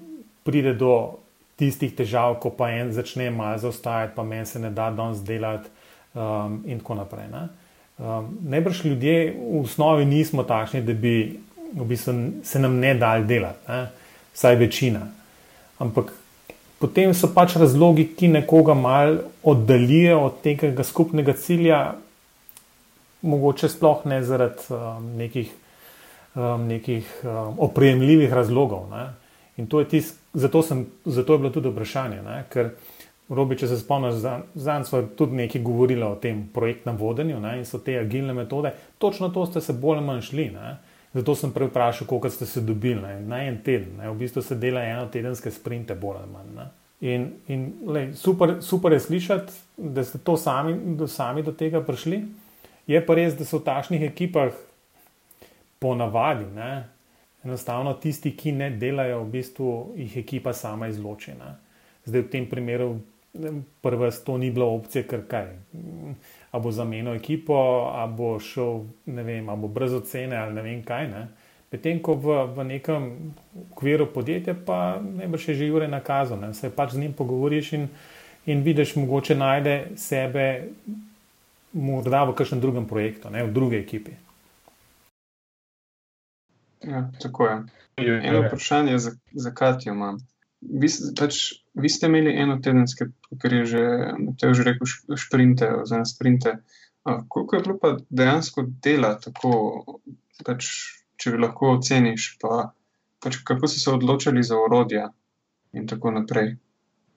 pride 0.45 0.75
do 0.77 1.24
tistih 1.59 1.95
težav, 1.95 2.39
ko 2.43 2.51
pa 2.51 2.71
en 2.75 2.93
začne 2.93 3.31
malo 3.31 3.59
zaostajati, 3.59 4.15
pa 4.17 4.23
meni 4.23 4.47
se 4.47 4.59
ne 4.59 4.71
da 4.75 4.91
danes 4.91 5.23
delati, 5.23 5.71
um, 6.15 6.63
in 6.67 6.79
tako 6.79 6.95
naprej. 6.95 7.29
Ne? 7.33 7.49
Um, 7.99 8.39
Najbrž 8.43 8.85
ljudje 8.85 9.35
v 9.39 9.61
osnovi 9.63 10.05
nismo 10.05 10.43
takšni, 10.43 10.83
da 10.83 10.93
bi 10.93 11.39
v 11.75 11.87
bistvu 11.87 12.15
se 12.45 12.59
nam 12.59 12.79
ne 12.79 12.95
dal 12.95 13.27
delati, 13.27 13.63
ne? 13.69 13.87
vsaj 14.35 14.57
večina. 14.57 15.07
Ampak 15.79 16.13
potem 16.79 17.15
so 17.15 17.31
pač 17.35 17.57
razlogi, 17.59 18.07
ki 18.17 18.29
nekoga 18.29 18.75
mal 18.75 19.19
oddaljijo 19.43 20.21
od 20.27 20.41
tega 20.43 20.85
skupnega 20.85 21.35
cilja, 21.39 21.95
mogoče 23.23 23.69
sploh 23.69 24.05
ne 24.11 24.23
zaradi 24.23 24.67
um, 24.71 25.07
nekih, 25.19 25.53
um, 26.35 26.67
nekih 26.69 27.11
um, 27.23 27.61
opremljivih 27.67 28.33
razlogov. 28.33 28.91
Ne? 28.91 29.07
In 29.57 29.67
to 29.67 29.81
je 29.81 29.89
tisto, 29.89 30.19
zato, 30.35 30.63
sem, 30.63 30.87
zato 31.05 31.33
je 31.33 31.39
bilo 31.39 31.51
tudi 31.51 31.71
vprašanje. 31.71 32.23
Ne? 32.23 32.45
Ker, 32.51 32.75
Robi, 33.29 33.57
če 33.57 33.71
se 33.71 33.79
spomniš, 33.81 34.19
zdaj 34.55 34.83
smo 34.85 35.01
tudi 35.17 35.39
nekaj 35.39 35.63
govorili 35.65 36.03
o 36.05 36.17
tem 36.21 36.43
projektnem 36.53 36.97
vodenju 37.01 37.39
ne? 37.41 37.55
in 37.59 37.65
so 37.65 37.79
te 37.81 37.97
agilne 37.99 38.35
metode. 38.37 38.75
Točno 38.99 39.31
to 39.33 39.47
ste 39.47 39.63
se 39.65 39.73
bolj 39.73 40.03
ali 40.03 40.07
manj 40.07 40.27
šli. 40.29 40.51
Ne? 40.53 40.77
Zato 41.15 41.35
sem 41.39 41.53
prej 41.55 41.71
vprašal, 41.71 42.07
koliko 42.11 42.31
ste 42.31 42.47
se 42.47 42.61
dobili 42.61 43.01
ne? 43.01 43.21
na 43.21 43.45
en 43.47 43.63
teden. 43.65 43.97
Ne? 43.97 44.11
V 44.11 44.19
bistvu 44.25 44.43
se 44.43 44.59
dela 44.61 44.83
eno 44.85 45.07
tedenske 45.07 45.51
sprinte, 45.51 45.95
bolj 45.95 46.21
ali 46.21 46.33
manj. 46.33 46.51
Ne? 46.57 46.67
In, 47.05 47.29
in 47.49 47.65
lej, 47.87 48.13
super, 48.17 48.57
super 48.61 48.93
je 48.93 49.01
slišati, 49.01 49.53
da 49.77 50.05
ste 50.05 50.19
to 50.19 50.37
sami 50.37 50.75
do, 50.97 51.09
sami 51.09 51.43
do 51.43 51.53
tega 51.53 51.81
prišli. 51.85 52.23
Je 52.87 53.01
pa 53.07 53.17
res, 53.17 53.39
da 53.39 53.47
so 53.49 53.63
v 53.63 53.67
takšnih 53.71 54.05
ekipah 54.11 54.53
ponavadi, 55.81 56.45
enostavno 57.45 57.93
tisti, 58.01 58.33
ki 58.37 58.53
ne 58.53 58.71
delajo, 58.71 59.23
v 59.25 59.31
bistvu 59.31 59.73
jih 59.97 60.17
ekipa 60.17 60.53
sama 60.53 60.89
izločena. 60.89 61.55
Zdaj 62.05 62.23
v 62.23 62.31
tem 62.33 62.47
primeru, 62.49 62.99
prva, 63.83 64.11
to 64.11 64.39
ni 64.39 64.51
bila 64.51 64.67
opcija, 64.67 65.05
ker 65.09 65.25
kaj. 65.29 65.51
A 66.53 66.59
bo 66.59 66.73
zamenil 66.73 67.15
ekipo, 67.15 67.57
a 67.93 68.07
bo 68.07 68.39
šel, 68.41 68.85
ne 69.07 69.23
vem, 69.23 69.49
a 69.49 69.57
bo 69.57 69.69
brez 69.69 69.95
ocene 69.95 70.37
ali 70.37 70.55
ne 70.55 70.63
vem 70.63 70.83
kaj. 70.85 71.09
Ne? 71.11 71.27
Medtem 71.75 71.99
ko 71.99 72.15
v, 72.15 72.37
v 72.55 72.65
nekem 72.69 73.09
okviru 73.73 74.07
podjetja, 74.15 74.55
pa 74.55 75.01
ne 75.03 75.27
bo 75.27 75.41
še 75.41 75.57
že 75.59 75.73
ure 75.75 75.89
nakazal, 75.91 76.39
se 76.55 76.71
pač 76.71 76.95
z 76.95 77.03
njim 77.03 77.17
pogovoriš 77.19 77.73
in, 77.75 77.89
in 78.47 78.63
vidiš, 78.63 78.95
mogoče 78.95 79.35
najde 79.35 79.75
sebe, 79.99 80.47
morda 81.75 82.23
v 82.25 82.37
kakšnem 82.39 82.63
drugem 82.63 82.87
projektu, 82.87 83.33
ne, 83.35 83.43
v 83.43 83.51
drugi 83.51 83.81
ekipi. 83.83 84.15
Ja, 86.87 87.11
tako 87.23 87.47
je. 87.47 87.57
Eno 87.97 88.41
vprašanje 88.47 88.99
za, 88.99 89.13
za 89.33 89.51
Katijo 89.55 89.95
imam. 89.95 90.19
Vi, 90.61 90.89
pač, 91.19 91.41
vi 91.75 91.89
ste 91.89 92.09
imeli 92.09 92.33
eno 92.41 92.57
tedenske, 92.65 93.07
kar 93.41 93.53
je 93.53 93.65
že, 93.69 93.85
že 94.41 94.65
rekel, 94.65 94.89
šprinte, 95.17 95.69
oziroma 95.83 96.09
sprinte. 96.09 96.57
Koliko 97.29 97.57
je 97.57 97.63
bilo 97.63 97.79
pa 97.79 97.97
dejansko 98.09 98.65
dela, 98.83 99.15
tako, 99.21 100.01
pač, 100.47 100.71
če 101.21 101.35
bi 101.35 101.43
lahko 101.45 101.75
oceniš, 101.77 102.31
pa, 102.41 102.71
pač, 103.23 103.43
kako 103.45 103.69
so 103.69 103.81
se 103.81 103.91
odločili 103.93 104.43
za 104.43 104.57
orodja 104.59 105.11
in 105.77 105.87
tako 105.91 106.15
naprej. 106.17 106.55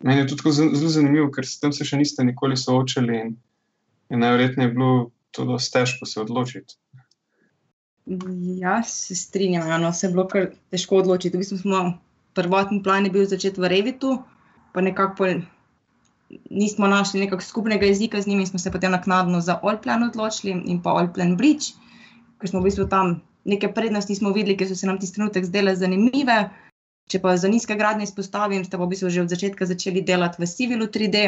Meni 0.03 0.22
je 0.22 0.28
tudi 0.34 0.51
zelo 0.51 0.89
zanimivo, 0.91 1.30
ker 1.34 1.47
s 1.47 1.59
tem 1.61 1.72
se 1.74 1.88
še 1.88 1.97
niste 1.97 2.26
nikoli 2.26 2.57
soočali 2.59 3.22
in, 3.22 3.32
in 4.11 4.22
najverjetneje 4.22 4.70
je 4.70 4.74
bilo 4.76 4.91
to 5.32 5.45
dosti 5.45 5.74
težko 5.80 6.05
se 6.05 6.20
odločiti. 6.22 6.78
Ja, 8.58 8.84
se 8.84 9.16
strinjam, 9.16 9.68
ja, 9.68 9.78
no, 9.78 9.91
se 9.93 10.08
je 10.08 10.12
bilo 10.12 10.28
kar 10.32 10.51
težko 10.72 11.01
odločiti. 11.01 11.36
V 11.36 11.43
bistvu 11.43 11.58
smo 11.60 11.80
prvotni 12.38 12.80
plan 12.84 13.05
je 13.05 13.12
bil 13.12 13.26
začeti 13.28 13.60
v 13.60 13.68
Revitu, 13.68 14.14
pa 14.72 14.82
nekako 14.82 15.28
nismo 16.51 16.88
našli 16.88 17.20
nekakšnega 17.26 17.49
skupnega 17.49 17.89
jezika 17.89 18.22
z 18.22 18.28
njimi, 18.28 18.47
smo 18.47 18.60
se 18.60 18.72
potem 18.72 18.91
naknadno 18.91 19.41
za 19.41 19.60
Allplan 19.64 20.08
odločili 20.08 20.55
in 20.66 20.80
pa 20.84 20.95
Allplan 20.95 21.36
Bridge, 21.38 21.76
ker 22.39 22.49
smo 22.49 22.64
v 22.64 22.70
bistvu 22.70 22.88
tam 22.88 23.20
neke 23.43 23.72
prednosti 23.74 24.16
smo 24.16 24.32
videli, 24.32 24.58
ki 24.58 24.68
so 24.68 24.76
se 24.76 24.88
nam 24.88 24.99
ti 24.99 25.12
trenutek 25.12 25.45
zdele 25.47 25.76
zanimive. 25.76 26.49
Če 27.08 27.20
pa 27.24 27.38
za 27.39 27.47
nizke 27.47 27.76
gradnje 27.80 28.03
izpostavim, 28.03 28.64
ste 28.68 28.80
v 28.80 28.88
bistvu 28.91 29.12
že 29.12 29.24
od 29.24 29.32
začetka 29.32 29.68
začeli 29.68 30.03
delati 30.03 30.43
v 30.43 30.47
Civilu 30.47 30.88
3D. 30.88 31.28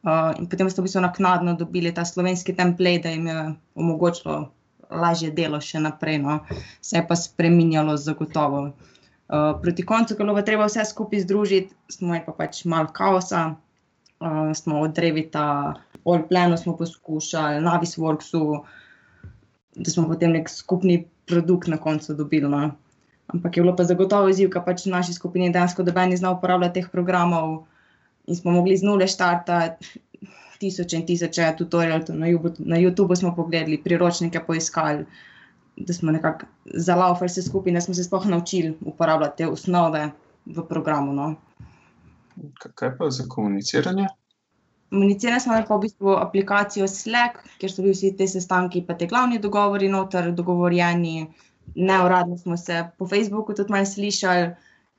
Uh, 0.00 0.32
in 0.40 0.48
potem 0.48 0.68
ste 0.72 0.80
v 0.80 0.88
bistvu 0.88 1.04
naknadno 1.04 1.56
dobili 1.60 1.92
ta 1.92 2.04
slovenski 2.08 2.56
template, 2.56 3.04
da 3.04 3.12
jim 3.12 3.26
je 3.28 3.42
omogočilo 3.76 4.48
lažje 4.90 5.30
delo 5.30 5.60
še 5.60 5.80
naprej. 5.80 6.18
No. 6.22 6.40
Se 6.80 6.98
je 6.98 7.06
pa 7.06 7.16
spremenjalo 7.16 7.96
zagotovo. 7.96 8.70
Uh, 9.30 9.54
proti 9.62 9.86
koncu, 9.86 10.16
ko 10.18 10.26
je 10.26 10.44
treba 10.44 10.66
vse 10.66 10.84
skupaj 10.84 11.22
združiti, 11.22 11.74
smo 11.86 12.10
imeli 12.10 12.24
pa 12.26 12.32
pač 12.34 12.64
malo 12.66 12.90
kaosa, 12.90 13.54
uh, 13.54 14.50
smo 14.58 14.80
od 14.82 14.98
Revita, 14.98 15.78
All 16.02 16.26
Plano 16.26 16.56
smo 16.58 16.74
poskušali, 16.76 17.62
Navisworksu, 17.62 18.64
da 19.76 19.90
smo 19.90 20.08
potem 20.10 20.34
nek 20.34 20.50
skupni 20.50 21.04
produkt 21.30 21.70
na 21.70 21.78
koncu 21.78 22.14
dobili. 22.18 22.50
No. 22.50 22.72
Ampak 23.30 23.56
je 23.56 23.62
bilo 23.62 23.76
pa 23.76 23.86
zagotovo 23.86 24.28
izziv, 24.32 24.50
ker 24.50 24.64
pač 24.66 24.82
v 24.86 24.96
naši 24.96 25.14
skupini 25.14 25.52
dejansko 25.54 25.86
dobeni 25.86 26.18
znal 26.18 26.34
uporabljati 26.38 26.80
teh 26.80 26.90
programov 26.90 27.60
in 28.26 28.34
smo 28.34 28.50
mogli 28.50 28.74
z 28.76 28.86
nule 28.86 29.06
štartati. 29.06 30.00
Tisoče 30.60 30.96
in 30.96 31.06
tisoče 31.06 31.54
tutorialov 31.58 32.10
na, 32.12 32.26
na 32.58 32.76
YouTubu 32.76 33.16
smo 33.16 33.34
pogledali, 33.36 33.80
priročnike 33.82 34.42
poiskali, 34.46 35.06
da 35.76 35.92
smo 35.92 36.12
nekako 36.12 36.46
zalaufali 36.64 37.28
vse 37.28 37.42
skupaj, 37.42 37.72
da 37.72 37.80
smo 37.80 37.94
se 37.94 38.04
sploh 38.04 38.26
naučili 38.26 38.74
uporabljati 38.80 39.36
te 39.36 39.48
osnove 39.48 40.10
v 40.46 40.64
programu. 40.68 41.12
No. 41.12 41.34
Kaj 42.74 42.96
pa 42.98 43.10
za 43.10 43.24
komuniciranje? 43.28 44.06
Komunicirali 44.90 45.40
smo 45.40 45.54
pa 45.68 45.76
v 45.76 45.80
bistvu 45.80 46.16
aplikacijo 46.18 46.88
Slack, 46.88 47.44
kjer 47.58 47.72
so 47.72 47.82
bili 47.82 47.94
vsi 47.94 48.16
ti 48.16 48.26
sestanki, 48.28 48.82
pa 48.86 48.96
te 48.98 49.06
glavni 49.06 49.38
dogovori, 49.38 49.88
noter 49.88 50.32
dogovorjeni. 50.32 51.28
Neuradno 51.74 52.38
smo 52.38 52.56
se 52.56 52.84
po 52.98 53.06
Facebooku 53.08 53.54
tudi 53.54 53.72
malo 53.72 53.86
slišali, 53.86 54.50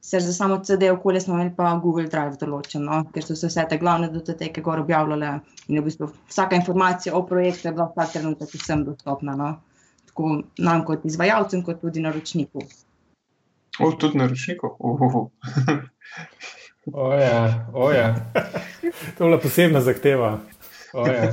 se 0.01 0.19
za 0.19 0.33
samo 0.33 0.57
CD 0.63 0.83
okolje 0.91 1.21
smo 1.21 1.33
imeli 1.33 1.53
pa 1.57 1.73
Google 1.83 2.07
Drive 2.09 2.37
določeno, 2.41 3.03
ker 3.13 3.23
so 3.23 3.35
se 3.35 3.47
vse 3.47 3.65
te 3.69 3.77
glavne 3.77 4.09
datoteke 4.09 4.61
gor 4.65 4.81
objavljale 4.81 5.33
in 5.67 5.79
v 5.79 5.83
bistvu 5.85 6.09
vsaka 6.29 6.57
informacija 6.57 7.15
o 7.15 7.21
projektu 7.27 7.67
je 7.67 7.73
bila 7.77 7.91
vsak 7.91 8.15
trenutek 8.15 8.55
vsem 8.55 8.85
dostopna. 8.87 9.35
No? 9.37 9.51
Tako 10.09 10.41
nam 10.57 10.85
kot 10.85 11.05
izvajalcem, 11.05 11.61
kot 11.63 11.81
tudi 11.81 12.01
naročniku. 12.01 12.65
O, 13.79 13.91
tudi 13.91 14.17
naročniku. 14.17 14.73
Oja, 16.93 17.69
oja. 17.73 18.15
to 19.17 19.23
je 19.23 19.27
bila 19.29 19.37
posebna 19.39 19.81
zahteva. 19.81 20.39
Oja. 20.93 21.31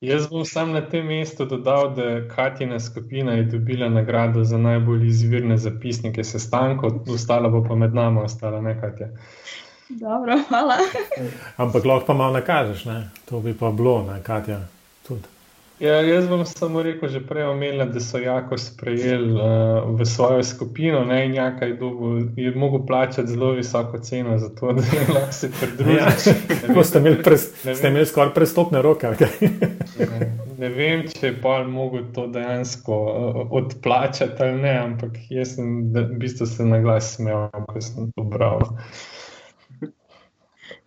Jaz 0.00 0.28
bom 0.30 0.44
sam 0.44 0.72
na 0.72 0.80
tem 0.80 1.06
mestu 1.06 1.44
dodal, 1.44 1.94
da 1.94 2.28
Katina 2.28 2.80
skupina 2.80 3.32
je 3.32 3.42
dobila 3.42 3.88
nagrado 3.88 4.44
za 4.44 4.58
najbolj 4.58 5.06
izvirne 5.06 5.56
zapisnike 5.56 6.24
sestankov, 6.24 7.02
ostala 7.10 7.48
bo 7.48 7.64
pa 7.68 7.74
med 7.74 7.94
nami, 7.94 8.22
ostala 8.22 8.60
nekaj. 8.60 8.92
Dobro, 9.88 10.38
hvala. 10.48 10.76
Ampak 11.56 11.84
lahko 11.84 12.06
pa 12.06 12.14
malo 12.14 12.32
nakažeš, 12.32 12.84
ne? 12.84 13.10
to 13.26 13.40
bi 13.40 13.54
pa 13.54 13.70
bilo, 13.70 14.02
ne, 14.12 14.22
Katja. 14.22 14.60
Tudi. 15.08 15.39
Ja, 15.80 16.02
jaz 16.04 16.26
bom 16.28 16.42
samo 16.44 16.82
rekel, 16.82 17.08
že 17.08 17.22
prej 17.24 17.46
omenila, 17.48 17.86
da 17.88 18.00
so 18.00 18.18
jako 18.18 18.58
sprejeli 18.58 19.32
uh, 19.32 19.96
v 19.96 20.04
svojo 20.04 20.42
skupino, 20.44 21.04
ne 21.04 21.24
in 21.26 21.34
jakaj 21.34 21.72
dolgo 21.76 22.18
je 22.36 22.52
mogel 22.54 22.86
plačati 22.86 23.28
zelo 23.28 23.52
visoko 23.56 23.98
ceno 23.98 24.38
za 24.38 24.48
to, 24.48 24.72
da 24.76 24.82
je 24.82 25.06
lahko 25.14 25.32
se 25.32 25.50
pridružil. 25.60 25.96
Ja, 26.76 26.84
ste 26.84 26.98
imeli, 26.98 27.22
pres, 27.22 27.64
imeli 27.64 28.06
skoraj 28.06 28.34
prestopne 28.34 28.82
roke. 28.82 29.06
Okay. 29.06 29.50
ne, 29.98 30.28
ne 30.58 30.68
vem, 30.68 31.06
če 31.08 31.26
je 31.26 31.38
pa 31.40 31.62
mogel 31.64 32.04
to 32.14 32.26
dejansko 32.26 33.00
uh, 33.00 33.40
odplačati 33.50 34.42
ali 34.42 34.60
ne, 34.60 34.76
ampak 34.82 35.16
jaz 35.30 35.56
sem 35.56 35.88
v 35.96 36.04
bistvu 36.20 36.46
se 36.46 36.64
na 36.64 36.82
glas 36.84 37.14
smejal, 37.16 37.48
ko 37.72 37.80
sem 37.80 38.12
to 38.12 38.28
bral. 38.28 38.68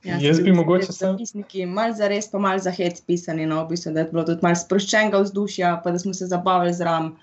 Ja, 0.04 0.18
Jaz 0.20 0.42
bi 0.44 0.52
mogoče 0.52 0.92
samo. 0.92 1.14
Zapisniki, 1.14 1.66
malo 1.66 1.94
za 1.96 2.08
res, 2.12 2.28
pa 2.32 2.40
malo 2.40 2.60
za 2.60 2.72
hec 2.76 3.00
pisani, 3.08 3.46
no, 3.48 3.62
v 3.64 3.72
bistvu, 3.72 3.94
da 3.96 4.04
je 4.04 4.10
bilo 4.12 4.26
tudi 4.28 4.44
malo 4.44 4.60
sproščenega 4.60 5.22
vzdušja, 5.24 5.78
pa 5.84 5.94
da 5.96 6.00
smo 6.00 6.12
se 6.14 6.28
zabavali 6.28 6.74
zraven, 6.76 7.14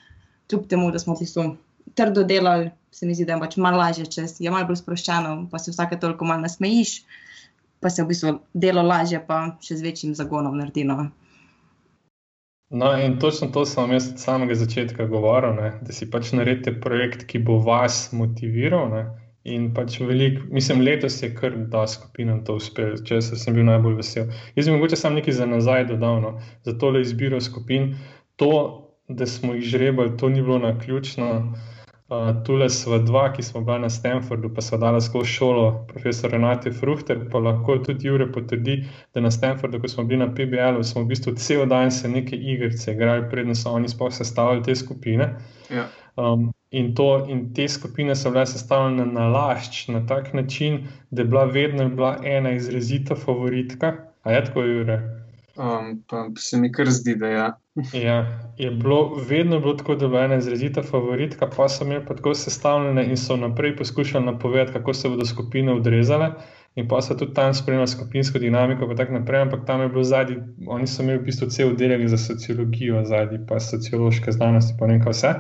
kljub 0.49 0.65
temu, 0.71 0.89
da 0.91 0.99
smo 0.99 1.15
v 1.15 1.27
bistvu 1.27 1.45
trdo 1.95 2.25
delali, 2.25 2.71
se 2.91 3.07
mi 3.07 3.15
zdi, 3.15 3.27
da 3.29 3.37
je 3.37 3.45
pač 3.45 3.57
malo 3.61 3.83
lažje, 3.83 4.07
če 4.09 4.25
je 4.41 4.53
malo 4.53 4.71
bolj 4.71 4.81
sproščeno, 4.81 5.35
pa 5.53 5.61
se 5.61 5.75
vsake 5.75 6.01
toliko 6.01 6.25
malo 6.25 6.47
nasmejiš, 6.47 7.03
pa 7.85 7.93
se 7.93 8.03
v 8.03 8.15
bistvu 8.15 8.35
delo 8.55 8.85
lažje, 8.87 9.21
pa 9.29 9.43
še 9.61 9.77
z 9.77 9.85
večjim 9.85 10.17
zagonom 10.17 10.57
naredi. 10.57 10.87
No. 10.89 11.11
No, 12.71 12.95
in 12.97 13.19
točno 13.21 13.51
to 13.53 13.67
sem 13.67 13.93
jaz 13.93 14.13
od 14.13 14.21
samega 14.23 14.55
začetka 14.55 15.05
govoril, 15.11 15.57
ne, 15.59 15.73
da 15.83 15.93
si 15.93 16.07
pač 16.11 16.33
naredite 16.33 16.77
projekt, 16.81 17.27
ki 17.29 17.43
bo 17.45 17.59
vas 17.61 18.07
motiviral. 18.17 18.89
Ne. 18.95 19.03
In 19.49 19.71
pač 19.75 19.97
velik, 20.01 20.43
mislim, 20.53 20.83
letos 20.85 21.23
je 21.23 21.31
kar 21.35 21.55
da 21.73 21.87
skupina 21.89 22.37
to 22.45 22.59
uspela, 22.61 22.99
če 23.01 23.23
sem 23.25 23.57
bil 23.57 23.65
najbolj 23.65 23.97
vesel. 24.03 24.29
Jaz 24.57 24.69
bi 24.69 24.75
mogoče 24.77 24.99
sam 25.01 25.17
nekaj 25.17 25.39
za 25.39 25.47
nazaj 25.49 25.87
dodal, 25.89 26.21
no, 26.21 26.33
za 26.69 26.77
tole 26.79 27.01
izbiro 27.01 27.41
skupin. 27.41 27.95
To, 28.37 28.53
da 29.09 29.27
smo 29.27 29.55
jih 29.57 29.65
žrebali, 29.65 30.17
to 30.21 30.29
ni 30.29 30.43
bilo 30.43 30.59
na 30.59 30.79
ključno. 30.79 31.31
Uh, 32.11 32.43
tule 32.45 32.69
smo 32.69 32.99
dva, 32.99 33.29
ki 33.33 33.43
smo 33.43 33.61
bili 33.65 33.87
na 33.87 33.91
Stanfordu, 33.91 34.51
pa 34.55 34.61
smo 34.61 34.79
dali 34.79 35.01
skozi 35.01 35.31
šolo, 35.31 35.67
profesor 35.89 36.31
Renate 36.31 36.73
Fruhter, 36.75 37.21
pa 37.31 37.39
lahko 37.39 37.79
tudi 37.87 38.09
Jure 38.09 38.27
potrdi, 38.33 38.81
da 39.15 39.23
na 39.23 39.31
Stanfordu, 39.31 39.81
ko 39.81 39.89
smo 39.89 40.05
bili 40.05 40.19
na 40.19 40.29
PBL-u, 40.35 40.83
smo 40.85 41.05
v 41.05 41.13
bistvu 41.15 41.37
cel 41.39 41.67
dan 41.71 41.91
se 41.91 42.09
neke 42.09 42.37
igrice 42.37 42.93
igrali, 42.93 43.29
predtem 43.31 43.55
so 43.55 43.73
oni 43.79 43.89
sploh 43.89 44.13
sestavljali 44.13 44.63
te 44.67 44.75
skupine. 44.75 45.37
Ja. 45.71 45.87
Um, 46.17 46.51
in, 46.71 46.95
to, 46.95 47.27
in 47.29 47.53
te 47.55 47.69
skupine 47.69 48.15
so 48.17 48.31
bile 48.31 48.47
sestavljene 48.47 49.07
na 49.07 49.29
lašč, 49.29 49.89
na 49.89 50.07
tak 50.07 50.33
način, 50.35 50.87
da 51.11 51.23
je 51.23 51.29
bila 51.29 51.45
vedno 51.45 51.89
bila 51.89 52.19
ena 52.25 52.53
izrazita 52.53 53.15
favoritka. 53.15 53.97
A 54.23 54.33
je 54.33 54.45
tako, 54.45 54.63
Jure? 54.63 55.01
Um, 55.57 56.03
pa 56.09 56.25
se 56.37 56.57
mi 56.57 56.73
kar 56.73 56.91
zdi, 56.91 57.15
da 57.15 57.29
ja. 57.29 57.49
ja, 58.07 58.41
je 58.59 58.71
bilo 58.71 59.15
vedno 59.29 59.61
bilo 59.61 59.75
tako, 59.75 59.95
da 59.95 60.05
je 60.05 60.09
bila 60.09 60.25
ena 60.25 60.37
izrazita 60.37 60.83
favoritka, 60.83 61.51
pa 61.57 61.69
so 61.69 61.85
imeli 61.85 62.05
pa 62.07 62.15
tako 62.15 62.35
sestavljene 62.35 63.05
in 63.07 63.17
so 63.17 63.37
naprej 63.37 63.77
poskušali 63.77 64.25
napovedati, 64.25 64.73
kako 64.73 64.95
se 64.95 65.09
bodo 65.09 65.27
skupine 65.27 65.73
odrezale. 65.73 66.31
In 66.75 66.89
pa 66.89 67.01
so 67.03 67.15
tudi 67.15 67.35
tam 67.35 67.55
spremljali 67.55 67.89
skupinsko 67.89 68.39
dinamiko, 68.39 68.87
pa 68.87 68.95
tako 68.95 69.13
naprej. 69.13 69.41
Ampak 69.41 69.67
tam 69.67 69.81
je 69.81 69.89
bilo 69.89 70.05
zadnji, 70.05 70.37
oni 70.67 70.87
so 70.87 71.03
imeli 71.03 71.19
v 71.19 71.25
bistvu 71.25 71.49
cel 71.51 71.69
oddelek 71.69 72.09
za 72.09 72.19
sociologijo, 72.19 73.05
zadnji 73.05 73.39
pa 73.49 73.61
sociološke 73.61 74.33
znanosti, 74.33 74.77
pa 74.79 74.87
nekaj 74.87 75.13
vse. 75.13 75.35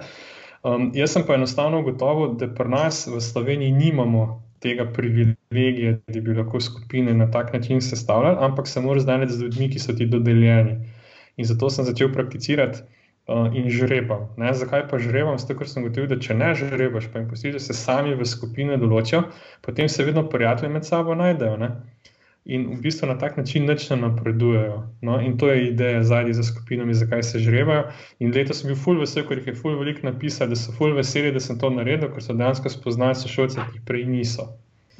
Um, 0.62 0.90
jaz 0.94 1.14
sem 1.14 1.24
pa 1.26 1.34
enostavno 1.34 1.80
ugotovil, 1.80 2.34
da 2.36 2.48
pri 2.54 2.68
nas 2.68 3.06
v 3.08 3.20
Sloveniji 3.20 3.72
nimamo 3.72 4.42
tega 4.60 4.84
privilegija, 4.92 5.96
da 6.06 6.20
bi 6.20 6.34
lahko 6.36 6.60
skupine 6.60 7.14
na 7.14 7.30
tak 7.30 7.52
način 7.52 7.80
sestavljali, 7.80 8.36
ampak 8.40 8.68
se 8.68 8.80
moraš 8.80 9.02
znati 9.02 9.32
z 9.32 9.42
ljudmi, 9.42 9.70
ki 9.70 9.78
so 9.78 9.92
ti 9.96 10.06
dodeljeni. 10.06 10.76
In 11.36 11.44
zato 11.48 11.70
sem 11.70 11.84
začel 11.84 12.12
prakticirati 12.12 12.82
uh, 12.82 13.48
in 13.56 13.70
žrebam. 13.70 14.28
Ne? 14.36 14.52
Zakaj 14.54 14.84
pa 14.90 14.98
žrebam? 14.98 15.38
Zato, 15.38 15.56
ker 15.56 15.68
sem 15.68 15.86
gotovil, 15.86 16.10
da 16.12 16.20
če 16.20 16.36
ne 16.36 16.52
žrebaš, 16.54 17.08
pa 17.12 17.22
jim 17.22 17.28
pustiš, 17.30 17.56
da 17.56 17.64
se 17.64 17.76
sami 17.76 18.12
v 18.14 18.28
skupine 18.28 18.76
določijo, 18.76 19.22
potem 19.64 19.88
se 19.88 20.04
vedno 20.04 20.28
prijatelji 20.28 20.72
med 20.74 20.84
sabo 20.84 21.16
najdejo. 21.16 21.56
Ne? 21.56 21.70
In 22.44 22.66
v 22.74 22.80
bistvu 22.80 23.06
na 23.06 23.18
tak 23.18 23.36
način 23.36 23.66
neč 23.66 23.90
ne 23.90 23.96
napredujejo. 23.96 24.78
No? 25.02 25.20
In 25.20 25.36
to 25.38 25.50
je 25.50 25.68
ideja 25.68 26.02
zadnji 26.04 26.34
za 26.34 26.42
skupinami, 26.42 26.94
zakaj 26.94 27.22
se 27.22 27.38
žrebajo. 27.38 27.90
In 28.18 28.32
letos 28.34 28.60
sem 28.60 28.72
bil 28.72 28.76
ful 28.76 29.00
vesel, 29.00 29.26
ker 29.28 29.38
jih 29.38 29.52
je 29.52 29.54
ful 29.54 29.78
veliko 29.78 30.06
napisal, 30.08 30.48
da 30.48 30.56
so 30.56 30.72
ful 30.72 30.96
veseli, 30.96 31.32
da 31.32 31.40
sem 31.40 31.58
to 31.58 31.70
naredil, 31.70 32.08
ker 32.14 32.24
so 32.24 32.36
dejansko 32.36 32.72
spoznali 32.72 33.14
sošolce, 33.14 33.60
ki 33.72 33.84
prej 33.86 34.08
niso. 34.08 34.48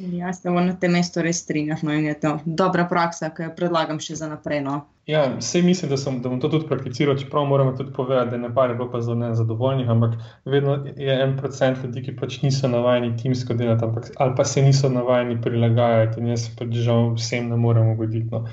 Ja, 0.00 0.32
se 0.32 0.50
na 0.50 0.72
tem 0.80 0.92
mestu 0.96 1.20
res 1.20 1.42
strinjam. 1.44 1.78
No, 1.82 1.92
je 1.92 2.14
to 2.20 2.38
dobra 2.46 2.86
praksa, 2.88 3.28
ki 3.36 3.48
jo 3.48 3.50
predlagam 3.56 4.00
še 4.00 4.16
za 4.16 4.30
naprej. 4.30 4.62
No. 4.64 4.84
Ja, 5.10 5.22
vse 5.38 5.62
mislim, 5.62 5.90
da, 5.90 5.96
sem, 5.96 6.20
da 6.22 6.28
bom 6.28 6.40
to 6.40 6.48
tudi 6.48 6.66
prakticiral, 6.68 7.16
čeprav 7.18 7.44
moramo 7.50 7.72
tudi 7.76 7.92
povedati, 7.92 8.38
da 8.38 8.50
pa 8.54 8.66
je 8.66 8.74
bilo 8.74 9.00
zelo 9.00 9.16
nezadovoljnih, 9.18 9.88
ampak 9.90 10.14
vedno 10.44 10.76
je 10.96 11.16
en 11.22 11.36
procent 11.36 11.82
ljudi, 11.84 12.02
ki 12.02 12.16
pač 12.16 12.42
niso 12.42 12.68
navajeni 12.68 13.16
timsko 13.16 13.54
delati, 13.54 13.84
ampak, 13.84 14.10
ali 14.16 14.36
pa 14.36 14.44
se 14.44 14.62
niso 14.62 14.88
navajeni 14.88 15.40
prilagajati 15.42 16.20
in 16.20 16.30
jaz 16.30 16.46
pač 16.58 16.78
žal 16.86 17.14
vsem 17.16 17.48
ne 17.50 17.56
morem 17.56 17.90
ugoditi. 17.96 18.28
No. 18.30 18.44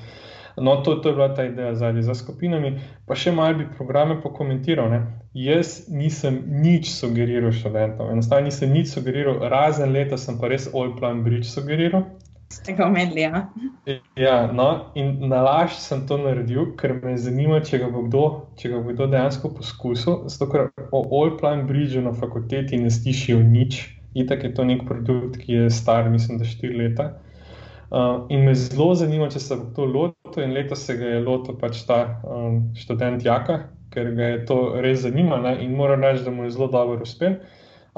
No, 0.60 0.76
to, 0.82 0.94
to 0.94 1.08
je 1.08 1.14
bila 1.14 1.34
ta 1.34 1.44
ideja 1.44 1.74
zadnji 1.74 2.02
za 2.02 2.14
skupinami. 2.14 2.72
Pa 3.06 3.14
še 3.14 3.32
malo 3.32 3.60
bi 3.60 3.68
programe 3.76 4.18
pokomentiral. 4.22 4.90
Ne. 4.90 5.00
Jaz 5.38 5.84
nisem 5.88 6.40
nič 6.64 6.90
sugeriral 6.90 7.54
študentom, 7.54 8.10
enostavno 8.10 8.50
nisem 8.50 8.72
nič 8.74 8.90
sugeriral, 8.96 9.38
razen 9.52 9.94
leta 9.94 10.18
sem 10.18 10.40
pa 10.40 10.50
res 10.50 10.66
All 10.74 10.96
Plan 10.98 11.22
Bridge 11.22 11.46
sugeriral. 11.46 12.08
Ste 12.48 12.72
ga 12.72 12.86
omenili, 12.86 13.20
ja. 13.20 13.48
Ja, 14.16 14.52
no, 14.52 14.68
in 14.96 15.28
na 15.28 15.42
laž 15.44 15.76
sem 15.76 16.06
to 16.08 16.16
naredil, 16.20 16.70
ker 16.80 16.94
me 17.02 17.12
zanima, 17.20 17.60
če 17.64 17.82
ga 17.82 17.90
bo 17.92 18.06
kdo, 18.06 18.24
če 18.60 18.72
ga 18.72 18.80
bo 18.84 18.94
kdo 18.96 19.08
dejansko 19.12 19.50
poskusil. 19.58 20.22
Zato, 20.32 20.48
ker 20.52 20.88
o 20.88 21.02
All 21.04 21.34
Plan 21.40 21.66
Bridgeu 21.68 22.02
na 22.06 22.14
fakulteti 22.16 22.80
ne 22.80 22.92
slišijo 22.92 23.42
nič. 23.44 23.82
Itak 24.16 24.46
je 24.48 24.52
to 24.56 24.64
nek 24.64 24.86
produkt, 24.88 25.36
ki 25.42 25.58
je 25.58 25.70
star, 25.70 26.08
mislim, 26.08 26.40
da 26.40 26.48
štiri 26.48 26.78
leta. 26.80 27.10
Uh, 27.88 28.24
in 28.32 28.44
me 28.44 28.56
zelo 28.56 28.94
zanima, 28.96 29.28
če 29.32 29.40
se 29.40 29.56
bo 29.56 29.68
to 29.76 29.84
lotil, 29.88 30.42
in 30.44 30.56
letos 30.56 30.82
se 30.88 30.96
ga 30.96 31.14
je 31.14 31.20
lotil 31.24 31.56
pač 31.60 31.84
ta 31.88 32.00
um, 32.24 32.58
študent 32.76 33.24
Jaka, 33.24 33.62
ker 33.92 34.10
ga 34.16 34.32
je 34.34 34.42
to 34.48 34.58
res 34.84 35.04
zanimalo 35.04 35.54
in 35.60 35.76
moram 35.76 36.04
reči, 36.04 36.24
da 36.24 36.32
mu 36.32 36.44
je 36.44 36.56
zelo 36.56 36.68
dobro 36.72 37.04
uspel. 37.04 37.38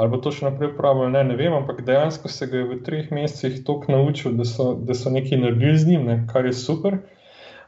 Ali 0.01 0.13
bo 0.13 0.21
to 0.25 0.33
še 0.33 0.47
naprej 0.49 0.73
uporabljal, 0.73 1.13
ne, 1.13 1.25
ne 1.29 1.37
vem, 1.37 1.53
ampak 1.53 1.83
dejansko 1.85 2.31
se 2.33 2.49
ga 2.49 2.63
je 2.63 2.69
v 2.71 2.79
treh 2.87 3.11
mesecih 3.13 3.61
toliko 3.67 3.93
naučil, 3.93 4.33
da 4.39 4.47
so, 4.49 4.73
da 4.75 4.97
so 4.97 5.13
nekaj 5.13 5.43
naredili 5.43 5.77
z 5.79 5.91
njim, 5.93 6.07
ne, 6.09 6.17
kar 6.31 6.49
je 6.49 6.57
super. 6.57 7.03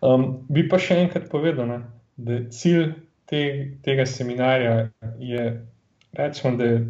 Um, 0.02 0.24
bi 0.48 0.64
pa 0.68 0.80
še 0.80 0.96
enkrat 1.04 1.28
povedal, 1.30 1.68
ne, 1.68 1.78
da 2.16 2.40
cilj 2.50 2.94
te, 3.28 3.42
tega 3.84 4.06
seminarja 4.08 4.88
je, 5.20 5.44
rečemo, 6.16 6.56
da 6.56 6.70
je 6.70 6.80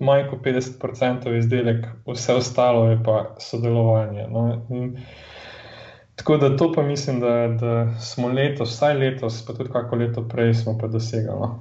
manj 0.00 0.26
kot 0.30 0.42
50% 0.44 1.36
izdelek, 1.38 1.86
vse 2.08 2.40
ostalo 2.40 2.88
je 2.90 2.98
pa 3.04 3.36
sodelovanje. 3.40 4.26
No? 4.32 4.48
In, 4.70 4.96
tako 6.16 6.36
da 6.42 6.56
to 6.56 6.72
pa 6.72 6.82
mislim, 6.82 7.20
da, 7.20 7.36
da 7.60 8.00
smo 8.00 8.28
letos, 8.28 8.74
vsaj 8.74 8.98
letos, 8.98 9.44
pa 9.46 9.54
tudi 9.54 9.72
kako 9.72 9.96
leto 9.96 10.28
prej, 10.28 10.54
smo 10.54 10.78
pa 10.80 10.88
dosegli. 10.88 11.52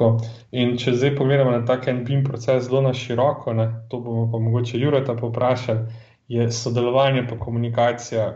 No? 0.00 0.08
In 0.52 0.76
če 0.80 0.94
zdaj 0.96 1.14
pogledamo 1.18 1.52
na 1.54 1.64
tak 1.66 1.88
en 1.88 2.02
BIM 2.06 2.24
proces 2.24 2.66
zelo 2.68 2.82
na 2.84 2.94
široko, 2.96 3.52
ne, 3.56 3.68
to 3.90 4.00
bomo 4.00 4.28
pa 4.32 4.40
mogoče 4.42 4.80
Jurata 4.80 5.16
povprašali, 5.18 6.00
je 6.32 6.48
sodelovanje 6.52 7.26
pa 7.28 7.38
komunikacija 7.38 8.28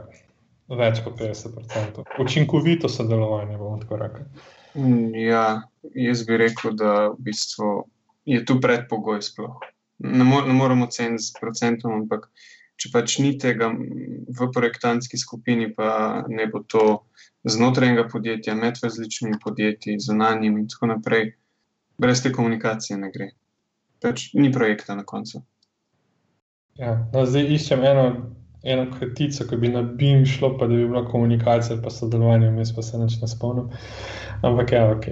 več 0.69 1.01
kot 1.05 1.19
50%. 1.21 2.05
Učinkovito 2.23 2.89
sodelovanje, 2.89 3.57
bomo 3.57 3.79
tako 3.83 4.01
rekli. 4.03 4.27
Mm, 4.77 5.15
ja, 5.15 5.45
jaz 5.95 6.27
bi 6.27 6.37
rekel, 6.37 6.75
da 6.77 7.09
v 7.15 7.31
bistvu 7.31 7.71
je 8.29 8.43
tu 8.45 8.59
predpogoj. 8.61 9.23
Sploh. 9.23 9.57
Ne, 10.05 10.25
mo 10.25 10.43
ne 10.45 10.53
moremo 10.53 10.91
ceniti 10.93 11.25
s 11.25 11.33
procentom, 11.39 12.03
ampak 12.03 12.29
če 12.77 12.91
pač 12.93 13.17
ni 13.25 13.33
tega 13.41 13.71
v 13.73 14.49
projektantski 14.53 15.17
skupini, 15.17 15.71
pa 15.73 16.25
ne 16.29 16.49
bo 16.53 16.61
to 16.61 16.85
znotraj 17.49 17.89
enega 17.89 18.05
podjetja, 18.13 18.57
med 18.59 18.83
različnimi 18.83 19.41
podjetji, 19.43 19.97
zunanjimi 20.03 20.65
in 20.65 20.69
tako 20.69 20.91
naprej, 20.93 21.31
brez 21.99 22.23
te 22.23 22.33
komunikacije 22.33 22.99
ne 22.99 23.11
gre. 23.11 23.31
Pač 24.03 24.31
ni 24.35 24.53
projekta 24.53 24.95
na 24.95 25.05
koncu. 25.05 25.43
Ja, 26.77 26.97
no, 27.13 27.25
zdaj 27.25 27.49
iščem 27.57 27.85
eno, 27.89 28.05
eno 28.67 28.85
kratico, 28.93 29.47
ki 29.49 29.57
bi 29.63 29.71
na 29.73 29.81
BIM 29.83 30.27
šlo, 30.29 30.53
pa 30.59 30.69
da 30.69 30.77
bi 30.77 30.85
bila 30.85 31.07
komunikacija, 31.09 31.79
pa 31.83 31.91
sodelovanje, 31.91 32.51
vmes 32.53 32.75
pa 32.77 32.85
se 32.85 33.01
neč 33.01 33.17
ne 33.23 33.29
spomnim. 33.33 33.71
Ampak 34.45 34.75
ja, 34.77 34.85
ok. 34.93 35.09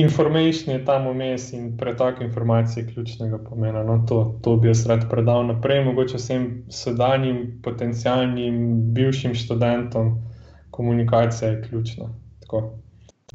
Information 0.00 0.72
je 0.72 0.84
tam 0.86 1.10
vmes 1.10 1.50
in 1.52 1.74
pretok 1.76 2.22
informacij 2.24 2.80
je 2.80 2.86
ključnega 2.94 3.42
pomena. 3.44 3.84
No, 3.84 3.98
to, 4.08 4.22
to 4.42 4.56
bi 4.56 4.72
jaz 4.72 4.86
rad 4.88 5.04
predal 5.10 5.44
naprej, 5.50 5.84
mogoče 5.84 6.16
vsem 6.16 6.48
sedanjim, 6.72 7.60
potencijalnim, 7.62 8.62
bivšim 8.96 9.36
študentom. 9.36 10.14
Komunikacija 10.70 11.50
je 11.50 11.62
ključna. 11.68 12.08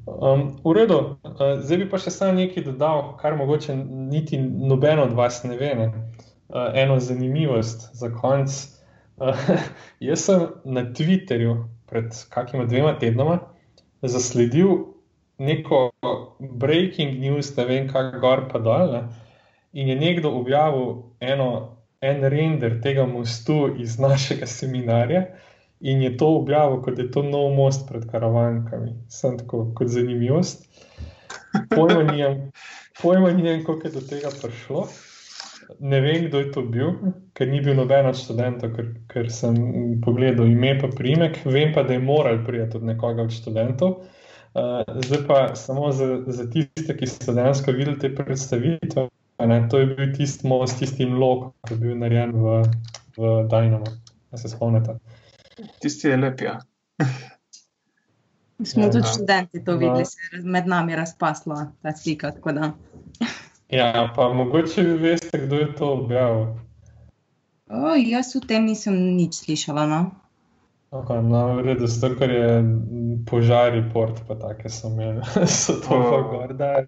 Um, 0.06 0.62
v 0.62 0.74
redu, 0.78 1.18
uh, 1.24 1.58
zdaj 1.66 1.78
bi 1.82 1.90
pa 1.90 1.98
še 1.98 2.14
sam 2.14 2.38
nekaj 2.38 2.68
dodal, 2.68 3.16
kar 3.18 3.38
mogoče 3.40 3.74
niti 4.12 4.38
noben 4.38 5.02
od 5.02 5.16
vas 5.18 5.42
ne 5.44 5.58
ve. 5.58 5.72
Ne? 5.80 5.88
Uh, 6.50 6.70
eno 6.78 7.00
zanimivost 7.02 7.90
za 7.98 8.12
konec. 8.14 8.54
Uh, 9.18 9.34
jaz 10.08 10.28
sem 10.28 10.46
na 10.66 10.86
Twitterju 10.94 11.58
pred 11.90 12.14
kakima 12.30 12.66
dvema 12.70 12.94
tednoma 13.02 13.40
zasledil 14.06 14.94
neko 15.38 15.92
breaking 16.40 17.20
news, 17.20 17.56
ne 17.58 17.66
vem, 17.66 17.88
kaj 17.90 18.20
gor 18.22 18.46
pa 18.52 18.62
dol. 18.62 18.94
Ne? 18.94 19.02
In 19.74 19.90
je 19.90 19.96
nekdo 20.00 20.32
objavil 20.38 21.16
eno, 21.20 21.50
en 22.02 22.22
render 22.30 22.78
tega 22.84 23.08
mostu 23.10 23.74
iz 23.82 23.98
našega 24.00 24.46
seminarja, 24.46 25.26
in 25.80 26.02
je 26.02 26.18
to 26.18 26.28
objavil, 26.40 26.82
kot 26.82 27.00
je 27.00 27.12
to 27.12 27.24
nov 27.24 27.54
most 27.56 27.88
pred 27.90 28.06
karavankami. 28.12 28.96
Sem 29.10 29.38
tako 29.38 29.66
kot 29.76 29.88
zanimivost. 29.88 30.66
Pojma 31.76 33.32
nijem, 33.32 33.66
kako 33.66 33.88
je 33.88 33.92
do 33.92 34.02
tega 34.02 34.32
prišlo. 34.42 34.88
Ne 35.80 36.00
vem, 36.02 36.28
kdo 36.28 36.40
je 36.40 36.52
to 36.52 36.62
bil, 36.62 36.92
ker 37.34 37.48
ni 37.50 37.62
bil 37.62 37.76
noben 37.76 38.06
od 38.06 38.18
študentov, 38.18 38.76
ker, 38.76 38.92
ker 39.10 39.32
sem 39.34 39.56
pogledal 40.06 40.46
ime 40.46 40.76
in 40.76 40.94
primek. 40.94 41.40
Vem 41.46 41.74
pa, 41.74 41.84
da 41.84 41.98
je 41.98 42.00
moral 42.00 42.44
priti 42.46 42.78
od 42.78 42.84
nekoga 42.84 43.26
od 43.26 43.34
študentov. 43.34 44.06
Uh, 44.56 44.86
zdaj 45.04 45.28
pa 45.28 45.40
samo 45.56 45.92
za, 45.92 46.22
za 46.28 46.46
tiste, 46.50 46.96
ki 46.96 47.08
so 47.08 47.34
dejansko 47.34 47.74
videli 47.76 48.00
te 48.00 48.14
predstavitve. 48.16 49.10
Ne, 49.46 49.68
to 49.70 49.82
je 49.82 49.86
bil 49.86 50.14
tisti 50.16 50.48
most, 50.48 50.80
tisti 50.80 51.06
lok, 51.06 51.52
ki 51.68 51.74
je 51.74 51.80
bil 51.82 51.98
narejen 52.00 52.32
v, 52.32 52.62
v 53.18 53.34
Dynamo. 53.52 53.98
Se 54.36 54.50
spomnite. 54.50 55.00
Tisti 55.82 56.08
je 56.08 56.18
lep. 56.18 56.42
Ja. 56.42 56.60
Smo 58.64 58.84
ja, 58.84 58.92
tudi 58.92 59.08
študenti 59.14 59.64
to 59.66 59.78
videli, 59.78 60.06
se 60.06 60.18
je 60.32 60.42
med 60.44 60.68
nami 60.68 60.96
razpasla 60.96 61.72
ta 61.82 61.92
slika. 61.92 62.32
ja, 63.70 64.12
pa 64.16 64.34
mogoče 64.34 64.82
vi 64.82 64.94
veste, 64.94 65.38
kdo 65.38 65.56
je 65.56 65.76
to 65.76 65.94
objavil. 65.94 66.46
O, 67.70 67.96
jaz 67.98 68.36
v 68.36 68.46
tem 68.48 68.66
nisem 68.66 68.94
nič 69.18 69.42
slišala. 69.44 69.86
No? 69.90 70.02
Okay, 70.96 71.20
no, 71.20 71.58
v 71.60 71.66
redu, 71.66 71.88
zato 71.90 72.16
ker 72.16 72.32
je 72.32 72.50
požari 73.28 73.82
port, 73.94 74.22
pa 74.28 74.38
tako 74.40 74.70
so 74.70 74.88
imeli, 74.88 75.26
so 75.50 75.82
to 75.82 75.98
oh. 75.98 76.30
gorda, 76.32 76.86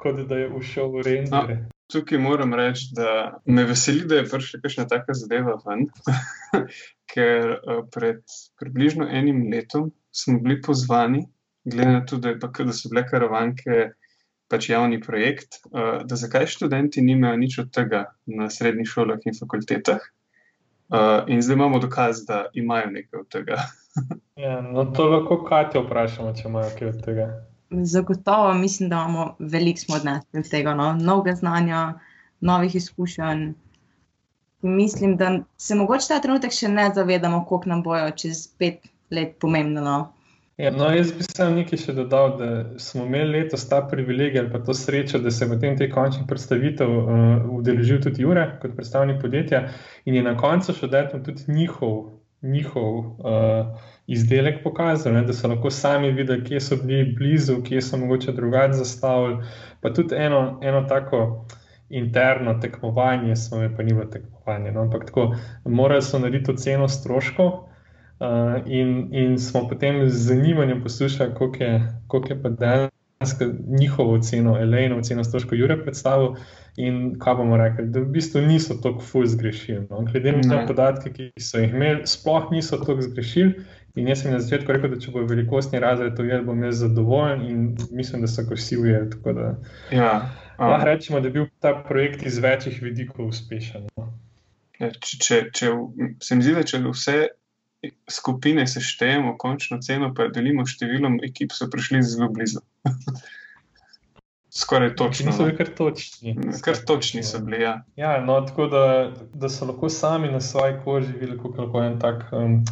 kot 0.00 0.22
da 0.28 0.38
je 0.46 0.48
ušel 0.48 0.88
v 0.94 1.02
render. 1.04 1.50
No, 1.58 1.71
tukaj 1.92 2.18
moram 2.18 2.54
reči, 2.54 2.90
da 2.96 3.38
me 3.44 3.64
veseli, 3.68 4.06
da 4.08 4.20
je 4.20 4.28
prišla 4.28 4.60
kakšna 4.62 4.86
taka 4.88 5.14
zadeva 5.14 5.58
ven, 5.66 5.86
ker 7.12 7.56
uh, 7.56 7.82
pred 7.92 8.22
približno 8.60 9.08
enim 9.10 9.44
letom 9.52 9.90
smo 10.12 10.40
bili 10.40 10.60
pozvani, 10.62 11.26
glede 11.64 11.90
na 11.90 12.06
to, 12.06 12.18
da, 12.18 12.34
pa, 12.40 12.50
da 12.64 12.72
so 12.72 12.90
bile 12.92 13.04
karavanke 13.08 13.92
pač 14.52 14.68
javni 14.68 15.00
projekt, 15.00 15.60
uh, 15.70 16.02
da 16.08 16.16
zakaj 16.16 16.48
študenti 16.56 17.04
nimajo 17.04 17.36
nič 17.40 17.58
od 17.64 17.70
tega 17.72 18.04
na 18.26 18.50
srednjih 18.50 18.88
šolah 18.88 19.22
in 19.24 19.38
fakultetah. 19.38 20.02
Uh, 20.92 21.22
in 21.32 21.40
zdaj 21.40 21.56
imamo 21.56 21.78
dokaz, 21.80 22.26
da 22.28 22.46
imajo 22.54 22.90
nekaj 22.92 23.20
od 23.20 23.28
tega. 23.32 23.62
ja, 24.44 24.60
no, 24.60 24.84
to 24.92 25.08
lahko 25.08 25.40
Katijo 25.44 25.86
vprašamo, 25.86 26.34
če 26.36 26.48
imajo 26.48 26.76
kaj 26.78 26.92
od 26.92 27.00
tega. 27.04 27.30
Zagotovo 27.72 28.54
mislim, 28.54 28.88
da 28.88 28.96
imamo 28.96 29.36
veliko 29.38 29.80
smo 29.80 29.96
odnesli 29.96 30.40
od 30.40 30.50
tega, 30.50 30.74
no? 30.74 30.92
novega 30.92 31.34
znanja, 31.34 31.94
novih 32.40 32.74
izkušenj. 32.74 33.52
Mislim, 34.62 35.16
da 35.16 35.38
se 35.56 35.74
mogoče 35.74 36.08
ta 36.08 36.20
trenutek 36.20 36.52
še 36.52 36.68
ne 36.68 36.90
zavedamo, 36.94 37.44
koliko 37.48 37.68
nam 37.68 37.82
bojo 37.82 38.10
čez 38.10 38.46
pet 38.58 38.84
let 39.10 39.38
pomembno. 39.40 39.80
No? 39.80 39.96
Ja, 40.56 40.70
no, 40.70 40.90
jaz 40.92 41.10
bi 41.16 41.24
samo 41.24 41.56
nekaj 41.56 41.80
še 41.80 41.92
dodal, 41.96 42.36
da 42.38 42.48
smo 42.78 43.06
imeli 43.08 43.38
letos 43.38 43.64
ta 43.68 43.80
privilegij 43.88 44.42
ali 44.42 44.50
pa 44.52 44.60
to 44.62 44.74
srečo, 44.76 45.18
da 45.18 45.30
se 45.32 45.48
v 45.48 45.56
tem 45.60 45.78
te 45.78 45.88
končnih 45.90 46.26
predstavitev 46.28 46.90
uh, 46.92 47.46
udeležil 47.56 48.02
tudi 48.04 48.22
Jure 48.22 48.44
kot 48.62 48.76
predstavnik 48.76 49.18
podjetja 49.22 49.64
in 50.04 50.18
je 50.20 50.22
na 50.22 50.36
koncu 50.38 50.76
še 50.76 50.90
dajal 50.92 51.22
tudi 51.24 51.48
njihov, 51.48 51.96
njihov 52.42 52.98
uh, 52.98 53.78
izdelek 54.06 54.62
pokazal, 54.64 55.12
ne, 55.12 55.22
da 55.22 55.32
so 55.32 55.48
lahko 55.48 55.70
sami 55.70 56.10
videli, 56.12 56.44
kje 56.44 56.60
so 56.60 56.76
bili 56.76 57.14
blizu, 57.16 57.62
kje 57.62 57.82
so 57.82 57.96
mogoče 57.96 58.32
drugače 58.32 58.72
zastavili. 58.72 59.44
Pa 59.80 59.92
tudi 59.92 60.14
eno, 60.14 60.58
eno 60.62 60.82
tako 60.88 61.46
interno 61.88 62.54
tekmovanje, 62.60 63.36
smo 63.36 63.58
imeli, 63.58 63.76
pa 63.76 63.82
ni 63.82 63.92
bilo 63.92 64.06
tekmovanje. 64.06 64.72
No, 64.72 64.80
ampak 64.80 65.06
tako, 65.06 65.36
morali 65.64 66.02
so 66.02 66.18
narediti 66.18 66.50
oceno 66.50 66.88
stroškov. 66.88 67.46
Uh, 68.22 68.62
in, 68.66 69.08
in 69.14 69.38
smo 69.38 69.68
potem 69.68 70.08
z 70.08 70.18
zanimanjem 70.28 70.82
poslušali, 70.82 71.30
kako 71.30 71.64
je, 71.64 71.72
je 72.28 72.42
pa 72.42 72.48
dejansko 72.48 73.44
njihovo 73.66 74.18
ceno, 74.18 74.58
Elejno 74.58 75.02
ceno, 75.02 75.24
stroško 75.24 75.54
Jure 75.54 75.82
predstavil. 75.82 76.34
In 76.80 77.18
kaj 77.20 77.34
bomo 77.36 77.56
rekli, 77.60 77.84
da 77.92 78.00
v 78.00 78.08
bistvu 78.14 78.40
niso 78.46 78.78
tako 78.80 79.04
fuz 79.04 79.34
zgrešili. 79.34 79.86
No? 79.90 80.04
Glede 80.08 80.32
na 80.40 80.62
podatke, 80.66 81.12
ki 81.12 81.42
so 81.42 81.60
jih 81.60 81.74
imeli, 81.74 82.06
sploh 82.08 82.48
niso 82.52 82.78
tako 82.80 82.96
zgrešili. 83.04 83.64
In 84.00 84.08
jaz 84.08 84.22
sem 84.22 84.32
na 84.32 84.38
začetku 84.40 84.72
rekel, 84.72 84.94
da 84.94 85.00
če 85.00 85.12
bo 85.12 85.26
velikostni 85.28 85.80
razred 85.82 86.14
to 86.16 86.24
jedel, 86.24 86.46
bom 86.46 86.62
jaz 86.64 86.78
zadovoljen 86.80 87.42
in 87.44 87.66
mislim, 87.92 88.24
da 88.24 88.30
so 88.30 88.46
ga 88.48 88.56
vsi 88.56 88.78
ujeli. 88.80 89.18
Ja, 89.92 90.14
um. 90.56 90.64
Lahko 90.70 90.88
rečemo, 90.88 91.20
da 91.20 91.28
je 91.28 91.36
bil 91.36 91.50
ta 91.60 91.74
projekt 91.88 92.24
iz 92.26 92.40
večjih 92.40 92.80
vidikov 92.82 93.28
uspešen. 93.34 93.90
No? 93.98 94.08
Ja, 94.80 94.88
če, 94.96 95.18
če, 95.20 95.42
če, 95.52 95.74
se 96.24 96.38
mi 96.38 96.46
zdi, 96.46 96.56
da 96.56 96.64
če 96.64 96.80
vse 96.86 97.18
skupine 98.08 98.64
seštejemo, 98.66 99.36
končno 99.38 99.80
ceno 99.84 100.12
pa 100.16 100.30
delimo 100.32 100.64
številom 100.64 101.20
ekip, 101.26 101.52
so 101.52 101.68
prišli 101.68 102.00
zelo 102.06 102.30
blizu. 102.32 102.64
Skoraj 104.54 104.96
točno. 104.96 105.26
Niso 105.26 105.44
bili 105.44 105.56
kar 105.56 105.68
točni. 105.76 106.36
Kar 106.64 106.74
točni 106.86 107.22
so 107.22 107.38
bili. 107.38 107.62
Ja. 107.62 107.84
Ja, 107.96 108.24
no, 108.24 108.40
tako 108.40 108.66
da, 108.66 109.10
da 109.34 109.48
so 109.48 109.64
lahko 109.64 109.88
sami 109.88 110.28
na 110.28 110.40
svoji 110.40 110.74
koži 110.84 111.12
videli, 111.12 111.38
kako 111.38 111.62
lahko 111.62 111.82
en 111.82 111.98
tak 112.00 112.24
um, 112.32 112.64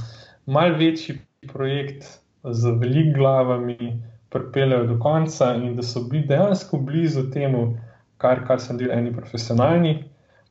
mal 0.47 0.77
večji 0.79 1.19
projekt 1.53 2.05
z 2.45 2.71
velikimi 2.81 3.15
glavami 3.15 4.03
pripeljejo 4.29 4.87
do 4.87 4.99
konca, 4.99 5.55
in 5.55 5.77
da 5.77 5.83
so 5.83 6.05
bili 6.05 6.27
dejansko 6.27 6.79
blizu 6.79 7.31
temu, 7.31 7.79
kar, 8.17 8.45
kar 8.47 8.61
so 8.61 8.77
delali 8.77 9.01
eni 9.01 9.17
profesionalni 9.17 10.05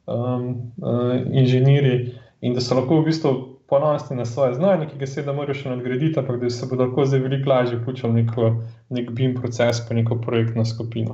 um, 0.06 0.74
uh, 0.82 1.14
inženirji, 1.32 2.16
in 2.42 2.54
da 2.54 2.62
so 2.62 2.76
lahko 2.76 3.02
v 3.02 3.06
bistvu 3.06 3.49
ponosni 3.70 4.18
na 4.18 4.26
svoje 4.26 4.54
znanje, 4.54 4.88
ki 4.90 4.98
ga 5.00 5.08
seveda 5.08 5.34
moraš 5.34 5.64
še 5.64 5.74
nadgraditi, 5.74 6.20
ampak 6.20 6.40
da 6.42 6.50
se 6.50 6.68
bodo 6.70 6.88
lahko 6.88 7.06
zdaj 7.06 7.22
veliko 7.26 7.50
lažje 7.50 7.78
vključili 7.78 8.26
v 8.38 8.52
nek 8.90 9.12
BIM 9.12 9.36
proces, 9.36 9.82
pa 9.88 9.96
neko 9.96 10.18
projektno 10.22 10.66
skupino. 10.66 11.14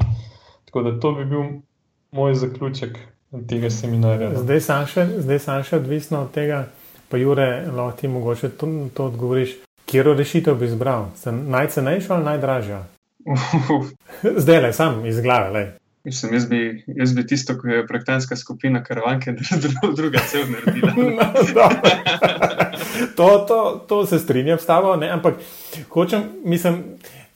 Tako 0.65 0.81
da 0.81 0.99
to 0.99 1.11
bi 1.11 1.25
bil 1.25 1.43
moj 2.11 2.35
zaključek 2.35 2.97
tega 3.49 3.69
seminarja. 3.69 4.29
No. 4.29 4.43
Zdaj 4.43 4.59
sem 4.63 4.87
še, 4.87 5.07
še 5.67 5.77
odvisno 5.77 6.23
od 6.23 6.31
tega, 6.35 6.65
pa 7.09 7.17
Jure, 7.17 7.67
lahko 7.67 7.99
ti 7.99 8.07
mogoče 8.07 8.49
to, 8.59 8.71
to 8.93 9.11
odgovoriš. 9.11 9.59
Kjer 9.85 10.15
rešitev 10.17 10.55
bi 10.57 10.65
izbral? 10.65 11.11
Najcenejšo 11.25 12.15
ali 12.15 12.25
najdražjo? 12.31 12.83
Zdaj 14.43 14.61
le, 14.61 14.73
sam 14.73 15.05
iz 15.05 15.21
glave. 15.21 15.51
Le. 15.53 15.84
Mislim, 16.05 16.33
jaz, 16.33 16.45
bi, 16.49 16.83
jaz 16.87 17.13
bi 17.15 17.27
tisto, 17.27 17.55
ki 17.57 17.67
je 17.67 17.87
projektantska 17.87 18.35
skupina 18.35 18.83
karavanke, 18.83 19.31
da 19.63 19.91
druga 19.95 20.19
cel 20.29 20.45
naredila. 20.51 20.93
No, 21.55 21.69
to, 23.17 23.45
to, 23.47 23.85
to 23.87 24.05
se 24.05 24.19
strinjam 24.19 24.59
s 24.59 24.65
tabo, 24.65 24.95
ne? 24.95 25.09
ampak 25.09 25.33
hočem, 25.89 26.23
mislim, 26.43 26.83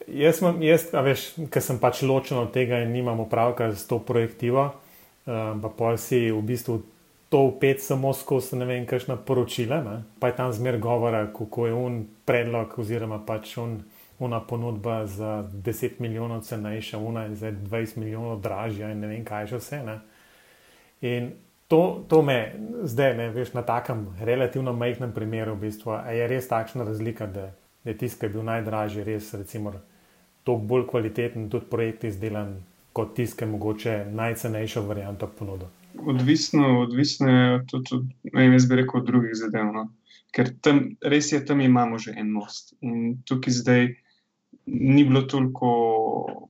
jaz, 0.08 0.42
jaz 0.62 0.86
veš, 0.94 1.26
ker 1.50 1.64
sem 1.64 1.80
pač 1.82 2.04
ločen 2.06 2.38
od 2.38 2.54
tega 2.54 2.84
in 2.86 2.94
nimam 2.94 3.20
opravka 3.20 3.72
s 3.74 3.88
to 3.88 4.00
projektivo, 4.00 4.70
uh, 4.70 5.34
pa 5.62 5.74
pol 5.78 5.98
si 5.98 6.30
v 6.32 6.42
bistvu 6.46 6.82
to 7.30 7.44
upet 7.50 7.82
samo 7.82 8.14
skozi 8.14 8.58
ne 8.58 8.66
vem, 8.66 8.86
kakšna 8.86 9.18
poročila, 9.26 9.82
ne? 9.86 9.98
pa 10.20 10.30
je 10.30 10.36
tam 10.38 10.54
zmer 10.54 10.78
govora, 10.78 11.26
kako 11.34 11.68
je 11.68 11.74
un 11.74 12.04
predlog 12.26 12.74
oziroma 12.78 13.20
pač 13.26 13.58
un 13.58 13.80
una 14.20 14.40
ponudba 14.40 15.06
za 15.06 15.50
10 15.54 16.00
milijonov 16.00 16.42
cenejša, 16.42 16.98
una 16.98 17.24
je 17.24 17.36
za 17.36 17.52
20 17.52 17.98
milijonov 17.98 18.42
dražja 18.42 18.92
in 18.92 19.00
ne 19.00 19.08
vem, 19.08 19.24
kaj 19.26 19.48
še 19.48 19.60
vse. 19.62 19.84
Ne? 19.86 20.00
In 21.02 21.32
to, 21.68 22.06
to 22.10 22.22
me 22.22 22.56
zdaj, 22.84 23.14
ne, 23.18 23.30
veš, 23.30 23.54
na 23.54 23.62
takem 23.62 24.08
relativno 24.20 24.74
majhnem 24.74 25.14
primeru, 25.16 25.56
v 25.56 25.70
bistvu, 25.70 25.96
je 26.12 26.28
res 26.28 26.48
takšna 26.50 26.84
razlika, 26.84 27.28
da 27.28 27.52
je 27.86 27.96
tisti, 27.98 28.20
ki 28.20 28.28
je 28.28 28.34
bil 28.34 28.44
najdražji, 28.44 29.06
res 29.08 29.34
recimo 29.34 29.74
toliko 30.44 30.66
bolj 30.66 30.88
kvaliteten, 30.90 31.48
tudi 31.50 31.70
projekt 31.70 32.04
izdelan, 32.10 32.58
kot 32.94 33.16
tisti, 33.16 33.38
ki 33.38 33.46
je 33.46 33.52
mogoče 33.52 33.96
najcenejšo 34.18 34.84
varianto 34.88 35.30
ponudil. 35.40 35.70
Odvisno, 36.00 36.82
odvisno 36.82 37.30
je 37.30 37.64
tudi, 37.72 38.04
ne 38.34 38.42
vem, 38.42 38.54
jaz 38.58 38.68
bi 38.68 38.82
rekel, 38.82 39.00
od 39.00 39.08
drugih 39.08 39.38
zadev. 39.38 39.72
No? 39.76 39.88
Ker 40.36 40.52
tam, 40.62 40.84
res 41.02 41.32
je, 41.32 41.40
tam 41.46 41.62
imamo 41.62 41.98
že 41.98 42.14
en 42.18 42.32
most. 42.34 42.74
In 42.82 43.22
tukaj 43.26 43.54
zdaj, 43.62 43.88
ni 44.72 45.04
bilo 45.04 45.22
toliko 45.22 45.68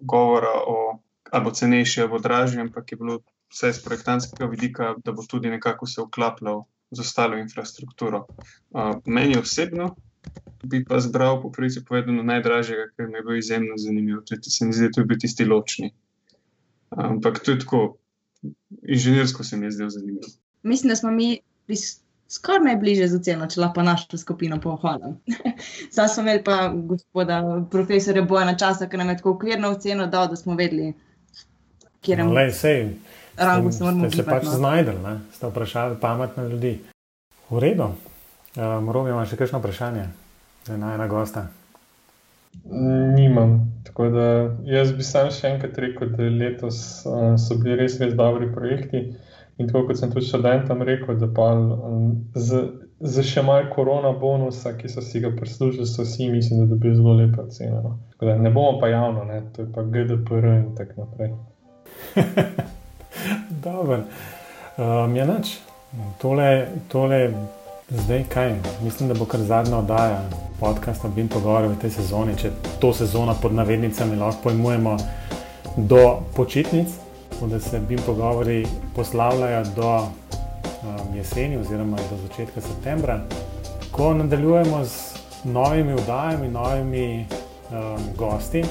govora 0.01 0.53
o 0.67 0.99
ali 1.32 1.53
cenejši 1.53 2.01
ali 2.01 2.22
dražji, 2.22 2.59
ampak 2.59 2.91
je 2.91 2.97
bilo 2.97 3.20
vse 3.49 3.70
iz 3.70 3.84
projektantskega 3.84 4.49
vidika, 4.49 4.95
da 5.05 5.11
bo 5.11 5.24
tudi 5.24 5.49
nekako 5.49 5.88
se 5.88 6.01
vklapljal 6.01 6.63
z 6.91 6.99
ostalo 6.99 7.38
infrastrukturo. 7.38 8.26
Uh, 8.70 8.95
meni 9.05 9.38
osebno 9.38 9.95
bi 10.63 10.84
pa 10.86 10.99
zbral 10.99 11.41
po 11.41 11.51
pravici 11.51 11.86
povedano 11.86 12.24
najdražjega, 12.24 12.89
ker 12.97 13.09
je 13.15 13.22
bil 13.22 13.38
izjemno 13.38 13.78
zanimiv. 13.78 14.24
Tudi 14.26 14.49
se 14.49 14.65
mi 14.65 14.74
zdi, 14.74 14.88
da 14.88 14.91
to 14.91 15.01
je 15.01 15.05
bil 15.05 15.20
tisti 15.20 15.45
ločni. 15.45 15.91
Ampak 16.89 17.41
je 17.47 17.59
tako, 17.59 17.97
inženirsko 18.82 19.43
se 19.43 19.57
mi 19.57 19.65
je 19.65 19.72
zdel 19.72 19.89
zanimivo. 19.89 20.28
Mislim, 20.63 20.89
da 20.89 20.95
smo 20.95 21.11
mi 21.11 21.39
skoraj 22.30 22.63
najbližje 22.65 23.07
z 23.09 23.19
oceno, 23.19 23.47
če 23.49 23.61
lahko 23.63 23.84
našo 23.84 24.17
skupino 24.17 24.59
pohvalim. 24.61 25.17
Zdaj 25.93 26.07
smo 26.13 26.23
imeli 26.23 26.43
pa 26.43 26.57
gospoda 26.73 27.41
profesora 27.71 28.21
Bojana 28.21 28.57
časa, 28.57 28.89
ki 28.89 28.97
nam 28.97 29.09
je 29.09 29.17
tako 29.17 29.36
okvirno 29.38 29.71
oceno 29.73 30.07
dal, 30.07 30.30
da 30.30 30.36
smo 30.36 30.55
vedeli, 30.55 30.93
kje 32.01 32.17
je. 32.17 32.23
Le, 32.23 32.51
sej, 32.53 32.84
rangu 33.38 33.71
se 33.71 33.84
moramo. 33.84 34.11
Se 34.11 34.25
pač 34.25 34.45
no. 34.45 34.57
znajdel, 34.61 35.01
ne? 35.03 35.19
ste 35.34 35.49
vprašali 35.49 35.97
pametne 36.01 36.49
ljudi. 36.49 36.77
V 37.49 37.59
redu. 37.59 37.93
Um, 38.57 38.91
Robi, 38.91 39.09
imaš 39.09 39.34
še 39.34 39.39
kakšno 39.39 39.61
vprašanje 39.61 40.05
za 40.65 40.77
najna 40.77 41.07
gosta? 41.09 41.47
Nimam. 43.15 43.59
Tako 43.86 44.09
da 44.13 44.25
jaz 44.69 44.91
bi 44.93 45.05
sam 45.05 45.30
še 45.34 45.53
enkrat 45.53 45.77
rekel, 45.82 46.13
da 46.13 46.30
letos 46.30 46.80
uh, 47.05 47.34
so 47.41 47.57
bili 47.61 47.77
res, 47.80 47.97
res 48.01 48.13
dobri 48.17 48.49
projekti. 48.53 49.03
In 49.60 49.68
tako 49.68 49.88
kot 49.88 49.97
sem 49.99 50.12
tudi 50.12 50.26
študentom 50.26 50.82
rekel, 50.88 51.18
da 51.20 51.28
pa 51.36 51.51
um, 51.51 52.12
z, 52.36 52.62
z 52.99 53.24
še 53.28 53.41
malo 53.43 53.68
korona 53.74 54.14
bonusa, 54.16 54.72
ki 54.78 54.88
so 54.88 55.03
si 55.03 55.20
ga 55.20 55.34
prislužili, 55.36 55.88
so 55.88 56.05
vsi 56.05 56.30
mislim, 56.32 56.62
da 56.64 56.70
dobijo 56.72 56.95
zelo 56.95 57.16
lepo 57.20 57.43
ceno. 57.51 57.82
No. 57.84 58.36
Ne 58.39 58.49
bomo 58.49 58.80
pa 58.80 58.88
javno, 58.88 59.26
ne? 59.28 59.41
to 59.55 59.66
je 59.66 59.72
pa 59.76 59.84
GDPR 59.84 60.47
in 60.53 60.70
tako 60.78 61.03
naprej. 61.03 61.34
Dobro, 63.68 63.99
um, 64.78 65.16
je 65.16 65.26
noč. 65.28 65.57
Tole, 66.22 66.68
tole, 66.88 67.20
zdaj 67.89 68.24
kaj? 68.32 68.55
Mislim, 68.84 69.12
da 69.12 69.20
bo 69.20 69.28
kar 69.28 69.43
zadnja 69.43 69.82
oddaja 69.82 70.22
podcasta 70.60 71.12
Bim 71.12 71.28
pogovarjal 71.28 71.76
v 71.76 71.82
tej 71.84 71.97
sezoni, 71.99 72.38
če 72.39 72.53
to 72.80 72.93
sezono 72.95 73.36
pod 73.41 73.60
navednicami 73.60 74.16
lahko 74.16 74.47
pojmujemo 74.47 74.95
do 75.76 76.03
počitnic 76.36 77.09
da 77.47 77.59
se 77.59 77.79
BIM 77.79 77.99
pogovori 78.05 78.67
poslavljajo 78.95 79.63
do 79.75 79.97
um, 79.97 81.15
jeseni 81.15 81.57
oziroma 81.57 81.97
do 81.97 82.17
začetka 82.27 82.61
septembra, 82.61 83.21
ko 83.91 84.13
nadaljujemo 84.13 84.85
z 84.85 85.19
novimi 85.43 85.93
vdajami, 85.93 86.47
novimi 86.47 87.25
um, 87.71 88.03
gosti 88.17 88.63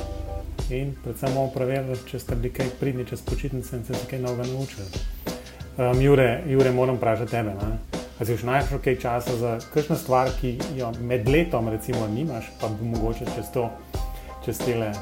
in 0.70 0.94
predvsem 1.02 1.34
bomo 1.34 1.50
preverili, 1.54 1.96
če 2.10 2.18
ste 2.18 2.36
bili 2.36 2.52
kaj 2.52 2.70
pridni 2.80 3.06
čez 3.08 3.22
počitnice 3.22 3.76
in 3.76 3.84
se 3.84 4.06
kaj 4.10 4.18
novega 4.18 4.48
naučili. 4.52 4.86
Um, 5.76 6.02
Jure, 6.02 6.42
Jure, 6.46 6.72
moram 6.72 6.96
vprašati 6.96 7.30
tebe. 7.30 7.54
Ne? 7.62 7.78
A 8.20 8.24
si 8.24 8.34
už 8.34 8.42
našel 8.42 8.82
kaj 8.84 8.98
časa 8.98 9.36
za 9.36 9.58
kakšno 9.74 9.96
stvar, 9.96 10.28
ki 10.40 10.58
jo 10.76 10.92
med 11.00 11.28
letom 11.28 11.68
recimo 11.68 12.06
nimaš, 12.06 12.50
pa 12.60 12.68
bi 12.68 12.84
mogoče 12.84 13.30
čez 13.34 13.48
to, 13.54 13.70
čez 14.44 14.58
tele 14.58 14.92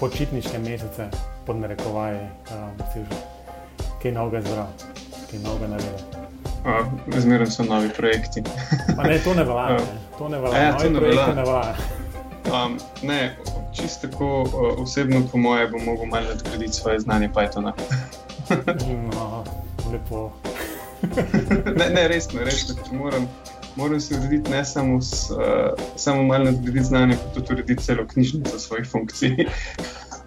počitniške 0.00 0.58
mesece 0.58 1.10
pod 1.46 1.56
narekovaji, 1.56 2.20
um, 2.52 2.72
si 2.92 3.04
že 3.04 3.20
kaj 4.02 4.12
novega 4.12 4.40
zbral, 4.42 4.66
kaj 5.30 5.38
novega 5.44 5.66
naredil. 5.66 6.20
Zmeraj 7.16 7.46
so 7.46 7.64
novi 7.64 7.88
projekti. 7.96 8.42
ne, 9.08 9.18
to 9.24 9.34
ne 9.34 9.44
velja. 9.44 9.68
Ne. 9.68 9.78
To 10.18 10.28
ne 10.28 10.38
velja. 10.40 10.58
Ja, 10.58 10.76
to 10.76 10.90
ne 10.90 11.00
velja. 11.00 11.26
Ne, 11.26 11.42
velja. 11.42 11.74
um, 12.52 12.78
ne 13.02 13.36
čisto 13.72 14.08
tako 14.08 14.42
uh, 14.42 14.82
osebno, 14.82 15.22
po 15.32 15.38
moje, 15.38 15.68
bom 15.68 15.84
mogel 15.84 16.06
malo 16.06 16.26
nadgraditi 16.28 16.72
svoje 16.72 17.00
znanje 17.00 17.30
Pythona. 17.34 17.72
no, 19.14 19.44
lepo. 19.92 20.32
ne, 21.76 21.90
ne, 21.94 22.08
resno, 22.08 22.40
resno. 22.44 22.74
Moram, 22.92 23.28
moram 23.76 24.00
se 24.00 24.14
urediti 24.14 24.50
ne 24.50 24.64
samo, 24.64 25.00
s, 25.00 25.30
uh, 25.30 25.38
samo 25.96 26.22
malo 26.22 26.44
nadgraditi 26.44 26.84
znanje, 26.84 27.16
kot 27.16 27.34
tudi 27.34 27.52
urediti 27.52 27.82
celo 27.84 28.06
knjižnico 28.06 28.58
svojih 28.58 28.88
funkcij. 28.90 29.36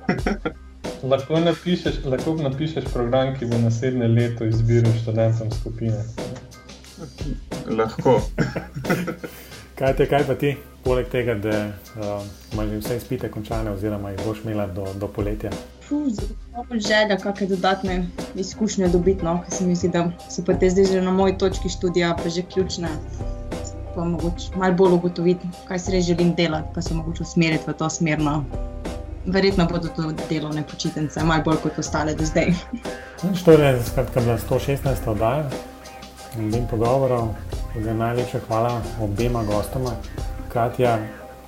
lahko, 1.03 1.39
napišeš, 1.39 2.03
lahko 2.05 2.35
napišeš 2.35 2.85
program, 2.93 3.35
ki 3.35 3.45
bo 3.45 3.57
naslednje 3.57 4.07
leto 4.07 4.45
izbiral 4.45 4.93
študentom 5.01 5.51
skupine. 5.51 6.03
Lahko. 7.67 8.21
kaj, 9.79 9.95
te, 9.97 10.07
kaj 10.07 10.27
pa 10.27 10.35
ti, 10.39 10.55
poleg 10.83 11.09
tega, 11.11 11.35
da 11.35 11.59
uh, 11.67 12.23
imaš 12.53 12.75
vse 12.79 12.97
izpite 12.97 13.31
končane, 13.31 13.71
oziroma 13.71 14.13
jih 14.13 14.25
boš 14.25 14.43
imela 14.43 14.67
do, 14.67 14.87
do 14.99 15.07
poletja? 15.07 15.51
Zelo 15.89 16.63
želja, 16.71 17.17
kakšne 17.19 17.47
dodatne 17.47 17.97
izkušnje 18.39 18.87
dobiti, 18.87 19.25
no? 19.25 19.41
ker 19.43 19.57
se 19.57 19.65
mi 19.67 19.75
zdi, 19.75 19.91
da 19.93 20.07
so 20.31 20.43
pa 20.45 20.55
te 20.57 20.69
zdaj 20.69 20.85
že 20.93 21.01
na 21.01 21.11
moji 21.11 21.37
točki 21.37 21.69
študija, 21.69 22.15
pa 22.23 22.29
že 22.29 22.47
ključne. 22.53 22.89
Pa 23.95 24.05
mogoče 24.05 24.55
malo 24.57 24.73
bolj 24.73 24.95
ugotoviti, 24.97 25.47
kaj 25.67 25.79
si 25.79 25.91
res 25.93 26.05
želim 26.07 26.33
delati, 26.35 26.71
pa 26.73 26.81
se 26.81 26.95
mogoče 26.95 27.27
usmeriti 27.27 27.69
v 27.69 27.75
to 27.77 27.89
smer. 27.89 28.19
No 28.19 28.71
verjetno 29.26 29.65
bodo 29.65 29.88
to 29.88 30.11
delovne 30.30 30.63
počitnice, 30.63 31.24
malo 31.24 31.43
bolj 31.43 31.57
kot 31.63 31.80
ostale 31.80 32.15
do 32.15 32.26
zdaj. 32.26 32.53
Torej, 33.45 33.80
skratka, 33.84 34.21
bila 34.21 34.38
116. 34.38 35.09
oddaja 35.09 35.49
in 36.38 36.51
bim 36.51 36.67
pogovorov. 36.67 37.34
Najlepša 37.74 38.39
hvala 38.47 38.82
obema 39.01 39.43
gostoma, 39.43 39.91
Katja 40.53 40.97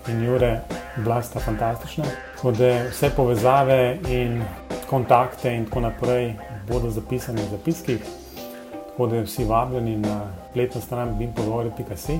in 0.07 0.23
Jure, 0.23 0.61
bila 0.97 1.21
sta 1.21 1.39
fantastična. 1.39 2.05
Ode, 2.43 2.89
vse 2.91 3.09
povezave 3.15 3.97
in 4.09 4.41
kontakte 4.89 5.53
in 5.53 5.65
tako 5.65 5.79
naprej 5.79 6.33
bodo 6.67 6.89
zapisani 6.89 7.41
v 7.41 7.51
zapiskih. 7.51 8.05
Tako 8.89 9.07
da 9.07 9.21
vsi 9.21 9.43
vabljeni 9.43 9.97
na 9.97 10.21
spletno 10.49 10.81
stran 10.81 11.17
bimpogovori.com. 11.17 12.19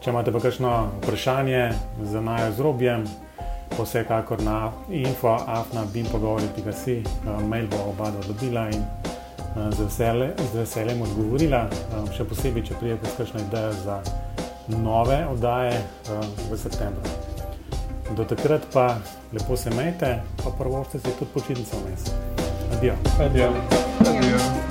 Če 0.00 0.10
imate 0.10 0.32
pa 0.32 0.40
kakšno 0.40 0.72
vprašanje 1.02 1.72
za 2.02 2.20
naj 2.20 2.52
z 2.52 2.60
robjem, 2.62 3.06
vsekakor 3.74 4.42
na 4.42 4.72
info.afna.bimpogovori.si, 4.90 7.02
uh, 7.02 7.08
mail 7.48 7.66
bo 7.68 7.76
oba 7.90 8.10
dobila 8.26 8.68
in 8.70 8.82
uh, 8.82 8.86
z, 9.74 9.82
vesele, 9.82 10.30
z 10.52 10.58
veseljem 10.58 11.02
odgovorila. 11.02 11.68
Um, 11.96 12.12
še 12.12 12.24
posebej, 12.24 12.62
če 12.70 12.74
prijete 12.80 13.06
s 13.10 13.16
kakšno 13.20 13.40
idejo 13.46 13.72
za 13.84 13.96
nove 14.66 15.26
oddaje 15.30 15.78
v 16.50 16.58
septembru. 16.58 17.10
Do 18.16 18.24
takrat 18.24 18.62
pa 18.72 18.96
lepo 19.32 19.56
se 19.56 19.70
majte, 19.70 20.22
pa 20.44 20.50
prvo 20.58 20.84
ste 20.88 20.98
si 20.98 21.10
tudi 21.18 21.30
počitnice 21.34 21.76
vmes. 21.82 22.02
Adijo. 22.76 22.94
Adijo. 23.20 23.52
Adijo. 24.00 24.65